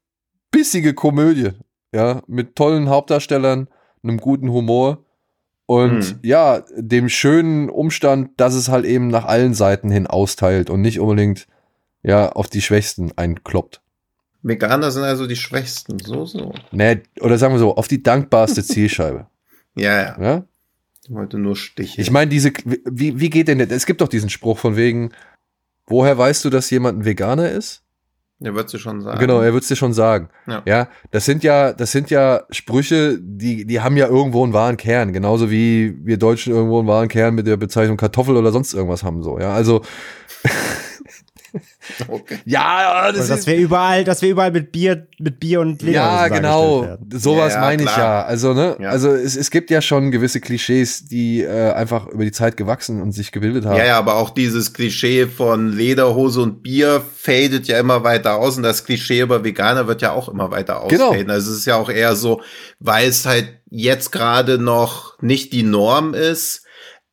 [0.51, 1.53] bissige Komödie.
[1.93, 3.69] Ja, mit tollen Hauptdarstellern
[4.03, 5.05] einem guten Humor
[5.67, 6.19] und hm.
[6.23, 10.99] ja, dem schönen Umstand, dass es halt eben nach allen Seiten hin austeilt und nicht
[10.99, 11.47] unbedingt
[12.03, 13.83] ja auf die Schwächsten einkloppt.
[14.43, 16.55] Veganer sind also die Schwächsten, so, so.
[16.71, 19.27] Nee, oder sagen wir so, auf die dankbarste Zielscheibe.
[19.75, 20.23] ja, ja.
[20.23, 20.45] ja?
[21.05, 22.01] Ich wollte nur Stiche.
[22.01, 22.53] Ich meine, diese,
[22.85, 25.11] wie, wie geht denn, es gibt doch diesen Spruch von wegen,
[25.87, 27.83] woher weißt du, dass jemand ein Veganer ist?
[28.41, 29.19] Er wird es schon sagen.
[29.19, 30.29] Genau, er wird es dir schon sagen.
[30.47, 30.63] Ja.
[30.65, 34.77] ja, das sind ja, das sind ja Sprüche, die, die haben ja irgendwo einen wahren
[34.77, 35.13] Kern.
[35.13, 39.03] Genauso wie wir Deutschen irgendwo einen wahren Kern mit der Bezeichnung Kartoffel oder sonst irgendwas
[39.03, 39.39] haben, so.
[39.41, 39.83] Ja, also.
[42.09, 42.39] Okay.
[42.45, 46.29] Ja, das, dass wir überall, dass wir überall mit Bier, mit Bier und Leder Ja,
[46.29, 46.99] genau.
[47.13, 48.23] Sowas ja, ja, meine ich ja.
[48.23, 48.77] Also, ne?
[48.81, 48.91] Ja.
[48.91, 53.03] Also, es, es gibt ja schon gewisse Klischees, die äh, einfach über die Zeit gewachsen
[53.03, 53.77] und sich gebildet haben.
[53.77, 58.57] Ja, ja, aber auch dieses Klischee von Lederhose und Bier fadet ja immer weiter aus
[58.57, 61.07] und das Klischee über Veganer wird ja auch immer weiter genau.
[61.07, 61.23] ausfaden.
[61.23, 61.33] Genau.
[61.33, 62.43] Also, es ist ja auch eher so,
[62.79, 66.65] weil es halt jetzt gerade noch nicht die Norm ist,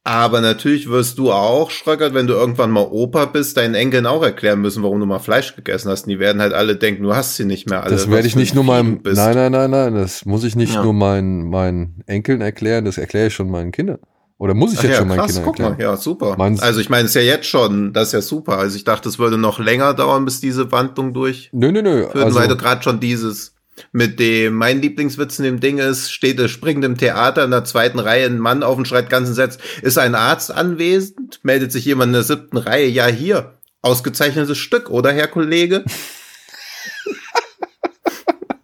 [0.08, 4.22] aber natürlich wirst du auch, Schröckert, wenn du irgendwann mal Opa bist, deinen Enkeln auch
[4.22, 6.04] erklären müssen, warum du mal Fleisch gegessen hast.
[6.04, 7.92] Und die werden halt alle denken, du hast sie nicht mehr alle.
[7.92, 9.18] Das werde ich nicht nur meinem, bist.
[9.18, 10.84] nein, nein, nein, nein, das muss ich nicht ja.
[10.84, 13.98] nur meinen, meinen Enkeln erklären, das erkläre ich schon meinen Kindern.
[14.38, 15.78] Oder muss ich Ach jetzt ja, schon meinen krass, Kindern guck erklären?
[15.78, 16.36] Mal, ja, super.
[16.38, 18.60] Meinst also ich meine, es ist ja jetzt schon, das ist ja super.
[18.60, 21.50] Also ich dachte, es würde noch länger dauern, bis diese Wandlung durch.
[21.52, 22.06] Nö, nö, nö.
[22.14, 23.55] Also, weil du gerade schon dieses
[23.92, 27.66] mit dem, mein Lieblingswitz in dem Ding ist, steht es springend im Theater in der
[27.66, 31.40] zweiten Reihe ein Mann auf und schreit ganzen Satz, ist ein Arzt anwesend?
[31.44, 32.88] Meldet sich jemand in der siebten Reihe?
[32.88, 33.60] Ja, hier.
[33.82, 35.84] Ausgezeichnetes Stück, oder Herr Kollege?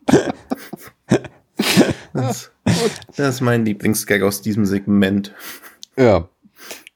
[2.13, 2.51] das,
[3.15, 5.33] das ist mein Lieblingsgag aus diesem Segment.
[5.97, 6.29] Ja,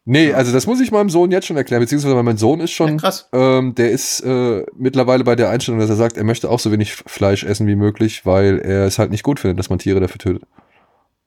[0.07, 2.89] Nee, also das muss ich meinem Sohn jetzt schon erklären, beziehungsweise mein Sohn ist schon,
[2.89, 3.27] ja, krass.
[3.33, 6.71] Ähm, der ist äh, mittlerweile bei der Einstellung, dass er sagt, er möchte auch so
[6.71, 9.99] wenig Fleisch essen wie möglich, weil er es halt nicht gut findet, dass man Tiere
[9.99, 10.43] dafür tötet.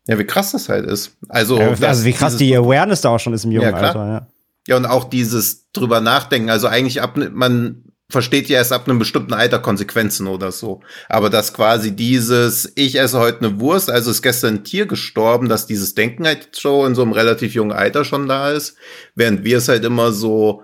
[0.07, 1.16] Ja, wie krass das halt ist.
[1.29, 4.07] Also, ja, also wie krass die Awareness da auch schon ist im jungen ja, Alter.
[4.07, 4.26] Ja.
[4.68, 6.49] ja, und auch dieses drüber nachdenken.
[6.49, 10.80] Also eigentlich ab, man versteht ja erst ab einem bestimmten Alter Konsequenzen oder so.
[11.09, 15.48] Aber dass quasi dieses, ich esse heute eine Wurst, also ist gestern ein Tier gestorben,
[15.48, 18.76] dass dieses Denken halt schon in so einem relativ jungen Alter schon da ist,
[19.14, 20.62] während wir es halt immer so,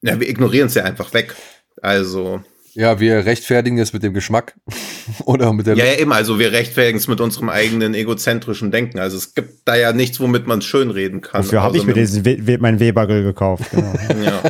[0.00, 1.34] ja, wir ignorieren es ja einfach weg.
[1.82, 2.40] Also.
[2.72, 4.54] Ja, wir rechtfertigen es mit dem Geschmack
[5.26, 5.76] oder mit der.
[5.76, 6.14] Ja, ja, immer.
[6.14, 9.00] Also wir rechtfertigen es mit unserem eigenen egozentrischen Denken.
[9.00, 11.42] Also es gibt da ja nichts, womit man es schönreden kann.
[11.42, 13.70] Dafür habe ich mir diesen We We mein Webergrill gekauft.
[13.72, 13.92] Genau.
[14.24, 14.42] ja.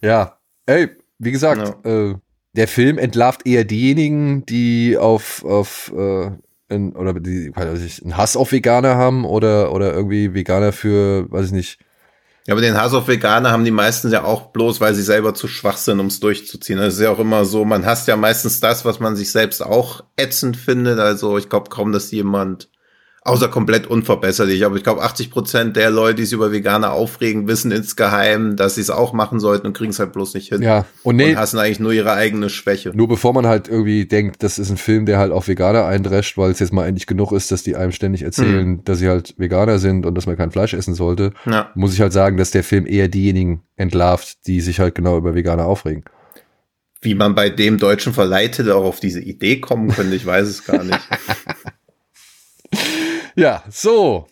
[0.00, 0.37] ja,
[0.68, 0.88] ey,
[1.18, 2.10] wie gesagt, ja.
[2.10, 2.14] äh,
[2.52, 6.30] der Film entlarvt eher diejenigen, die auf, auf äh,
[6.68, 11.30] in, oder die, weiß ich, einen Hass auf Veganer haben oder, oder irgendwie Veganer für,
[11.30, 11.78] weiß ich nicht,
[12.46, 15.34] ja, aber den Hass auf Veganer haben die meisten ja auch bloß, weil sie selber
[15.34, 16.78] zu schwach sind, um es durchzuziehen.
[16.78, 19.62] Das ist ja auch immer so, man hasst ja meistens das, was man sich selbst
[19.62, 20.98] auch ätzend findet.
[20.98, 22.70] Also ich glaube kaum, dass jemand
[23.22, 24.64] Außer komplett unverbesserlich.
[24.64, 28.76] Aber ich glaube, 80 Prozent der Leute, die sich über Veganer aufregen, wissen insgeheim, dass
[28.76, 30.62] sie es auch machen sollten und kriegen es halt bloß nicht hin.
[30.62, 32.92] Ja, und, nee, und hassen eigentlich nur ihre eigene Schwäche.
[32.94, 36.38] Nur bevor man halt irgendwie denkt, das ist ein Film, der halt auf Veganer eindrescht,
[36.38, 38.84] weil es jetzt mal endlich genug ist, dass die einem ständig erzählen, hm.
[38.84, 41.70] dass sie halt Veganer sind und dass man kein Fleisch essen sollte, ja.
[41.74, 45.34] muss ich halt sagen, dass der Film eher diejenigen entlarvt, die sich halt genau über
[45.34, 46.04] Veganer aufregen.
[47.00, 50.64] Wie man bei dem deutschen Verleihtitel auch auf diese Idee kommen könnte, ich weiß es
[50.64, 50.98] gar nicht.
[53.38, 54.26] Ja, so.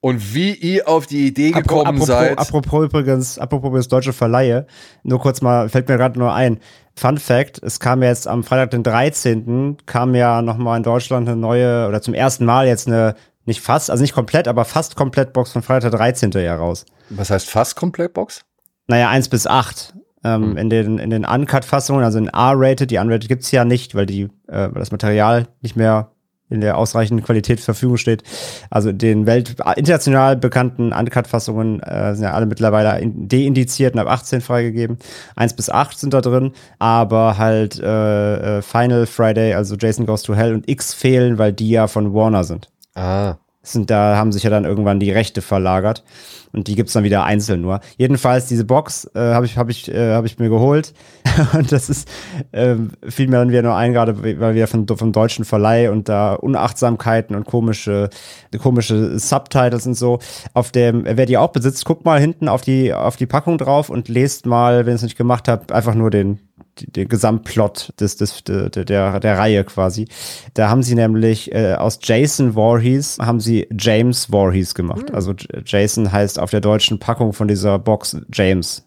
[0.00, 2.38] Und wie ihr auf die Idee gekommen apropos, seid.
[2.38, 4.66] Apropos übrigens, apropos übrigens deutsche Verleihe,
[5.04, 6.58] nur kurz mal, fällt mir gerade nur ein.
[6.96, 11.36] Fun Fact, es kam jetzt am Freitag, den 13., kam ja nochmal in Deutschland eine
[11.36, 15.32] neue, oder zum ersten Mal jetzt eine, nicht fast, also nicht komplett, aber fast komplett
[15.32, 16.32] Box von Freitag, der 13.
[16.32, 16.84] ja raus.
[17.10, 18.44] Was heißt fast komplett Box?
[18.88, 19.94] Naja, 1 bis 8.
[20.24, 20.56] Ähm, hm.
[20.56, 24.28] In den, in den Uncut-Fassungen, also in R-Rated, die Unrated gibt's ja nicht, weil die,
[24.48, 26.10] äh, das Material nicht mehr
[26.50, 28.22] in der ausreichenden Qualität zur Verfügung steht.
[28.70, 34.40] Also den welt international bekannten Uncut-Fassungen äh, sind ja alle mittlerweile deindiziert und ab 18
[34.40, 34.98] freigegeben.
[35.36, 40.22] Eins bis acht sind da drin, aber halt äh, äh, Final Friday, also Jason Goes
[40.22, 42.70] to Hell und X fehlen, weil die ja von Warner sind.
[42.94, 43.36] Ah.
[43.72, 46.04] Sind, da haben sich ja dann irgendwann die Rechte verlagert
[46.52, 47.80] und die gibt's dann wieder einzeln nur.
[47.96, 50.94] Jedenfalls diese Box äh, habe ich habe ich äh, habe ich mir geholt
[51.52, 52.08] und das ist
[52.52, 52.76] äh,
[53.08, 56.34] fiel mir dann wieder nur ein gerade weil wir von vom deutschen Verleih und da
[56.34, 58.10] Unachtsamkeiten und komische
[58.58, 60.18] komische Subtitles und so
[60.54, 63.90] auf dem wer die auch besitzt guckt mal hinten auf die auf die Packung drauf
[63.90, 66.40] und lest mal wenn ihr es nicht gemacht habt einfach nur den
[66.86, 70.08] den Gesamtplot des, des, der, der, der Reihe quasi.
[70.54, 75.10] Da haben sie nämlich äh, aus Jason Voorhees haben sie James Voorhees gemacht.
[75.10, 75.14] Mhm.
[75.14, 78.86] Also Jason heißt auf der deutschen Packung von dieser Box James.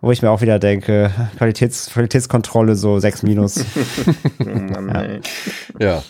[0.00, 3.58] Wo ich mir auch wieder denke, Qualitäts, Qualitätskontrolle so 6 minus.
[4.40, 5.18] oh ja.
[5.78, 6.02] ja.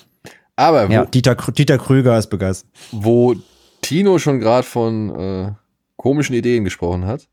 [0.57, 2.71] Aber ja, Dieter, Dieter Krüger ist begeistert.
[2.91, 3.35] Wo
[3.83, 5.53] Tino schon gerade von äh,
[5.97, 7.29] komischen Ideen gesprochen hat.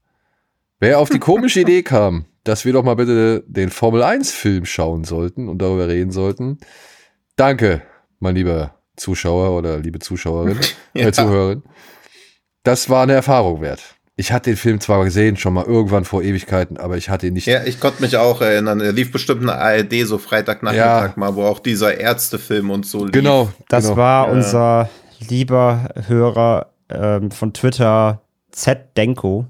[0.82, 4.66] Wer auf die komische Idee kam, dass wir doch mal bitte den Formel 1 Film
[4.66, 6.58] schauen sollten und darüber reden sollten.
[7.36, 7.82] Danke,
[8.20, 10.58] mein lieber Zuschauer oder liebe Zuschauerin,
[10.94, 11.08] ja.
[11.08, 11.64] äh, Zuhörerin.
[12.64, 13.82] Das war eine Erfahrung wert.
[14.16, 17.34] Ich hatte den Film zwar gesehen, schon mal irgendwann vor Ewigkeiten, aber ich hatte ihn
[17.34, 17.48] nicht.
[17.48, 18.80] Ja, ich konnte mich auch erinnern.
[18.82, 21.14] Er lief bestimmt eine ARD so Freitagnachmittag ja.
[21.16, 23.14] mal, wo auch dieser Ärztefilm und so lief.
[23.14, 23.50] Genau.
[23.68, 23.98] Das genau.
[23.98, 24.34] war ja.
[24.34, 28.22] unser lieber Hörer ähm, von Twitter,
[28.52, 29.48] Z Denko.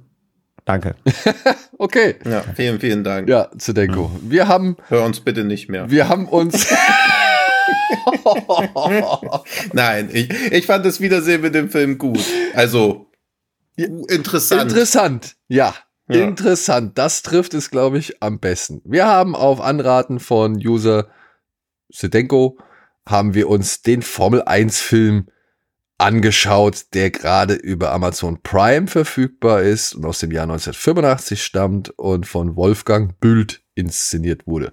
[0.70, 0.94] Danke.
[1.80, 2.18] okay.
[2.26, 3.28] Ja, vielen, vielen Dank.
[3.28, 4.12] Ja, zu Denko.
[4.22, 4.78] Wir haben.
[4.88, 5.90] Hör uns bitte nicht mehr.
[5.90, 6.72] Wir haben uns.
[9.74, 12.24] Nein, ich, ich fand das Wiedersehen mit dem Film gut.
[12.54, 13.08] Also,
[13.78, 14.62] interessant.
[14.62, 15.74] Interessant, ja.
[16.08, 16.24] ja.
[16.24, 17.00] Interessant.
[17.00, 18.84] Das trifft es, glaube ich, am besten.
[18.86, 21.08] Wir haben auf Anraten von User
[21.90, 22.60] Sedenko
[23.08, 25.30] haben wir uns den Formel 1 Film
[26.00, 32.26] angeschaut, der gerade über Amazon Prime verfügbar ist und aus dem Jahr 1985 stammt und
[32.26, 34.72] von Wolfgang Bült inszeniert wurde.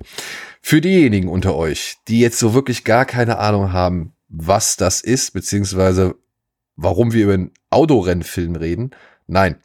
[0.62, 5.33] Für diejenigen unter euch, die jetzt so wirklich gar keine Ahnung haben, was das ist,
[5.33, 6.14] beziehungsweise
[6.77, 8.91] warum wir über einen Autorennfilm reden,
[9.27, 9.57] nein.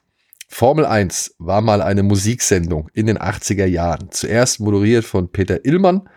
[0.47, 4.11] Formel 1 war mal eine Musiksendung in den 80er Jahren.
[4.11, 6.09] Zuerst moderiert von Peter Illmann,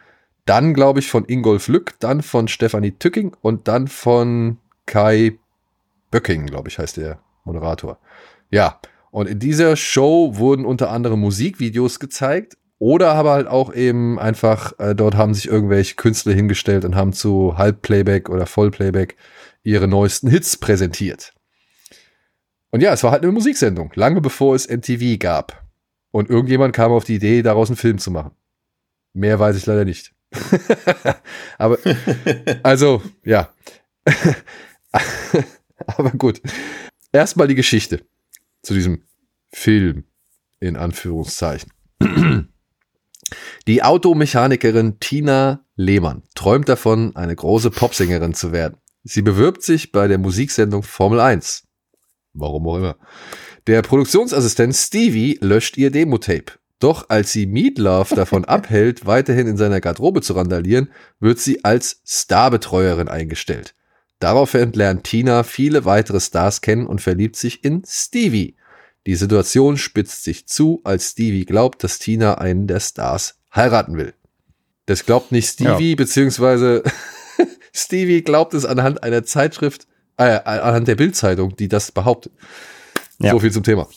[0.45, 5.39] dann glaube ich von Ingolf Lück, dann von Stefanie Tücking und dann von Kai
[6.11, 7.99] Böcking, glaube ich, heißt der Moderator.
[8.51, 8.81] Ja,
[9.11, 14.79] und in dieser Show wurden unter anderem Musikvideos gezeigt oder aber halt auch eben einfach,
[14.79, 19.17] äh, dort haben sich irgendwelche Künstler hingestellt und haben zu Halbplayback oder Vollplayback
[19.63, 21.33] ihre neuesten Hits präsentiert.
[22.71, 25.65] Und ja, es war halt eine Musiksendung, lange bevor es MTV gab.
[26.11, 28.33] Und irgendjemand kam auf die Idee, daraus einen Film zu machen.
[29.13, 30.13] Mehr weiß ich leider nicht.
[31.59, 31.79] aber,
[32.63, 33.49] also, ja.
[35.87, 36.41] Aber gut.
[37.13, 38.05] Erstmal die Geschichte
[38.63, 39.05] zu diesem
[39.53, 40.05] Film
[40.61, 41.71] in Anführungszeichen.
[43.67, 48.79] Die Automechanikerin Tina Lehmann träumt davon, eine große Popsängerin zu werden.
[49.03, 51.65] Sie bewirbt sich bei der Musiksendung Formel 1.
[52.33, 52.97] Warum auch immer.
[53.67, 56.53] Der Produktionsassistent Stevie löscht ihr Demo-Tape.
[56.81, 60.91] Doch als sie Meatloaf davon abhält, weiterhin in seiner Garderobe zu randalieren,
[61.21, 63.75] wird sie als Starbetreuerin eingestellt.
[64.25, 68.57] Daraufhin lernt Tina viele weitere Stars kennen und verliebt sich in Stevie.
[69.07, 74.15] Die Situation spitzt sich zu, als Stevie glaubt, dass Tina einen der Stars heiraten will.
[74.87, 75.97] Das glaubt nicht Stevie, Ja.
[75.97, 76.83] beziehungsweise
[77.75, 82.33] Stevie glaubt es anhand einer Zeitschrift, äh, anhand der Bildzeitung, die das behauptet.
[83.19, 83.33] Ja.
[83.33, 83.89] So viel zum Thema.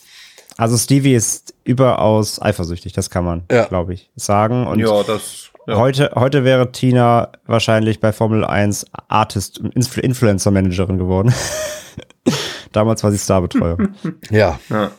[0.57, 3.63] Also Stevie ist überaus eifersüchtig, das kann man, Ja.
[3.63, 4.67] glaube ich, sagen.
[4.67, 5.51] Und ja, das.
[5.67, 5.75] Ja.
[5.77, 11.33] heute, heute wäre Tina wahrscheinlich bei Formel 1 Artist, Influ Influencer-Managerin geworden.
[12.71, 13.95] Damals war sie Starbetreuerin.
[14.29, 14.59] Ja.
[14.69, 14.91] Ja.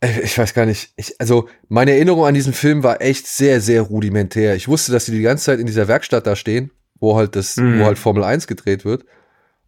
[0.00, 0.90] Äh, Ich weiß gar nicht.
[0.96, 4.54] Ich, also, meine Erinnerung an diesen Film war echt sehr, sehr rudimentär.
[4.54, 6.70] Ich wusste, dass sie die ganze Zeit in dieser Werkstatt da stehen,
[7.00, 7.80] wo halt das, Mhm.
[7.80, 9.04] wo halt Formel 1 gedreht wird.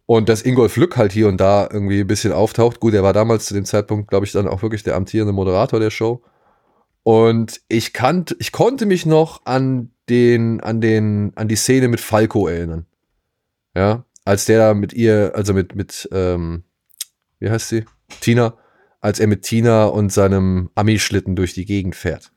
[0.05, 2.79] Und dass Ingolf Lück halt hier und da irgendwie ein bisschen auftaucht.
[2.79, 5.79] Gut, er war damals zu dem Zeitpunkt, glaube ich, dann auch wirklich der amtierende Moderator
[5.79, 6.23] der Show.
[7.09, 12.01] Und ich kannte, ich konnte mich noch an den, an den, an die Szene mit
[12.01, 12.85] Falco erinnern.
[13.75, 16.65] Ja, als der da mit ihr, also mit, mit, ähm,
[17.39, 17.85] wie heißt sie?
[18.21, 18.59] Tina,
[19.01, 22.31] als er mit Tina und seinem Ami-Schlitten durch die Gegend fährt.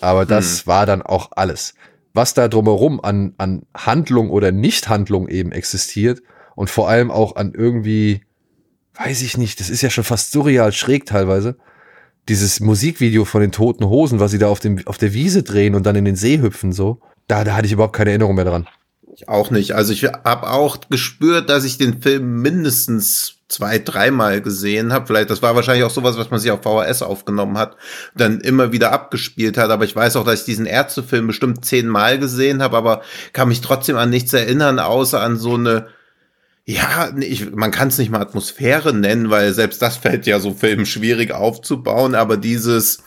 [0.00, 1.74] Aber das war dann auch alles.
[2.14, 6.22] Was da drumherum an, an Handlung oder Nichthandlung eben existiert
[6.54, 8.22] und vor allem auch an irgendwie,
[8.94, 11.58] weiß ich nicht, das ist ja schon fast surreal schräg teilweise.
[12.28, 15.74] Dieses Musikvideo von den toten Hosen, was sie da auf, dem, auf der Wiese drehen
[15.74, 17.00] und dann in den See hüpfen, so.
[17.28, 18.66] Da, da hatte ich überhaupt keine Erinnerung mehr dran.
[19.14, 19.72] Ich auch nicht.
[19.72, 25.06] Also ich habe auch gespürt, dass ich den Film mindestens zwei, dreimal gesehen habe.
[25.06, 27.76] Vielleicht, das war wahrscheinlich auch sowas, was man sich auf VHS aufgenommen hat,
[28.14, 29.70] dann immer wieder abgespielt hat.
[29.70, 33.02] Aber ich weiß auch, dass ich diesen Ärztefilm bestimmt zehnmal gesehen habe, aber
[33.32, 35.86] kann mich trotzdem an nichts erinnern, außer an so eine
[36.68, 40.52] ja, ich, man kann es nicht mal Atmosphäre nennen, weil selbst das fällt ja so
[40.52, 43.04] Filmen schwierig aufzubauen, aber dieses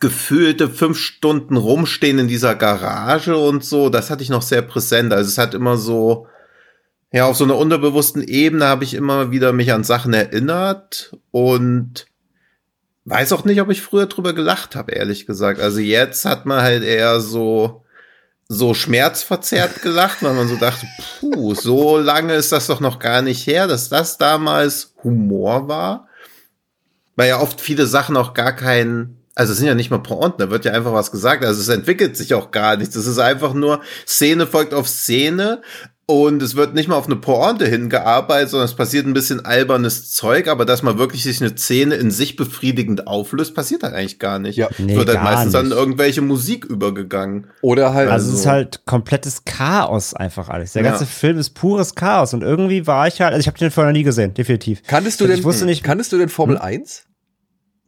[0.00, 5.12] gefühlte fünf Stunden rumstehen in dieser Garage und so, das hatte ich noch sehr präsent.
[5.12, 6.26] Also es hat immer so,
[7.12, 12.06] ja, auf so einer unterbewussten Ebene habe ich immer wieder mich an Sachen erinnert und
[13.04, 15.60] weiß auch nicht, ob ich früher drüber gelacht habe, ehrlich gesagt.
[15.60, 17.81] Also jetzt hat man halt eher so,
[18.52, 20.86] so schmerzverzerrt gelacht, weil man so dachte,
[21.20, 26.08] puh, so lange ist das doch noch gar nicht her, dass das damals Humor war.
[27.16, 30.38] Weil ja oft viele Sachen auch gar keinen, also es sind ja nicht mal Pointen,
[30.38, 32.94] da wird ja einfach was gesagt, also es entwickelt sich auch gar nichts.
[32.94, 35.62] Es ist einfach nur Szene folgt auf Szene
[36.12, 40.12] und es wird nicht mal auf eine Pointe hingearbeitet, sondern es passiert ein bisschen albernes
[40.12, 44.18] Zeug, aber dass man wirklich sich eine Szene in sich befriedigend auflöst, passiert halt eigentlich
[44.18, 44.56] gar nicht.
[44.56, 44.68] Ja.
[44.78, 45.76] Nee, wird halt gar meistens an nicht.
[45.76, 47.46] irgendwelche Musik übergegangen.
[47.62, 48.10] Oder halt.
[48.10, 50.72] Also es ist Also- halt komplettes Chaos einfach alles.
[50.72, 50.90] Der Ja.
[50.90, 53.92] ganze Film ist pures Chaos und irgendwie war ich halt, also ich habe den vorher
[53.92, 54.82] noch nie gesehen, definitiv.
[54.86, 57.04] kanntest du Also denn, ich wusste nicht- kanntest du denn Formel 1?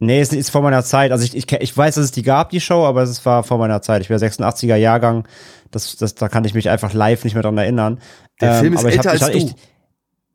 [0.05, 1.11] Nee, es ist vor meiner Zeit.
[1.11, 3.57] Also ich, ich, ich weiß, dass es die gab, die Show, aber es war vor
[3.57, 4.01] meiner Zeit.
[4.01, 5.27] Ich bin 86er Jahrgang.
[5.71, 7.99] Das, das, da kann ich mich einfach live nicht mehr dran erinnern.
[8.41, 9.55] Der Film ist aber ich älter hab, ich, als ich, du.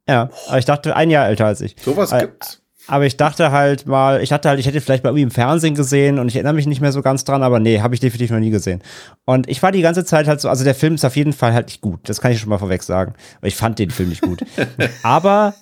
[0.09, 1.77] Ja, aber ich dachte, ein Jahr älter als ich.
[1.81, 2.61] Sowas Äh, gibt's.
[2.87, 5.77] Aber ich dachte halt mal, ich hatte halt, ich hätte vielleicht mal irgendwie im Fernsehen
[5.77, 8.33] gesehen und ich erinnere mich nicht mehr so ganz dran, aber nee, habe ich definitiv
[8.33, 8.83] noch nie gesehen.
[9.25, 11.53] Und ich war die ganze Zeit halt so, also der Film ist auf jeden Fall
[11.53, 12.01] halt nicht gut.
[12.09, 13.15] Das kann ich schon mal vorweg sagen.
[13.39, 14.45] Aber ich fand den Film nicht gut.
[15.05, 15.55] aber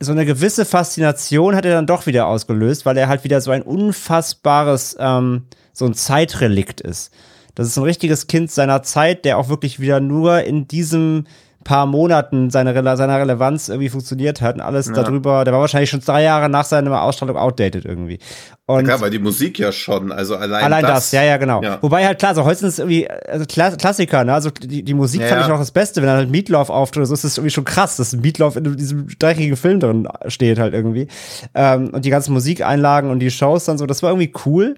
[0.00, 3.50] so eine gewisse Faszination hat er dann doch wieder ausgelöst, weil er halt wieder so
[3.50, 7.12] ein unfassbares, ähm, so ein Zeitrelikt ist.
[7.54, 11.24] Das ist ein richtiges Kind seiner Zeit, der auch wirklich wieder nur in diesem
[11.68, 15.90] paar Monaten seine, Rele seiner Relevanz irgendwie funktioniert hat und alles darüber, der war wahrscheinlich
[15.90, 18.18] schon drei Jahre nach seiner Ausstrahlung outdated irgendwie.
[18.64, 21.62] Und Klar, weil die Musik ja schon, also allein, Allein das, ja, ja, genau.
[21.62, 21.76] Ja.
[21.82, 24.32] Wobei halt klar, so heute sind es irgendwie also Kla Klassiker, ne?
[24.32, 25.54] Also die, die Musik Ja, fand ich ja.
[25.54, 28.16] auch das Beste, wenn dann halt Meatloaf auftritt, so ist es irgendwie schon krass, dass
[28.16, 31.08] Meatloaf in diesem dreckigen Film drin steht halt irgendwie.
[31.54, 34.74] Ähm, und die ganzen Musikeinlagen und die Shows dann so, das war irgendwie cool.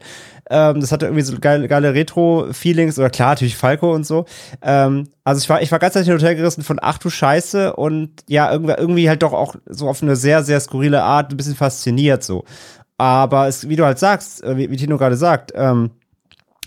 [0.50, 4.26] Ähm, das hatte irgendwie so geile, geile Retro-Feelings oder klar, natürlich Falco und so.
[4.60, 7.74] Ähm, also ich war, ich war ganz hin und her gerissen von ach du Scheiße
[7.74, 11.36] und ja, irgendwie, irgendwie halt doch auch so auf eine sehr, sehr skurrile Art ein
[11.36, 12.44] bisschen fasziniert so.
[12.98, 15.92] Aber es, wie du halt sagst, äh, wie, wie Tino gerade sagt, ähm,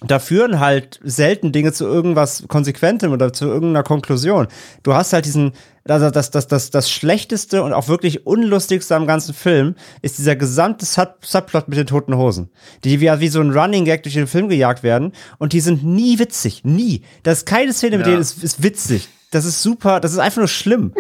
[0.08, 4.48] da führen halt selten Dinge zu irgendwas Konsequentem oder zu irgendeiner Konklusion.
[4.84, 5.54] Du hast halt diesen,
[5.88, 10.36] also das, das, das, das Schlechteste und auch wirklich Unlustigste am ganzen Film ist dieser
[10.36, 12.50] gesamte Sub Subplot mit den toten Hosen.
[12.84, 15.84] Die wie, wie so ein Running Gag durch den Film gejagt werden und die sind
[15.84, 16.62] nie witzig.
[16.64, 17.02] Nie.
[17.24, 18.12] Das ist keine Szene mit Ja.
[18.12, 19.10] denen ist, ist witzig.
[19.32, 20.94] Das ist super, das ist einfach nur schlimm.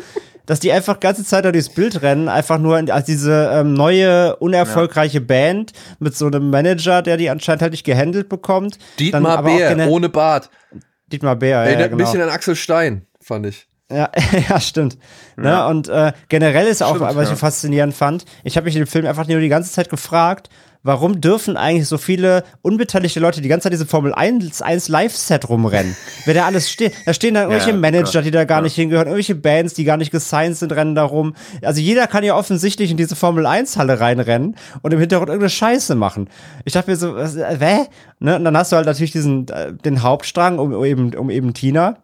[0.46, 4.36] Dass die einfach ganze Zeit da durchs Bild rennen, einfach nur als diese ähm, neue,
[4.38, 5.26] unerfolgreiche ja.
[5.26, 8.78] Band mit so einem Manager, der die anscheinend halt nicht gehandelt bekommt.
[9.00, 10.50] Dietmar Bär, ohne Bart.
[11.12, 11.64] Dietmar Bär, ja.
[11.64, 12.04] Erinnert ja, genau.
[12.04, 13.68] ein bisschen an Axel Stein, fand ich.
[13.92, 14.10] Ja,
[14.50, 14.98] ja, stimmt.
[15.36, 15.66] Ne, ja.
[15.66, 15.70] Ne?
[15.70, 18.88] Und äh, generell ist auch, stimmt, was ich faszinierend fand, ich habe mich in dem
[18.88, 20.50] Film einfach nur die ganze Zeit gefragt,
[20.84, 25.50] warum dürfen eigentlich so viele unbeteiligte Leute die ganze Zeit diese Formel 1, 1 Live-Set
[25.50, 25.96] rumrennen?
[26.26, 28.64] Wer da alles steht, da stehen dann irgendwelche ja, Manager, die da gar ja.
[28.64, 31.36] nicht hingehören, irgendwelche Bands, die gar nicht gesigned sind, rennen da rum.
[31.62, 35.96] Also jeder kann ja offensichtlich in diese Formel 1-Halle reinrennen und im Hintergrund irgendeine Scheiße
[35.96, 36.30] machen.
[36.66, 37.88] Ich dachte mir so, was, äh, hä?
[38.20, 38.36] Ne?
[38.36, 41.54] Und dann hast du halt natürlich diesen, äh, den Hauptstrang um, um eben, um eben
[41.54, 41.98] Tina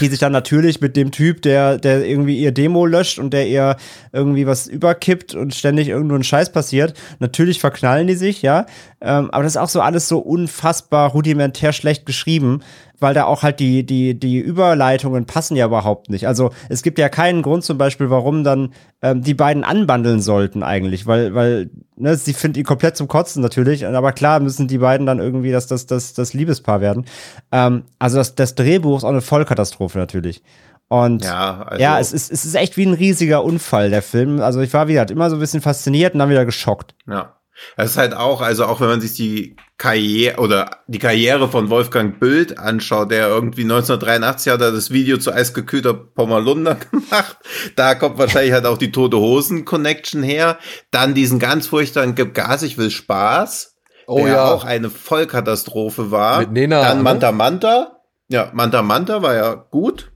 [0.00, 3.46] die sich dann natürlich mit dem Typ, der, der irgendwie ihr Demo löscht und der
[3.48, 3.76] ihr
[4.12, 8.66] irgendwie was überkippt und ständig irgendwo ein Scheiß passiert, natürlich verknallen die sich, ja.
[9.00, 12.62] Ähm, aber das ist auch so alles so unfassbar rudimentär schlecht geschrieben,
[13.00, 16.26] weil da auch halt die, die, die Überleitungen passen ja überhaupt nicht.
[16.26, 18.72] Also es gibt ja keinen Grund zum Beispiel, warum dann
[19.02, 23.42] ähm, die beiden anbandeln sollten eigentlich, weil, weil, ne, sie finden ihn komplett zum Kotzen
[23.42, 27.06] natürlich, aber klar müssen die beiden dann irgendwie das, das, das, das Liebespaar werden.
[27.52, 30.42] Ähm, also das, das Drehbuch ist auch eine Vollkatastrophe natürlich.
[30.88, 34.40] Und ja, also ja, es, ist, es ist echt wie ein riesiger Unfall, der Film.
[34.40, 36.94] Also ich war, wie gesagt, immer so ein bisschen fasziniert und dann wieder geschockt.
[37.08, 37.34] Ja.
[37.76, 41.68] Es ist halt auch, also auch wenn man sich die Karriere oder die Karriere von
[41.68, 47.36] Wolfgang Bild anschaut, der irgendwie 1983 hat er das Video zu eisgekühlter Pommerlunder gemacht.
[47.76, 50.58] Da kommt wahrscheinlich halt auch die Tote Hosen Connection her.
[50.90, 53.74] Dann diesen ganz furchtbaren Gib Gas, ich will Spaß.
[54.06, 54.52] Oh der ja.
[54.52, 56.40] auch eine Vollkatastrophe war.
[56.40, 56.82] Mit Nena.
[56.82, 58.00] Dann Manta Manta.
[58.28, 60.12] Ja, Manta Manta war ja gut.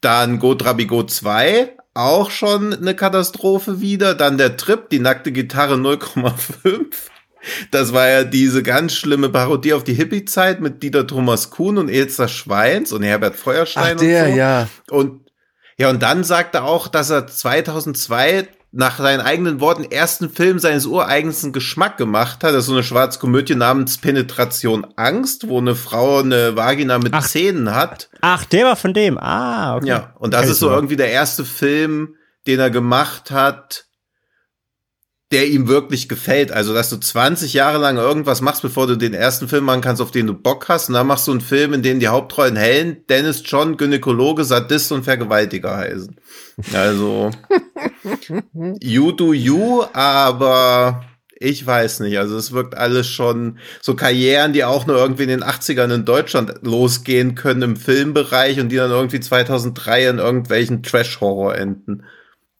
[0.00, 4.14] Dann Go Trabigo 2, auch schon eine Katastrophe wieder.
[4.14, 6.86] Dann der Trip, die nackte Gitarre 0,5.
[7.70, 11.88] Das war ja diese ganz schlimme Parodie auf die Hippie-Zeit mit Dieter Thomas Kuhn und
[11.88, 14.36] Elster Schweins und Herbert Feuerstein Ach, der, und so.
[14.36, 14.68] ja.
[14.90, 15.22] Und
[15.78, 20.58] ja, und dann sagt er auch, dass er 2002 nach seinen eigenen Worten ersten Film
[20.58, 22.54] seines ureigensten Geschmack gemacht hat.
[22.54, 27.12] Das ist so eine schwarze Komödie namens Penetration Angst, wo eine Frau eine Vagina mit
[27.12, 28.08] ach, Zähnen hat.
[28.22, 29.18] Ach, der war von dem.
[29.18, 29.88] Ah, okay.
[29.88, 32.16] Ja, und das ist so irgendwie der erste Film,
[32.46, 33.84] den er gemacht hat,
[35.32, 36.52] der ihm wirklich gefällt.
[36.52, 40.02] Also, dass du 20 Jahre lang irgendwas machst, bevor du den ersten Film machen kannst,
[40.02, 40.88] auf den du Bock hast.
[40.88, 44.92] Und dann machst du einen Film, in dem die Hauptrollen Helen, Dennis John, Gynäkologe, Sadist
[44.92, 46.16] und Vergewaltiger heißen.
[46.74, 47.30] Also,
[48.80, 51.02] you do you, aber
[51.34, 52.18] ich weiß nicht.
[52.18, 56.04] Also, es wirkt alles schon so Karrieren, die auch nur irgendwie in den 80ern in
[56.04, 62.02] Deutschland losgehen können im Filmbereich und die dann irgendwie 2003 in irgendwelchen Trash-Horror enden.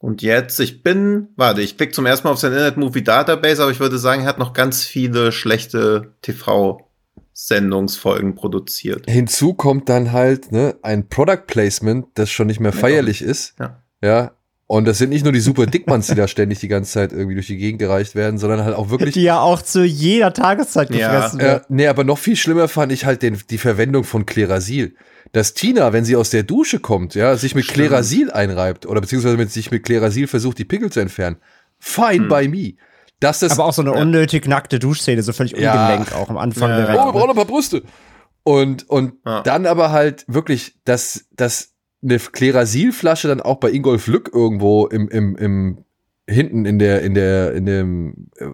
[0.03, 3.63] Und jetzt, ich bin, warte, ich klicke zum ersten Mal auf sein Internet Movie Database,
[3.63, 9.09] aber ich würde sagen, er hat noch ganz viele schlechte TV-Sendungsfolgen produziert.
[9.09, 13.29] Hinzu kommt dann halt ne, ein Product Placement, das schon nicht mehr feierlich ja.
[13.29, 13.55] ist.
[13.61, 13.81] Ja.
[14.03, 14.33] ja.
[14.67, 17.35] Und das sind nicht nur die super Dickmanns, die da ständig die ganze Zeit irgendwie
[17.35, 19.15] durch die Gegend gereicht werden, sondern halt auch wirklich.
[19.15, 21.47] Die ja auch zu jeder Tageszeit gefressen ja.
[21.47, 21.63] werden.
[21.63, 24.97] Äh, nee, aber noch viel schlimmer fand ich halt den, die Verwendung von Klerasil
[25.33, 27.89] dass Tina, wenn sie aus der Dusche kommt, ja, sich mit Stimmt.
[27.89, 31.39] Klerasil einreibt oder beziehungsweise mit sich mit Klerasil versucht, die Pickel zu entfernen.
[31.79, 32.29] Fine hm.
[32.29, 32.75] by me.
[33.19, 36.17] Dass das, Aber auch so eine unnötig nackte Duschszene, so völlig ungelenkt ja.
[36.17, 36.87] auch am Anfang ja.
[36.87, 37.83] der Oh, wir brauchen ein paar Brüste.
[38.43, 39.43] Und, und ja.
[39.43, 45.09] dann aber halt wirklich, dass, dass eine Klerasilflasche dann auch bei Ingolf Lück irgendwo im,
[45.09, 45.85] im, im,
[46.29, 48.47] hinten in der, in der, in dem, äh,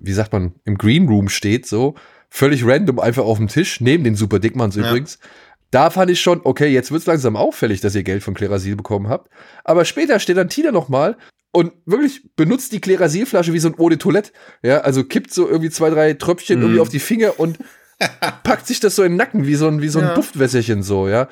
[0.00, 1.96] wie sagt man, im Green Room steht, so,
[2.30, 5.18] völlig random einfach auf dem Tisch, neben den Super Dickmanns übrigens.
[5.72, 9.08] Da fand ich schon, okay, jetzt wird's langsam auffällig, dass ihr Geld von Klerasil bekommen
[9.08, 9.30] habt.
[9.64, 11.16] Aber später steht dann Tina noch mal
[11.50, 14.32] und wirklich benutzt die Klerasilflasche wie so ein Eau de Toilette.
[14.62, 16.62] Ja, also kippt so irgendwie zwei, drei Tröpfchen mm.
[16.62, 17.58] irgendwie auf die Finger und
[18.42, 20.14] packt sich das so in den Nacken wie so ein, wie so ein ja.
[20.14, 21.28] Duftwässerchen so, ja.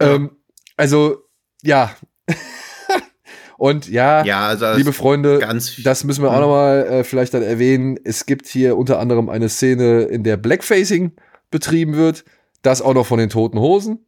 [0.00, 0.14] ja.
[0.14, 0.36] Ähm,
[0.76, 1.24] also,
[1.62, 1.92] ja.
[3.58, 5.40] und ja, ja also liebe Freunde,
[5.82, 6.40] das müssen wir auch hm.
[6.42, 7.98] noch mal äh, vielleicht dann erwähnen.
[8.04, 11.10] Es gibt hier unter anderem eine Szene, in der Blackfacing
[11.50, 12.24] betrieben wird.
[12.62, 14.06] Das auch noch von den toten Hosen.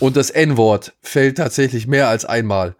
[0.00, 2.76] Und das N-Wort fällt tatsächlich mehr als einmal.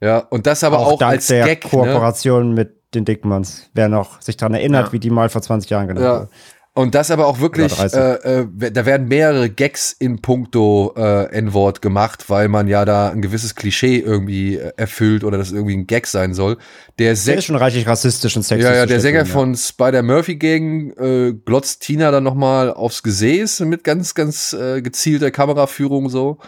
[0.00, 1.64] Ja, und das aber auch, auch als der Gag.
[1.64, 1.70] Ne?
[1.70, 2.54] Kooperation ne?
[2.54, 3.70] mit den Dickmanns.
[3.74, 4.92] Wer noch sich daran erinnert, ja.
[4.92, 6.36] wie die mal vor 20 Jahren genannt ja.
[6.72, 11.82] Und das aber auch wirklich, äh, äh, da werden mehrere Gags in puncto äh, N-Wort
[11.82, 15.88] gemacht, weil man ja da ein gewisses Klischee irgendwie äh, erfüllt oder das irgendwie ein
[15.88, 16.58] Gag sein soll.
[17.00, 18.72] Der, der ist schon reichlich rassistisch und sexistisch.
[18.72, 23.82] Ja, ja, der Sänger Film, von Spider-Murphy-Gang äh, glotzt Tina dann nochmal aufs Gesäß mit
[23.82, 26.38] ganz, ganz äh, gezielter Kameraführung so.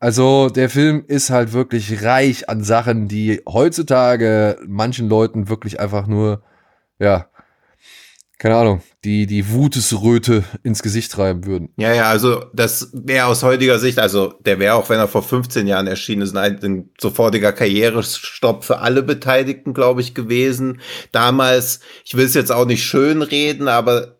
[0.00, 6.08] Also der Film ist halt wirklich reich an Sachen, die heutzutage manchen Leuten wirklich einfach
[6.08, 6.42] nur,
[6.98, 7.28] ja,
[8.38, 11.70] keine Ahnung, die, die Wutesröte ins Gesicht treiben würden.
[11.76, 15.24] Ja, ja, also das wäre aus heutiger Sicht, also der wäre auch, wenn er vor
[15.24, 20.80] 15 Jahren erschienen ist, ein, ein sofortiger Karrierestopp für alle Beteiligten, glaube ich, gewesen.
[21.10, 24.17] Damals, ich will es jetzt auch nicht schön reden, aber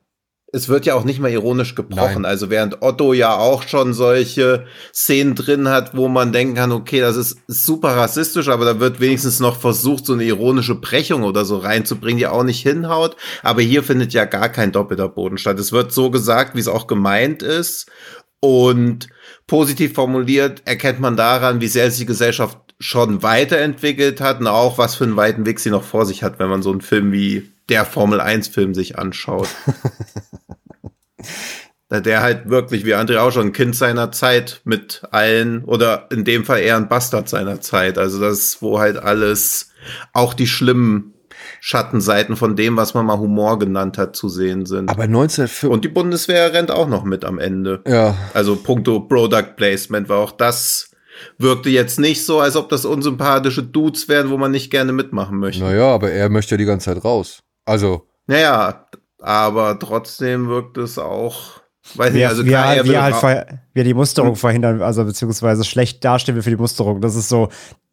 [0.50, 2.22] es wird ja auch nicht mal ironisch gebrochen.
[2.22, 2.24] Nein.
[2.24, 7.00] Also während Otto ja auch schon solche Szenen drin hat, wo man denken kann, okay,
[7.00, 11.44] das ist super rassistisch, aber da wird wenigstens noch versucht, so eine ironische Brechung oder
[11.44, 13.16] so reinzubringen, die auch nicht hinhaut.
[13.42, 15.58] Aber hier findet ja gar kein doppelter Boden statt.
[15.58, 17.90] Es wird so gesagt, wie es auch gemeint ist.
[18.40, 19.08] Und
[19.46, 24.78] positiv formuliert erkennt man daran, wie sehr sich die Gesellschaft schon weiterentwickelt hat und auch
[24.78, 27.10] was für einen weiten Weg sie noch vor sich hat, wenn man so einen Film
[27.12, 29.48] wie der Formel 1 Film sich anschaut.
[31.90, 36.24] der halt wirklich, wie André auch schon, ein Kind seiner Zeit mit allen, oder in
[36.24, 37.96] dem Fall eher ein Bastard seiner Zeit.
[37.96, 39.70] Also das, wo halt alles,
[40.12, 41.14] auch die schlimmen
[41.60, 44.90] Schattenseiten von dem, was man mal Humor genannt hat, zu sehen sind.
[44.90, 47.82] Aber 1905 Und die Bundeswehr rennt auch noch mit am Ende.
[47.86, 48.16] Ja.
[48.34, 50.90] Also puncto Product Placement war auch das
[51.36, 55.38] wirkte jetzt nicht so, als ob das unsympathische Dudes wären, wo man nicht gerne mitmachen
[55.38, 55.64] möchte.
[55.64, 57.42] Naja, aber er möchte ja die ganze Zeit raus.
[57.68, 58.06] Also.
[58.26, 58.86] Naja,
[59.20, 61.60] aber trotzdem wirkt es auch.
[61.94, 64.36] Weiß nicht, also wir, klar, wir, halt wir die Musterung hm.
[64.36, 67.00] verhindern, also beziehungsweise schlecht dastehen wir für die Musterung.
[67.00, 67.48] Das ist so,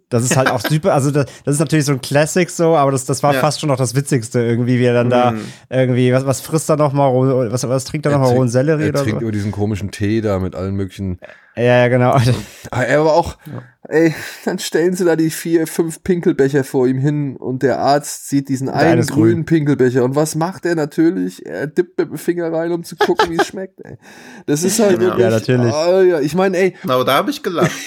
[0.10, 2.92] das ist halt auch super, also das, das, ist natürlich so ein Classic so, aber
[2.92, 3.40] das, das war ja.
[3.40, 5.12] fast schon noch das Witzigste irgendwie, wie er dann mhm.
[5.12, 5.34] da
[5.70, 7.10] irgendwie, was, was frisst er noch mal,
[7.52, 9.92] was, was trinkt er, er noch mal, rohen Sellerie er oder trinkt über diesen komischen
[9.92, 11.20] Tee da mit allen möglichen.
[11.56, 12.12] Ja, ja, genau.
[12.12, 12.22] Aber
[12.72, 13.64] ah, er war auch, ja.
[13.90, 14.14] Ey,
[14.46, 18.50] dann stellen sie da die vier, fünf Pinkelbecher vor ihm hin und der Arzt sieht
[18.50, 19.46] diesen einen grünen grün.
[19.46, 21.46] Pinkelbecher und was macht er natürlich?
[21.46, 23.98] Er dippt mit dem Finger rein, um zu gucken, wie es schmeckt, ey.
[24.46, 25.74] Das ist halt ja, wirklich, ja, natürlich.
[25.74, 26.76] Oh, ja, ich meine, ey.
[26.88, 27.72] Aber da habe ich gelacht.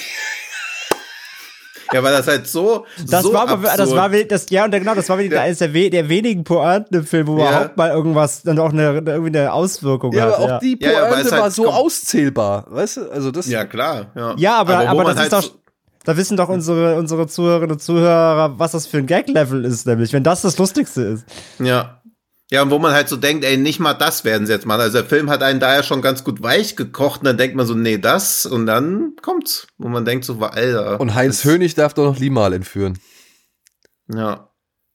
[1.92, 2.84] Ja, weil das halt so.
[3.08, 5.40] Das so war aber, das war das, ja, und genau, das war ja.
[5.40, 7.48] eines der, der wenigen Pointen im Film, wo ja.
[7.48, 10.34] überhaupt mal irgendwas, dann auch eine, irgendwie eine Auswirkung ja, hat.
[10.34, 10.58] Aber auch ja.
[10.58, 13.10] die Pointe ja, halt war so auszählbar, weißt du?
[13.10, 13.46] Also das.
[13.48, 14.34] Ja, klar, ja.
[14.36, 15.58] Ja, aber, aber, aber das halt ist doch,
[16.08, 20.14] da wissen doch unsere, unsere Zuhörerinnen und Zuhörer, was das für ein Gag-Level ist, nämlich,
[20.14, 21.26] wenn das das Lustigste ist.
[21.58, 22.00] Ja.
[22.50, 24.80] Ja, und wo man halt so denkt, ey, nicht mal das werden sie jetzt machen.
[24.80, 27.56] Also der Film hat einen da ja schon ganz gut weich gekocht und dann denkt
[27.56, 30.98] man so, nee, das und dann kommt's, wo man denkt so, Alter.
[30.98, 32.98] Und Heinz Hönig darf doch noch Limal entführen.
[34.10, 34.47] Ja.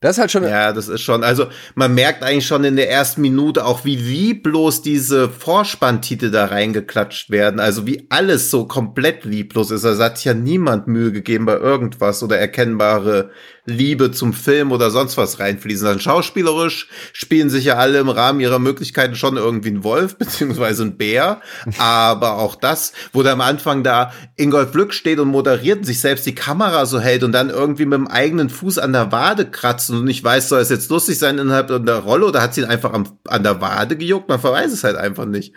[0.04, 0.43] Das ist halt schon.
[0.43, 1.24] Ja, das ist schon.
[1.24, 6.43] Also man merkt eigentlich schon in der ersten Minute auch, wie lieblos diese Vorspanntitel da
[6.47, 7.62] reingeklatscht werden.
[7.62, 9.86] Also wie alles so komplett lieblos ist.
[9.86, 13.32] Also hat sich ja niemand Mühe gegeben bei irgendwas oder erkennbare
[13.66, 15.88] Liebe zum Film oder sonst was reinfließen.
[15.88, 20.84] Dann schauspielerisch spielen sich ja alle im Rahmen ihrer Möglichkeiten schon irgendwie ein Wolf beziehungsweise
[20.84, 21.41] ein Bär.
[21.78, 26.01] Aber auch das, wo da am Anfang da Ingolf Lück steht und moderiert und sich
[26.01, 29.49] selbst die Kamera so hält und dann irgendwie mit dem eigenen Fuß an der Wade
[29.49, 32.61] kratzt und nicht weiß, soll es jetzt lustig sein innerhalb der Rolle oder hat sie
[32.61, 34.28] ihn einfach am, an der Wade gejuckt?
[34.28, 35.53] Man weiß es halt einfach nicht.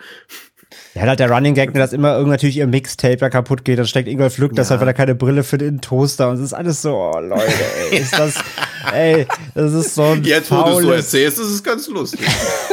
[0.97, 3.85] Ja, halt der Running Gag, dass immer irgendwie natürlich ihr Mixtape da kaputt geht, dann
[3.85, 4.55] steckt Ingolf Lück, ja.
[4.55, 7.19] das halt, weil er keine Brille für den Toaster und es ist alles so, oh
[7.19, 7.43] Leute,
[7.91, 8.33] ey, ist das,
[8.93, 12.21] ey, das ist so ein Jetzt, wo du so erzählst, ist es ganz lustig.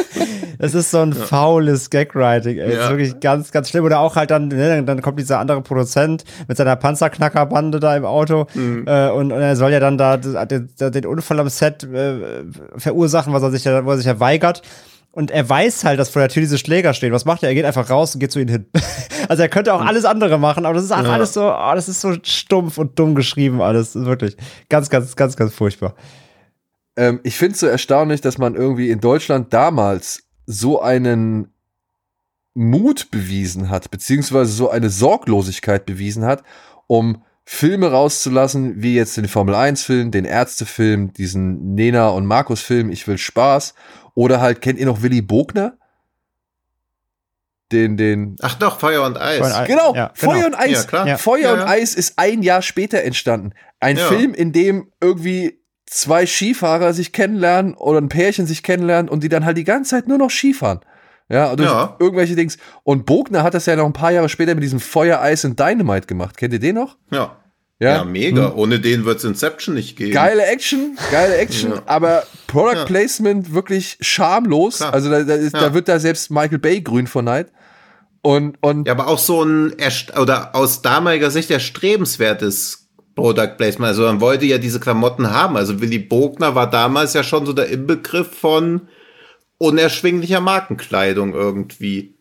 [0.57, 1.23] das ist so ein ja.
[1.23, 2.85] faules Gagwriting, ey, ja.
[2.85, 3.85] ist wirklich ganz, ganz schlimm.
[3.85, 8.05] Oder auch halt dann, ne, dann kommt dieser andere Produzent mit seiner Panzerknackerbande da im
[8.05, 8.85] Auto mhm.
[8.87, 12.43] äh, und, und, er soll ja dann da den, den Unfall am Set äh,
[12.75, 14.63] verursachen, was er sich ja, wo er sich ja weigert.
[15.15, 17.13] Und er weiß halt, dass vor der Tür diese Schläger stehen.
[17.13, 17.47] Was macht er?
[17.47, 18.65] Er geht einfach raus und geht zu ihnen hin.
[19.29, 21.09] also er könnte auch alles andere machen, aber das ist auch ja.
[21.09, 23.95] alles so, oh, das ist so stumpf und dumm geschrieben alles.
[23.95, 24.35] Wirklich
[24.67, 25.95] ganz, ganz, ganz, ganz furchtbar.
[26.97, 31.47] Ähm, ich finde es so erstaunlich, dass man irgendwie in Deutschland damals so einen
[32.53, 36.43] Mut bewiesen hat, beziehungsweise so eine Sorglosigkeit bewiesen hat,
[36.87, 42.59] um Filme rauszulassen, wie jetzt den Formel 1 Film, den Ärzte-Film, diesen Nena und Markus
[42.59, 43.75] Film, Ich will Spaß
[44.15, 45.77] oder halt, kennt ihr noch Willy Bogner?
[47.71, 48.35] Den, den.
[48.41, 49.39] Ach doch, Feuer und Eis.
[49.39, 49.67] Feuer und Eis.
[49.67, 50.47] Genau, ja, Feuer genau.
[50.47, 50.71] und Eis.
[50.71, 51.17] Ja, klar.
[51.17, 53.53] Feuer ja, und Eis ist ein Jahr später entstanden.
[53.79, 59.23] Ein Film, in dem irgendwie zwei Skifahrer sich kennenlernen oder ein Pärchen sich kennenlernen und
[59.23, 60.79] die dann halt die ganze Zeit nur noch Skifahren.
[61.27, 61.95] Ja, durch ja.
[61.99, 62.57] irgendwelche Dings.
[62.83, 65.59] Und Bogner hat das ja noch ein paar Jahre später mit diesem Feuer, Eis und
[65.59, 66.37] Dynamite gemacht.
[66.37, 66.97] Kennt ihr den noch?
[67.09, 67.37] Ja.
[67.79, 68.51] Ja, ja mega.
[68.51, 68.57] Hm.
[68.57, 70.13] Ohne den wird es Inception nicht geben.
[70.13, 71.83] Geile Action, geile Action, ja.
[71.85, 72.85] aber Product ja.
[72.85, 74.77] Placement wirklich schamlos.
[74.77, 74.93] Klar.
[74.93, 77.51] Also da, da, ist, da, wird da selbst Michael Bay grün vor Neid.
[78.21, 79.75] Und, und ja, aber auch so ein,
[80.19, 83.89] oder aus damaliger Sicht erstrebenswertes Product Placement.
[83.89, 85.57] Also man wollte ja diese Klamotten haben.
[85.57, 88.87] Also Willy Bogner war damals ja schon so der Inbegriff von
[89.57, 92.14] unerschwinglicher Markenkleidung irgendwie.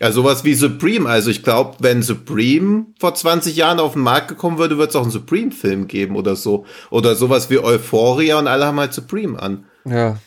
[0.00, 1.08] Ja, sowas wie Supreme.
[1.08, 4.96] Also ich glaube, wenn Supreme vor 20 Jahren auf den Markt gekommen würde, wird es
[4.96, 6.64] auch einen Supreme-Film geben oder so.
[6.90, 9.66] Oder sowas wie Euphoria und alle haben halt Supreme an.
[9.84, 10.18] Ja.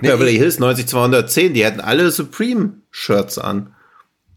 [0.00, 3.74] Nee, Beverly Hills 90210, die hätten alle Supreme-Shirts an.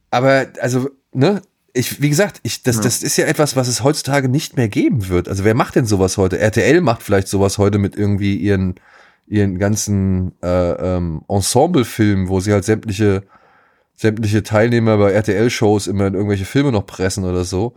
[0.09, 1.41] Aber, also, ne,
[1.73, 5.09] ich, wie gesagt, ich, das, das ist ja etwas, was es heutzutage nicht mehr geben
[5.09, 5.27] wird.
[5.27, 6.39] Also wer macht denn sowas heute?
[6.39, 8.75] RTL macht vielleicht sowas heute mit irgendwie ihren,
[9.27, 13.23] ihren ganzen äh, ähm, Ensemble-Filmen, wo sie halt sämtliche,
[13.97, 17.75] sämtliche Teilnehmer bei RTL-Shows immer in irgendwelche Filme noch pressen oder so.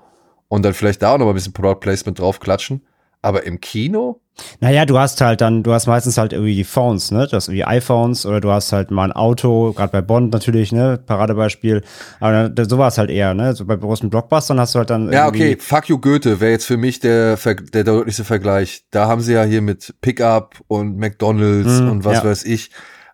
[0.49, 2.83] Und dann vielleicht da auch noch mal ein bisschen Product Placement drauf klatschen.
[3.23, 4.21] Aber im Kino?
[4.61, 7.27] Naja, du hast halt dann, du hast meistens halt irgendwie die Phones, ne?
[7.27, 10.73] Du hast irgendwie iPhones oder du hast halt mal ein Auto, gerade bei Bond natürlich,
[10.73, 10.99] ne?
[11.05, 11.83] Paradebeispiel.
[12.21, 13.55] Aber so war es halt eher, ne?
[13.55, 15.13] So bei großen Blockbustern hast du halt dann.
[15.13, 17.37] Ja, irgendwie- okay, Fuck You Goethe wäre jetzt für mich der,
[17.75, 18.85] der deutlichste Vergleich.
[18.91, 22.25] Da haben sie ja hier mit Pickup und McDonalds Mhm, und was ja.
[22.25, 22.71] weiß ich.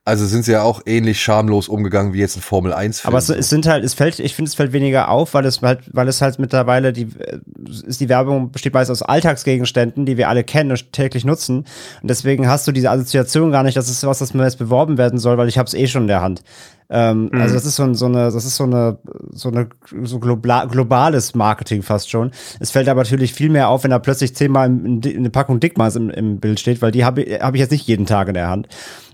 [0.07, 3.09] Also sind sie ja auch ähnlich schamlos umgegangen wie jetzt ein Formel 1 Film.
[3.09, 5.61] Aber es, es sind halt, es fällt, ich finde, es fällt weniger auf, weil es
[5.63, 7.41] halt, weil es halt mittlerweile die, äh,
[7.89, 11.65] ist die Werbung besteht meist aus Alltagsgegenständen, die wir alle kennen und täglich nutzen.
[12.03, 14.97] Und deswegen hast du diese Assoziation gar nicht, dass es was, das mir jetzt beworben
[14.97, 16.45] werden soll, weil ich habe es eh schon in der Hand.
[16.89, 18.99] Ähm, Also das ist so, ein, so eine, das ist so eine,
[19.31, 19.69] so eine
[20.03, 22.31] so global, globales Marketing fast schon.
[22.61, 25.61] Es fällt aber natürlich viel mehr auf, wenn da plötzlich zehnmal in, in eine Packung
[25.61, 28.29] Dickmaß im, im Bild steht, weil die habe ich, hab ich jetzt nicht jeden Tag
[28.29, 28.69] in der Hand.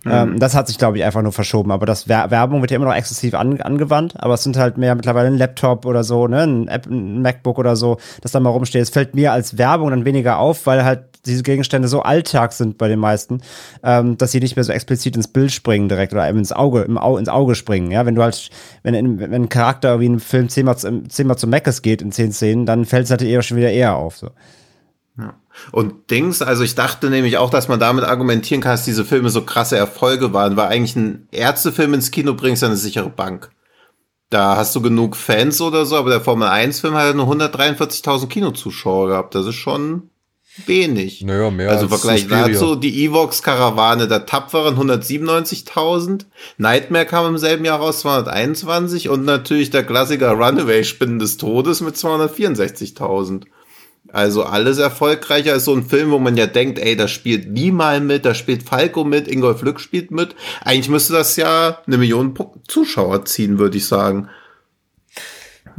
[0.04, 1.70] Ähm, das hat sich, glaube ich, einfach nur verschoben.
[1.70, 4.76] Aber das Wer Werbung wird ja immer noch exzessiv an, angewandt, aber es sind halt
[4.76, 8.40] mehr mittlerweile ein Laptop oder so, ne, ein, App, ein MacBook oder so, das da
[8.40, 8.82] mal rumsteht.
[8.82, 12.78] Es fällt mir als Werbung dann weniger auf, weil halt diese Gegenstände so Alltag sind
[12.78, 13.42] bei den meisten,
[13.82, 16.82] ähm, dass sie nicht mehr so explizit ins Bild springen direkt oder eben ins Auge,
[16.82, 17.90] im Au ins Auge springen.
[17.90, 18.50] Ja, wenn du halt,
[18.82, 22.12] wenn, wenn ein Charakter wie in einem Film zehnmal, zu- zehnmal zu Meckes geht in
[22.12, 24.16] zehn Szenen, dann fällt es halt eher schon wieder eher auf.
[24.16, 24.30] So.
[25.70, 29.28] Und Dings, also ich dachte nämlich auch, dass man damit argumentieren kann, dass diese Filme
[29.28, 33.50] so krasse Erfolge waren, weil eigentlich ein Ärztefilm ins Kino bringst, eine sichere Bank.
[34.30, 37.30] Da hast du genug Fans oder so, aber der Formel 1 Film hat ja nur
[37.30, 39.34] 143.000 Kinozuschauer gehabt.
[39.34, 40.08] Das ist schon
[40.66, 41.22] wenig.
[41.22, 42.48] Naja, mehr also als Vergleich Suspiria.
[42.48, 46.26] dazu, die Evox-Karawane der Tapferen 197.000,
[46.58, 51.80] Nightmare kam im selben Jahr raus 221 und natürlich der Klassiker Runaway Spinnen des Todes
[51.80, 53.44] mit 264.000.
[54.12, 58.00] Also alles erfolgreicher als so ein Film, wo man ja denkt, ey, da spielt Niemal
[58.00, 60.34] mit, da spielt Falco mit, Ingolf Lück spielt mit.
[60.62, 62.34] Eigentlich müsste das ja eine Million
[62.68, 64.28] Zuschauer ziehen, würde ich sagen.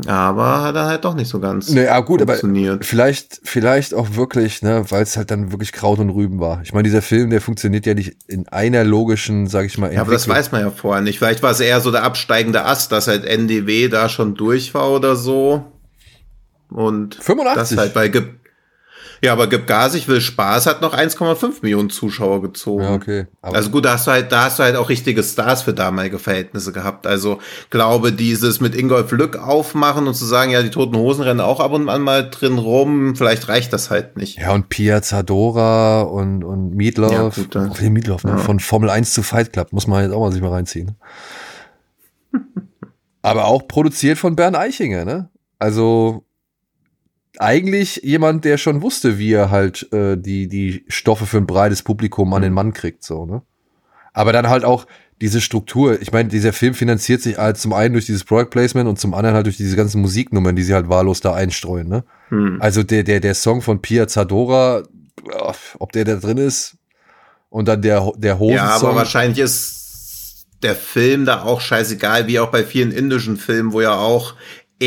[0.08, 2.84] Aber hat er halt doch nicht so ganz Naja, gut, aber funktioniert.
[2.86, 6.62] vielleicht, vielleicht auch wirklich, ne, weil es halt dann wirklich Kraut und Rüben war.
[6.64, 10.02] Ich meine, dieser Film, der funktioniert ja nicht in einer logischen, sag ich mal, Ja,
[10.02, 10.38] aber das Entwicklung.
[10.46, 11.20] weiß man ja vorher nicht.
[11.20, 14.90] Vielleicht war es eher so der absteigende Ast, dass halt NDW da schon durch war
[14.92, 15.64] oder so.
[16.70, 17.78] Und 85.
[17.78, 18.40] das halt, Gib,
[19.24, 22.84] ja, aber Gib Gas, ich will Spaß, hat noch 1,5 Millionen Zuschauer gezogen.
[22.84, 23.28] Ja, okay.
[23.42, 25.74] Aber Also gut, da hast du halt, da hast du halt auch richtige Stars für
[25.74, 27.08] damalige Verhältnisse gehabt.
[27.08, 31.40] Also glaube dieses mit Ingolf Lück aufmachen und zu sagen, ja, die Toten Hosen rennen
[31.40, 34.40] auch ab und an mal drin rum, vielleicht reicht das halt nicht.
[34.40, 37.12] ja, und Pia Zadora und, und Meatloaf.
[37.14, 37.94] Ja, gut, dann.
[37.94, 38.38] Meatloaf, ne?
[38.38, 39.72] Von Formel 1 zu Fight Club.
[39.72, 40.98] Muss man jetzt auch mal sich mal reinziehen.
[43.22, 45.30] Aber auch produziert von Bernd Eichinger, ne?
[45.60, 46.26] Also
[47.40, 51.82] eigentlich jemand, der schon wusste, wie er halt äh, die, die Stoffe für ein breites
[51.82, 53.42] Publikum an den Mann kriegt, so, ne?
[54.14, 54.86] Aber dann halt auch
[55.22, 56.00] diese Struktur.
[56.02, 59.14] Ich meine, dieser Film finanziert sich halt zum einen durch dieses Product Placement und zum
[59.14, 62.04] anderen halt durch diese ganzen Musiknummern, die sie halt wahllos da einstreuen, ne?
[62.30, 62.58] Hm.
[62.60, 64.84] Also der, der, der Song von Pia Zadora,
[65.28, 66.76] ja, ob der da drin ist
[67.50, 68.68] und dann der, der Hosensong.
[68.68, 73.74] Ja, aber wahrscheinlich ist der Film da auch scheißegal, wie auch bei vielen indischen Filmen,
[73.74, 74.36] wo ja auch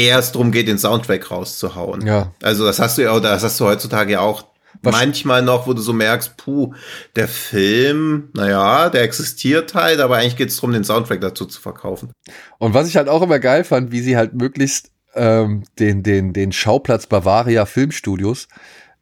[0.05, 2.07] erst drum geht, den Soundtrack rauszuhauen.
[2.07, 2.33] Ja.
[2.43, 4.45] Also das hast du ja, oder das hast du heutzutage ja auch
[4.83, 6.75] Was- manchmal noch, wo du so merkst, puh,
[7.17, 11.61] der Film, naja, der existiert halt, aber eigentlich geht es darum, den Soundtrack dazu zu
[11.61, 12.11] verkaufen.
[12.59, 16.33] Und was ich halt auch immer geil fand, wie sie halt möglichst ähm, den, den,
[16.35, 18.49] den Schauplatz Bavaria Filmstudios,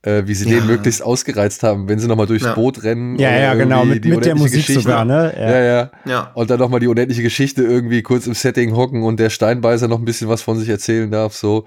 [0.04, 0.58] äh, wie sie Ja.
[0.60, 2.54] den möglichst ausgereizt haben, wenn sie nochmal durchs Ja.
[2.54, 3.18] Boot rennen.
[3.18, 4.82] Ja, oder ja, genau, irgendwie mit, die mit der Musik Geschichte.
[4.82, 5.34] sogar, ne?
[5.38, 5.90] Ja, ja.
[6.04, 6.30] Ja.
[6.34, 9.98] Und dann nochmal die unendliche Geschichte irgendwie kurz im Setting hocken und der Steinbeißer noch
[9.98, 11.64] ein bisschen was von sich erzählen darf, so.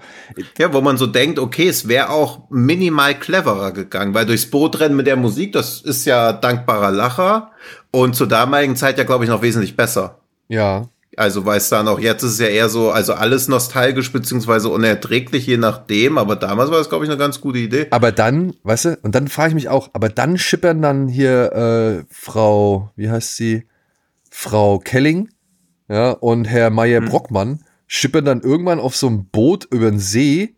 [0.58, 4.78] Ja, wo man so denkt, okay, es wäre auch minimal cleverer gegangen, weil durchs Boot
[4.80, 7.50] rennen mit der Musik, das ist ja dankbarer Lacher
[7.90, 10.18] und zur damaligen Zeit ja, glaube ich, noch wesentlich besser.
[10.48, 10.88] Ja.
[11.18, 15.46] Also weiß dann auch, jetzt ist es ja eher so, also alles nostalgisch beziehungsweise unerträglich,
[15.46, 17.88] je nachdem, aber damals war das, glaube ich, eine ganz gute Idee.
[17.90, 21.52] Aber dann, weißt du, und dann frage ich mich auch, aber dann schippern dann hier
[21.52, 23.64] äh, Frau, wie heißt sie?
[24.30, 25.30] Frau Kelling,
[25.88, 30.54] ja, und Herr Meyer Brockmann schippern dann irgendwann auf so einem Boot über den See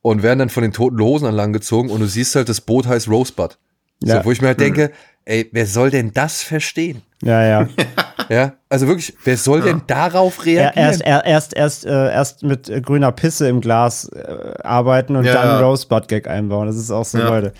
[0.00, 2.62] und werden dann von den toten Hosen an lang gezogen und du siehst halt, das
[2.62, 3.58] Boot heißt Rosebud.
[4.02, 4.18] Ja.
[4.18, 4.92] So, wo ich mir halt denke,
[5.24, 7.02] ey, wer soll denn das verstehen?
[7.22, 7.68] Ja, ja.
[8.28, 10.72] Ja, also wirklich, wer soll denn darauf Er, reagieren?
[10.86, 15.24] erst, er, erst, erst, äh, erst mit äh, grüner Pisse im Glas äh, arbeiten und
[15.24, 15.60] Ja, dann ja.
[15.60, 16.66] Rosebud-Gag einbauen.
[16.66, 17.28] Das ist auch so, Ja.
[17.28, 17.52] Leute.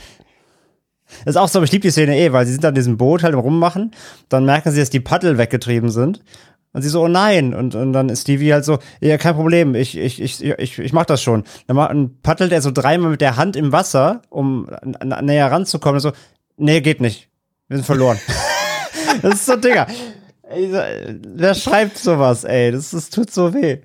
[1.24, 2.98] Das ist auch so, aber ich liebe die Szene eh, weil sie sind an diesem
[2.98, 3.92] Boot halt im Rummachen,
[4.28, 6.22] dann merken sie, dass die Paddel weggetrieben sind.
[6.74, 7.54] Und sie so, oh nein.
[7.54, 10.92] Und, und dann ist Stevie halt so, ja, kein Problem, ich, ich, ich, ich, ich
[10.92, 11.44] mach das schon.
[11.66, 14.68] Dann paddelt er so dreimal mit der Hand im Wasser, um
[15.22, 15.96] näher ranzukommen.
[15.96, 16.12] Und so,
[16.58, 17.30] nee, geht nicht.
[17.68, 18.18] Wir sind verloren.
[19.22, 19.86] das ist so, Digga.
[20.50, 20.72] Ey,
[21.34, 22.72] wer schreibt sowas, ey?
[22.72, 23.78] Das, das tut so weh.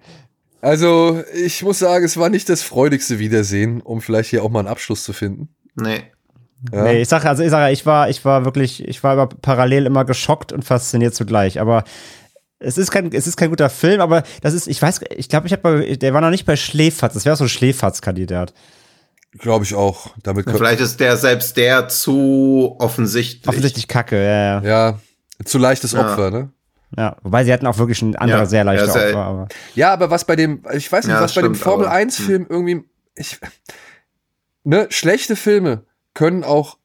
[0.61, 4.59] Also, ich muss sagen, es war nicht das freudigste Wiedersehen, um vielleicht hier auch mal
[4.59, 5.49] einen Abschluss zu finden.
[5.75, 6.03] Nee.
[6.71, 6.83] Ja.
[6.83, 9.85] Nee, ich sage, also ich sage, ich war, ich war wirklich, ich war aber parallel
[9.85, 11.59] immer geschockt und fasziniert zugleich.
[11.59, 11.83] Aber
[12.59, 15.47] es ist kein, es ist kein guter Film, aber das ist, ich weiß, ich glaube,
[15.47, 17.13] ich habe, der war noch nicht bei Schläferz.
[17.13, 18.53] Das wäre so ein Schläferz-Kandidat.
[19.37, 20.11] Glaube ich auch.
[20.23, 23.49] Damit Vielleicht ist der selbst der zu offensichtlich.
[23.49, 24.61] Offensichtlich Kacke, ja, ja.
[24.61, 24.99] Ja,
[25.43, 25.99] zu leichtes ja.
[25.99, 26.52] Opfer, ne?
[26.97, 29.23] Ja, wobei sie hatten auch wirklich ein anderer ja, sehr leichter ja, Opfer.
[29.23, 29.47] Aber.
[29.75, 32.43] Ja, aber was bei dem, ich weiß nicht, ja, was bei dem Formel 1 Film
[32.43, 32.47] hm.
[32.49, 32.83] irgendwie,
[33.15, 33.39] ich,
[34.63, 35.83] ne, schlechte Filme
[36.13, 36.77] können auch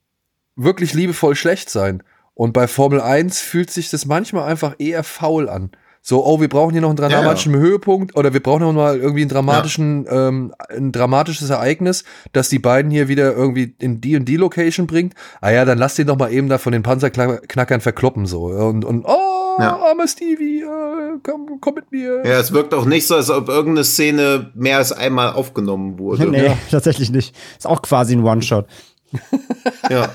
[0.56, 2.02] wirklich liebevoll schlecht sein.
[2.34, 5.70] Und bei Formel 1 fühlt sich das manchmal einfach eher faul an.
[6.00, 7.64] So, oh, wir brauchen hier noch einen dramatischen ja, ja.
[7.64, 10.28] Höhepunkt oder wir brauchen noch mal irgendwie einen dramatischen, ja.
[10.28, 14.86] ähm, ein dramatisches Ereignis, dass die beiden hier wieder irgendwie in die und die Location
[14.86, 15.14] bringt.
[15.40, 18.84] Ah ja, dann lass den doch mal eben da von den Panzerknackern verkloppen so und
[18.84, 22.22] und oh, armer Stevie, äh, komm, komm mit mir.
[22.24, 26.26] Ja, es wirkt auch nicht so, als ob irgendeine Szene mehr als einmal aufgenommen wurde.
[26.30, 27.34] nee, tatsächlich nicht.
[27.56, 28.66] Ist auch quasi ein One-Shot.
[29.90, 30.10] ja.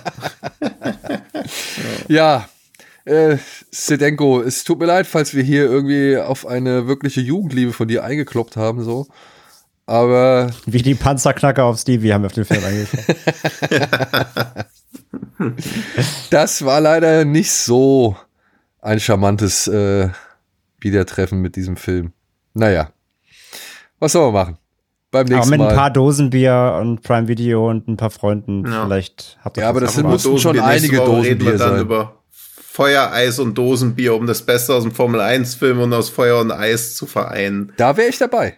[2.07, 2.45] ja,
[3.06, 3.38] äh,
[3.72, 8.03] Sedenko, es tut mir leid, falls wir hier irgendwie auf eine wirkliche Jugendliebe von dir
[8.03, 9.07] eingekloppt haben, so.
[9.86, 10.52] Aber.
[10.65, 13.15] Wie die Panzerknacker auf Stevie haben wir auf den Film eingekloppt.
[16.30, 18.15] das war leider nicht so
[18.84, 20.10] ein charmantes äh,
[20.80, 22.11] Wiedertreffen mit diesem Film.
[22.53, 22.91] Naja.
[23.99, 24.57] Was soll man machen?
[25.10, 28.65] Beim nächsten aber mit ein paar Dosen Bier und Prime Video und ein paar Freunden
[28.65, 28.84] ja.
[28.84, 31.80] vielleicht habt ihr Ja, aber das sind, mussten schon einige Dosen Bier sein.
[31.80, 36.41] Über Feuereis und Dosenbier, um das Beste aus dem Formel 1 Film und aus Feuer
[36.41, 37.72] und Eis zu vereinen.
[37.77, 38.57] Da wäre ich dabei.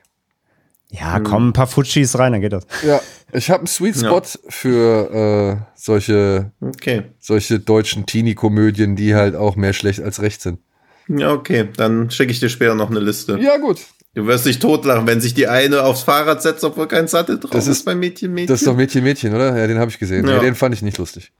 [1.00, 2.66] Ja, komm, ein paar Futschis rein, dann geht das.
[2.86, 3.02] Ja,
[3.34, 4.40] ich habe einen Sweet Spot ja.
[4.50, 7.04] für äh, solche, okay.
[7.20, 10.60] solche deutschen Teenie-Komödien, die halt auch mehr schlecht als recht sind.
[11.08, 13.38] Ja, okay, dann schicke ich dir später noch eine Liste.
[13.40, 13.80] Ja, gut.
[14.16, 17.52] Du wirst dich totlachen, wenn sich die eine aufs Fahrrad setzt, obwohl kein Sattel drauf
[17.52, 18.48] das ist, ist bei Mädchen Mädchen.
[18.48, 19.58] Das ist doch Mädchen Mädchen, oder?
[19.58, 20.26] Ja, den habe ich gesehen.
[20.26, 20.36] Ja.
[20.36, 20.40] ja.
[20.40, 21.34] den fand ich nicht lustig.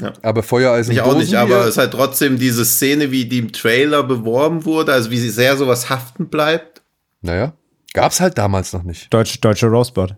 [0.00, 0.12] Ja.
[0.22, 0.92] Aber Feuereisen.
[0.92, 4.64] Ich auch nicht, aber es ist halt trotzdem diese Szene, wie die im Trailer beworben
[4.64, 6.82] wurde, also wie sie sehr sowas haften bleibt.
[7.20, 7.54] Naja,
[7.96, 9.12] gab's halt damals noch nicht.
[9.12, 10.14] Deutsch, deutsche Rosebud.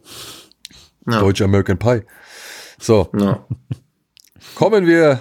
[1.08, 1.20] Ja.
[1.20, 2.02] Deutsche American Pie.
[2.78, 3.08] So.
[3.16, 3.46] Ja.
[4.56, 5.20] Kommen wir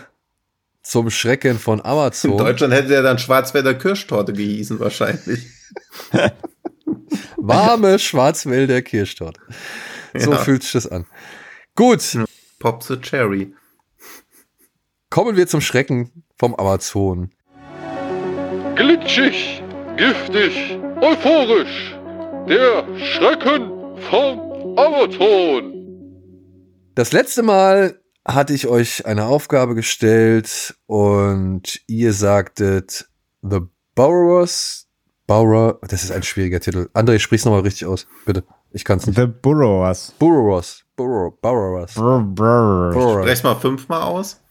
[0.81, 2.31] zum Schrecken von Amazon.
[2.31, 5.45] In Deutschland hätte er dann Schwarzwälder Kirschtorte gehießen, wahrscheinlich.
[7.37, 9.39] Warme Schwarzwälder Kirschtorte.
[10.15, 10.37] So ja.
[10.37, 11.05] fühlt sich das an.
[11.75, 12.17] Gut.
[12.57, 13.53] Pop the Cherry.
[15.11, 17.31] Kommen wir zum Schrecken vom Amazon.
[18.75, 19.61] Glitschig,
[19.95, 21.96] giftig, euphorisch.
[22.47, 23.71] Der Schrecken
[24.09, 25.73] vom Amazon.
[26.95, 33.09] Das letzte Mal hatte ich euch eine Aufgabe gestellt und ihr sagtet
[33.41, 33.59] The
[33.95, 34.87] Borrowers.
[35.27, 36.87] Borrower, das ist ein schwieriger Titel.
[36.93, 38.45] André, sprich's nochmal richtig aus, bitte.
[38.71, 39.17] Ich kann's nicht.
[39.17, 40.13] The Burrowers.
[40.17, 40.85] Burrowers.
[40.95, 41.95] Burrow, Borrowers.
[41.95, 43.23] Burrowers.
[43.23, 44.41] Sprech's mal fünfmal aus.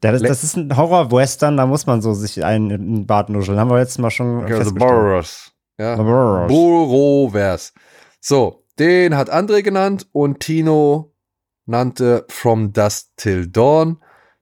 [0.00, 3.58] Das, das ist ein Horror-Western, da muss man so sich einen in den Bart nuscheln.
[3.58, 5.51] Haben wir letztes Mal schon okay, The Borrowers.
[5.82, 5.96] Ja.
[5.96, 7.72] Borrowers.
[8.20, 11.12] So, den hat André genannt und Tino
[11.66, 13.96] nannte From Dust Till Dawn.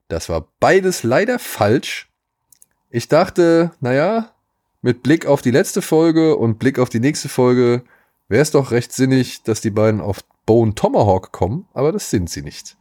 [0.07, 2.11] Das war beides leider falsch.
[2.91, 4.31] Ich dachte, naja,
[4.83, 7.83] mit Blick auf die letzte Folge und Blick auf die nächste Folge
[8.27, 12.29] wäre es doch recht sinnig, dass die beiden auf Bone Tomahawk kommen, aber das sind
[12.29, 12.77] sie nicht.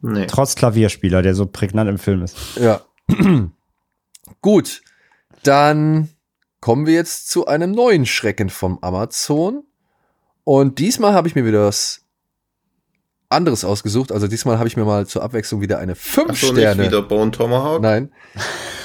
[0.00, 0.26] Nee.
[0.26, 2.36] Trotz Klavierspieler, der so prägnant im Film ist.
[2.56, 2.80] Ja.
[4.40, 4.82] Gut,
[5.42, 6.08] dann
[6.64, 9.64] kommen wir jetzt zu einem neuen Schrecken vom Amazon.
[10.44, 12.06] Und diesmal habe ich mir wieder was
[13.28, 14.10] anderes ausgesucht.
[14.10, 16.80] Also diesmal habe ich mir mal zur Abwechslung wieder eine 5 so, Sterne.
[16.80, 17.82] Nicht wieder Bone Tomahawk?
[17.82, 18.14] Nein.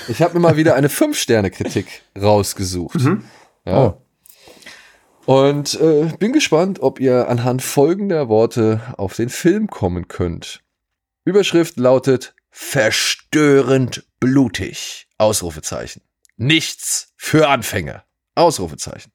[0.09, 2.99] Ich habe mir mal wieder eine 5 Sterne Kritik rausgesucht.
[2.99, 3.23] Mhm.
[3.65, 3.85] Ja.
[3.85, 4.01] Oh.
[5.25, 10.59] Und äh, bin gespannt, ob ihr anhand folgender Worte auf den Film kommen könnt.
[11.23, 15.07] Überschrift lautet verstörend blutig.
[15.17, 16.01] Ausrufezeichen.
[16.41, 18.05] Nichts für Anfänger.
[18.33, 19.11] Ausrufezeichen.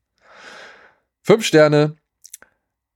[1.22, 1.96] Fünf Sterne.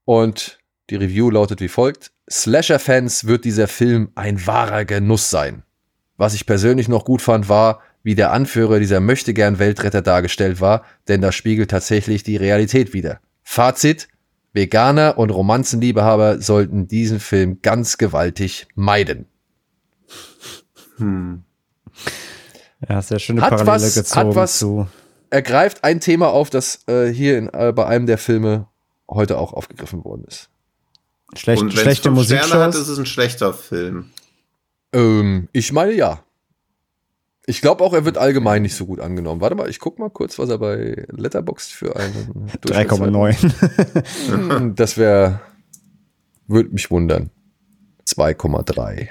[0.05, 0.59] Und
[0.91, 2.11] die Review lautet wie folgt.
[2.29, 5.63] Slasher-Fans wird dieser Film ein wahrer Genuss sein.
[6.15, 10.85] Was ich persönlich noch gut fand, war, wie der Anführer dieser möchtegern Weltretter dargestellt war,
[11.07, 13.21] denn das spiegelt tatsächlich die Realität wider.
[13.41, 14.09] Fazit,
[14.53, 19.25] Veganer und Romanzenliebehaber sollten diesen Film ganz gewaltig meiden.
[20.97, 21.45] Hm.
[22.87, 24.87] Ja, sehr schöne Hat Parallele was- gezogen hat was- zu.
[25.31, 28.67] Er greift ein Thema auf, das äh, hier in, äh, bei einem der Filme
[29.09, 30.49] heute auch aufgegriffen worden ist.
[31.35, 34.09] Schlecht, Und wenn es schlechte fünf Sterne hat, ist es ein schlechter Film.
[34.93, 36.23] Ähm, ich meine ja.
[37.45, 39.41] Ich glaube auch, er wird allgemein nicht so gut angenommen.
[39.41, 44.49] Warte mal, ich guck mal kurz, was er bei Letterboxd für einen Durchschnittswert- 3,9.
[44.59, 45.41] Hm, Das wäre,
[46.47, 47.29] würde mich wundern.
[48.07, 49.07] 2,3.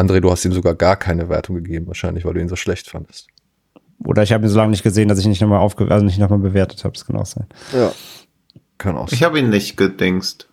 [0.00, 2.88] André, du hast ihm sogar gar keine Wertung gegeben, wahrscheinlich, weil du ihn so schlecht
[2.88, 3.28] fandest.
[4.04, 6.18] Oder ich habe ihn so lange nicht gesehen, dass ich nicht nochmal aufge also nicht
[6.18, 6.94] nochmal bewertet habe.
[6.94, 7.46] Das kann auch sein.
[7.72, 7.92] Ja.
[8.78, 9.26] Kann auch Ich sein.
[9.26, 10.48] habe ihn nicht gedingst.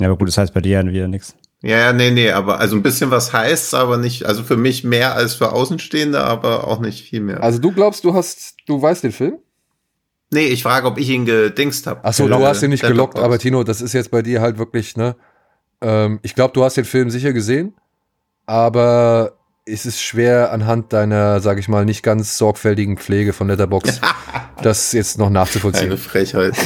[0.00, 1.36] Ja, aber gut, das heißt bei dir ja wieder nichts.
[1.62, 4.84] Ja, ja, nee, nee, aber also ein bisschen was heißt, aber nicht, also für mich
[4.84, 7.42] mehr als für Außenstehende, aber auch nicht viel mehr.
[7.42, 9.38] Also du glaubst, du hast, du weißt den Film?
[10.32, 12.04] nee, ich frage, ob ich ihn gedingst habe.
[12.04, 14.96] Achso, du hast ihn nicht gelockt, aber Tino, das ist jetzt bei dir halt wirklich,
[14.96, 15.16] ne?
[15.80, 17.74] Ähm, ich glaube, du hast den Film sicher gesehen,
[18.46, 24.00] aber es ist schwer anhand deiner, sag ich mal, nicht ganz sorgfältigen Pflege von Letterbox,
[24.62, 25.98] das jetzt noch Eine nachzuvollziehen.
[25.98, 26.54] Frechheit.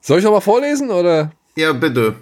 [0.00, 1.30] Soll ich noch mal vorlesen oder?
[1.56, 2.16] Ja, bitte.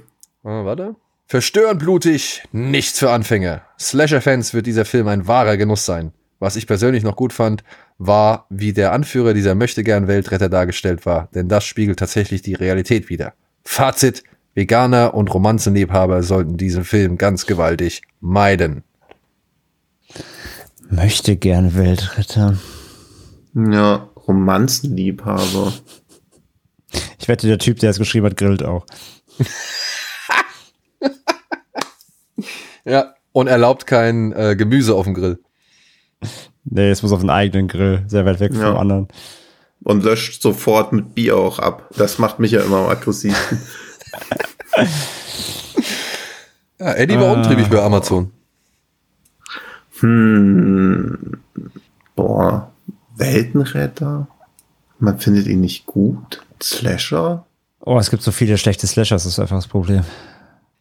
[0.45, 0.95] Ah, warte.
[1.27, 3.63] Verstörend blutig, nichts für Anfänger.
[3.81, 6.13] Slasher-Fans wird dieser Film ein wahrer Genuss sein.
[6.39, 7.65] Was ich persönlich noch gut fand,
[7.99, 13.33] war, wie der Anführer dieser Möchtegern-Weltretter dargestellt war, denn das spiegelt tatsächlich die Realität wider.
[13.65, 14.25] Fazit,
[14.55, 18.85] Veganer und Romanzenliebhaber sollten diesen Film ganz gewaltig meiden.
[20.91, 22.59] Möchte gern Weltretter.
[23.55, 25.73] Ja, Romanzenliebhaber.
[27.19, 28.85] Ich wette, der Typ, der es geschrieben hat, grillt auch.
[32.85, 33.15] Ja.
[33.33, 35.39] Und erlaubt kein äh, Gemüse auf dem Grill.
[36.65, 38.71] Nee, es muss auf den eigenen Grill, sehr weit weg Ja.
[38.73, 39.09] vom anderen.
[39.85, 41.89] Und löscht sofort mit Bier auch ab.
[41.97, 43.35] Das macht mich ja immer aggressiv.
[46.79, 47.33] Ja, Eddie war Ah.
[47.35, 48.31] untriebig bei Amazon.
[50.01, 51.39] Hm.
[52.17, 52.71] Boah.
[53.17, 54.27] Weltenretter?
[54.99, 56.43] Man findet ihn nicht gut.
[56.63, 57.45] Slasher?
[57.81, 60.05] Oh, es gibt so viele schlechte Slashers, das ist einfach das Problem.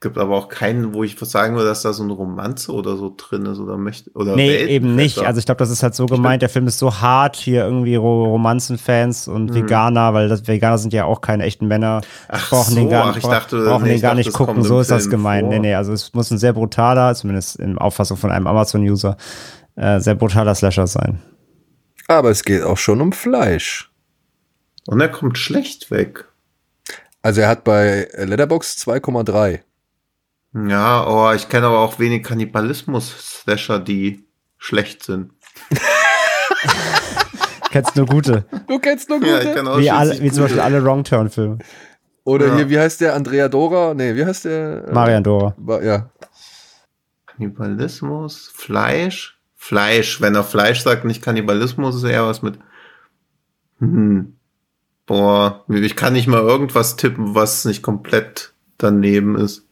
[0.04, 3.14] Gibt aber auch keinen, wo ich sagen würde, dass da so eine Romanze oder so
[3.16, 4.10] drin ist oder möchte.
[4.16, 5.20] Oder Nee, eben nicht.
[5.20, 7.96] Also ich glaube, das ist halt so gemeint, der Film ist so hart, hier irgendwie
[7.98, 12.02] Ro Romanzenfans und Veganer, weil das Veganer sind ja auch keine echten Männer.
[12.28, 14.34] Ach brauchen den so, gar, ach, ich dachte- brauchen nee, den ich gar dachte, nicht
[14.34, 15.44] gucken, so ist das gemeint.
[15.44, 15.54] vor.
[15.54, 19.18] Nee, nee, also es muss ein sehr brutaler, zumindest in Auffassung von einem Amazon-User,
[19.76, 21.22] äh, sehr brutaler Slasher sein.
[22.08, 23.92] Aber es geht auch schon um Fleisch.
[24.88, 26.26] Und er kommt schlecht weg.
[27.22, 29.60] Also er hat bei Letterbox 2,3.
[30.54, 34.26] Ja, oh, ich kenne aber auch wenig Kannibalismus-Slasher, die
[34.58, 35.32] schlecht sind.
[37.72, 38.46] Kennst nur gute.
[38.68, 39.50] Du kennst nur Ja, gute?
[39.50, 41.60] ich kann auch wie, alle, wie zum Beispiel alle Wrong-Turn-Filme.
[42.26, 42.56] Oder Ja.
[42.58, 43.16] hier, wie heißt der?
[43.16, 43.94] Andrea Dora?
[43.94, 44.88] Nee, wie heißt der?
[44.90, 45.56] Äh, Marian Dora.
[45.82, 46.10] Ja.
[47.28, 50.20] Kannibalismus, Fleisch, Fleisch.
[50.22, 52.60] Wenn er Fleisch sagt, nicht Kannibalismus, ist eher was mit.
[53.80, 54.36] Hm.
[55.06, 59.66] Boah, ich kann nicht mal irgendwas tippen, was nicht komplett daneben ist.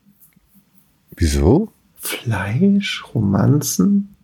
[1.20, 1.68] Wieso?
[1.96, 4.16] Fleisch, Romanzen?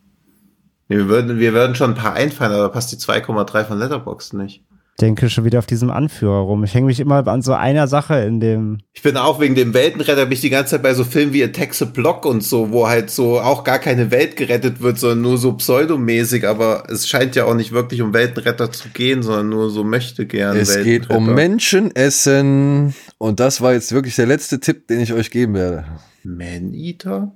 [0.88, 4.34] Nee, wir würden, wir würden schon ein paar einfallen, aber passt die 2,3 von Letterboxd
[4.34, 4.62] nicht.
[4.98, 6.64] Denke schon wieder auf diesem Anführer rum.
[6.64, 8.78] Ich hänge mich immer an so einer Sache in dem.
[8.94, 11.44] Ich bin auch wegen dem Weltenretter, bin ich die ganze Zeit bei so Filmen wie
[11.44, 15.20] Attack the Block und so, wo halt so auch gar keine Welt gerettet wird, sondern
[15.20, 19.50] nur so pseudomäßig, aber es scheint ja auch nicht wirklich um Weltenretter zu gehen, sondern
[19.50, 22.94] nur so möchte gern Es geht um Menschenessen.
[23.18, 25.84] Und das war jetzt wirklich der letzte Tipp, den ich euch geben werde.
[26.26, 27.32] Man-Eater?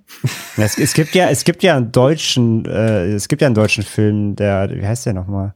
[0.57, 3.85] Es, es gibt ja, es gibt ja einen deutschen, äh, es gibt ja einen deutschen
[3.85, 5.55] Film, der, wie heißt der nochmal?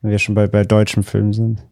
[0.00, 1.64] Wenn wir schon bei, bei deutschen Filmen sind.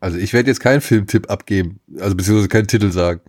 [0.00, 1.80] Also ich werde jetzt keinen Filmtipp abgeben.
[2.00, 3.20] Also beziehungsweise keinen Titel sagen.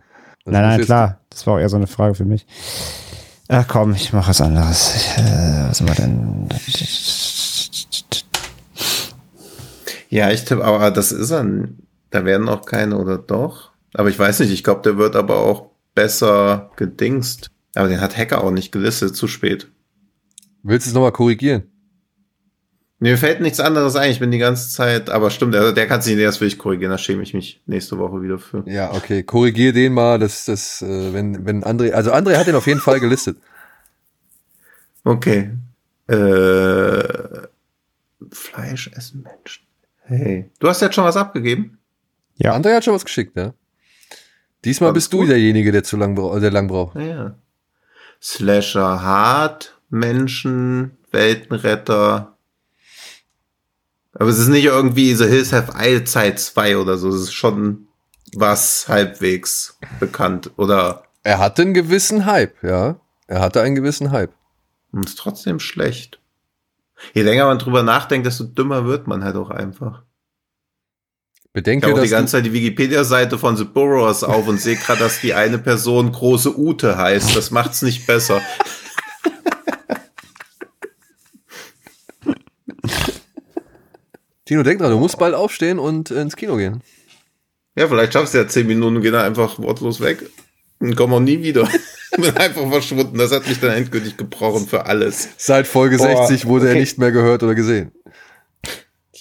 [0.43, 1.19] Das nein, nein, klar.
[1.29, 2.45] Das war auch eher so eine Frage für mich.
[3.47, 4.95] Ach komm, ich mache was anderes.
[4.95, 6.49] Ich, äh, was haben wir denn?
[10.09, 11.79] Ja, ich tippe, aber das ist ein,
[12.09, 13.71] da werden auch keine oder doch.
[13.93, 17.51] Aber ich weiß nicht, ich glaube, der wird aber auch besser gedingst.
[17.75, 19.67] Aber den hat Hacker auch nicht gelistet, zu spät.
[20.63, 21.63] Willst du es nochmal korrigieren?
[22.99, 26.01] Mir fällt nichts anderes ein, ich bin die ganze Zeit, aber stimmt, also der kann
[26.01, 28.63] sich nicht, das will ich korrigieren, da schäme ich mich nächste Woche wieder für.
[28.65, 29.23] Ja, okay.
[29.23, 30.19] Korrigier den mal.
[30.19, 33.37] Das, das, äh, wenn, wenn André, also André hat den auf jeden Fall gelistet.
[35.05, 35.51] Okay.
[36.07, 37.47] Äh,
[38.31, 39.65] Fleisch essen Menschen.
[40.03, 40.49] Hey.
[40.59, 41.77] Du hast jetzt schon was abgegeben?
[42.37, 42.55] Ja.
[42.55, 43.53] André hat schon was geschickt, ne?
[44.65, 45.29] Diesmal Alles bist du gut?
[45.29, 46.95] derjenige, der zu lang, bra- der lang braucht.
[46.97, 47.35] Ja.
[48.21, 52.37] Slasher hart, Menschen, Weltenretter.
[54.13, 57.09] Aber es ist nicht irgendwie The Hills Have Eyes Zeit 2 oder so.
[57.09, 57.87] Es ist schon
[58.35, 62.99] was halbwegs bekannt oder Er hatte einen gewissen Hype, ja.
[63.27, 64.33] Er hatte einen gewissen Hype.
[64.91, 66.19] Und ist trotzdem schlecht.
[67.13, 70.03] Je länger man drüber nachdenkt, desto dümmer wird man halt auch einfach.
[71.53, 74.75] Ich Bedenke, habe auch die ganze Zeit die Wikipedia-Seite von The Burrowers auf und sehe
[74.75, 77.35] gerade, dass die eine Person große Ute heißt.
[77.35, 78.41] Das macht's nicht besser.
[84.45, 86.81] Tino, denk dran, du musst bald aufstehen und ins Kino gehen.
[87.75, 90.27] Ja, vielleicht schaffst du ja zehn Minuten und gehen dann einfach wortlos weg.
[90.79, 91.69] Und kommen auch nie wieder.
[92.17, 93.19] Bin einfach verschwunden.
[93.19, 95.29] Das hat mich dann endgültig gebrochen für alles.
[95.37, 96.79] Seit Folge Boah, 60 wurde er okay.
[96.79, 97.91] nicht mehr gehört oder gesehen.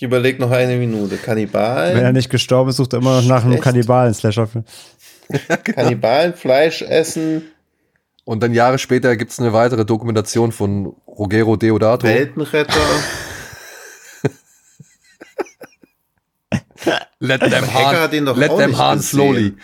[0.02, 1.16] Ich überlege noch eine Minute.
[1.16, 1.96] Kannibalen.
[1.96, 3.62] Wenn er nicht gestorben ist, sucht er immer noch nach einem Schlecht.
[3.62, 4.48] Kannibalen-Slasher.
[5.62, 7.42] Kannibalen, Fleisch essen,
[8.24, 12.08] Und dann Jahre später gibt's eine weitere Dokumentation von Ruggero Deodato.
[12.08, 12.80] Weltenretter.
[17.20, 19.54] Let them Hacker hat ihn doch let them Han slowly.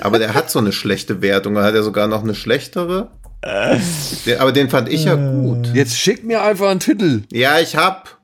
[0.00, 1.56] Aber der hat so eine schlechte Wertung.
[1.56, 3.10] Da hat er sogar noch eine schlechtere.
[3.42, 5.74] Aber den fand ich ja gut.
[5.74, 7.24] Jetzt schick mir einfach einen Titel.
[7.30, 8.17] Ja, ich hab.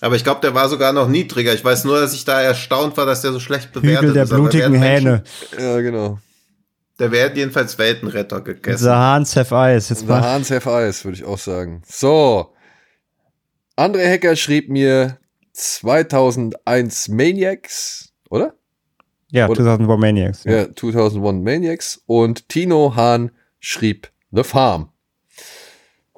[0.00, 1.54] Aber ich glaube, der war sogar noch niedriger.
[1.54, 4.24] Ich weiß nur, dass ich da erstaunt war, dass der so schlecht bewertet Hügel der
[4.24, 4.32] ist.
[4.32, 5.24] Aber blutigen Hähne.
[5.58, 6.18] Ja, genau.
[6.98, 8.90] Der wird jedenfalls Weltenretter The gegessen.
[8.90, 9.88] Hans have eyes.
[9.88, 10.22] Jetzt The mal.
[10.22, 11.82] Hans have eyes, würde ich auch sagen.
[11.86, 12.52] So.
[13.76, 15.18] André Hecker schrieb mir
[15.52, 18.54] 2001 Maniacs, oder?
[19.30, 20.44] Ja, Oder- 2001 Maniacs.
[20.44, 20.52] Ja.
[20.52, 22.02] Ja, 2001 Maniacs.
[22.06, 24.90] Und Tino Hahn schrieb The Farm.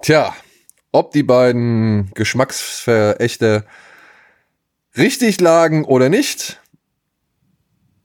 [0.02, 0.34] Tja,
[0.92, 3.64] ob die beiden Geschmacksverächter
[4.96, 6.60] richtig lagen oder nicht,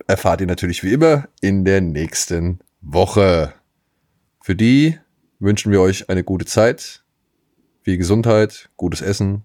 [0.07, 3.53] erfahrt ihr natürlich wie immer in der nächsten Woche.
[4.41, 4.99] Für die
[5.39, 7.03] wünschen wir euch eine gute Zeit,
[7.81, 9.43] viel Gesundheit, gutes Essen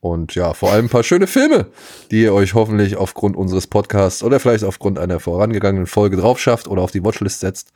[0.00, 1.66] und ja, vor allem ein paar schöne Filme,
[2.10, 6.68] die ihr euch hoffentlich aufgrund unseres Podcasts oder vielleicht aufgrund einer vorangegangenen Folge drauf schafft
[6.68, 7.72] oder auf die Watchlist setzt.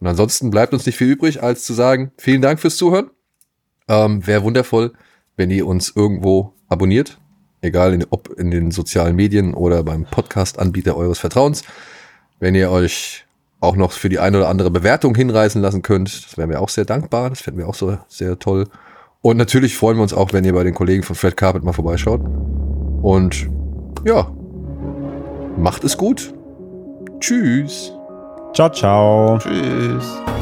[0.00, 3.10] Und ansonsten bleibt uns nicht viel übrig, als zu sagen, vielen Dank fürs Zuhören.
[3.88, 4.92] Ähm, Wäre wundervoll,
[5.36, 7.18] wenn ihr uns irgendwo abonniert,
[7.60, 11.62] egal in, ob in den sozialen Medien oder beim Podcast-Anbieter eures Vertrauens.
[12.40, 13.24] Wenn ihr euch
[13.60, 16.68] auch noch für die eine oder andere Bewertung hinreißen lassen könnt, das wären wir auch
[16.68, 18.66] sehr dankbar, das fänden wir auch so sehr toll.
[19.22, 21.72] Und natürlich freuen wir uns auch, wenn ihr bei den Kollegen von Fred Carpet mal
[21.72, 22.20] vorbeischaut.
[23.02, 23.48] Und
[24.04, 24.30] ja,
[25.56, 26.32] macht es gut.
[27.18, 27.92] Tschüss.
[28.54, 29.38] Ciao, ciao.
[29.38, 30.35] Tschüss.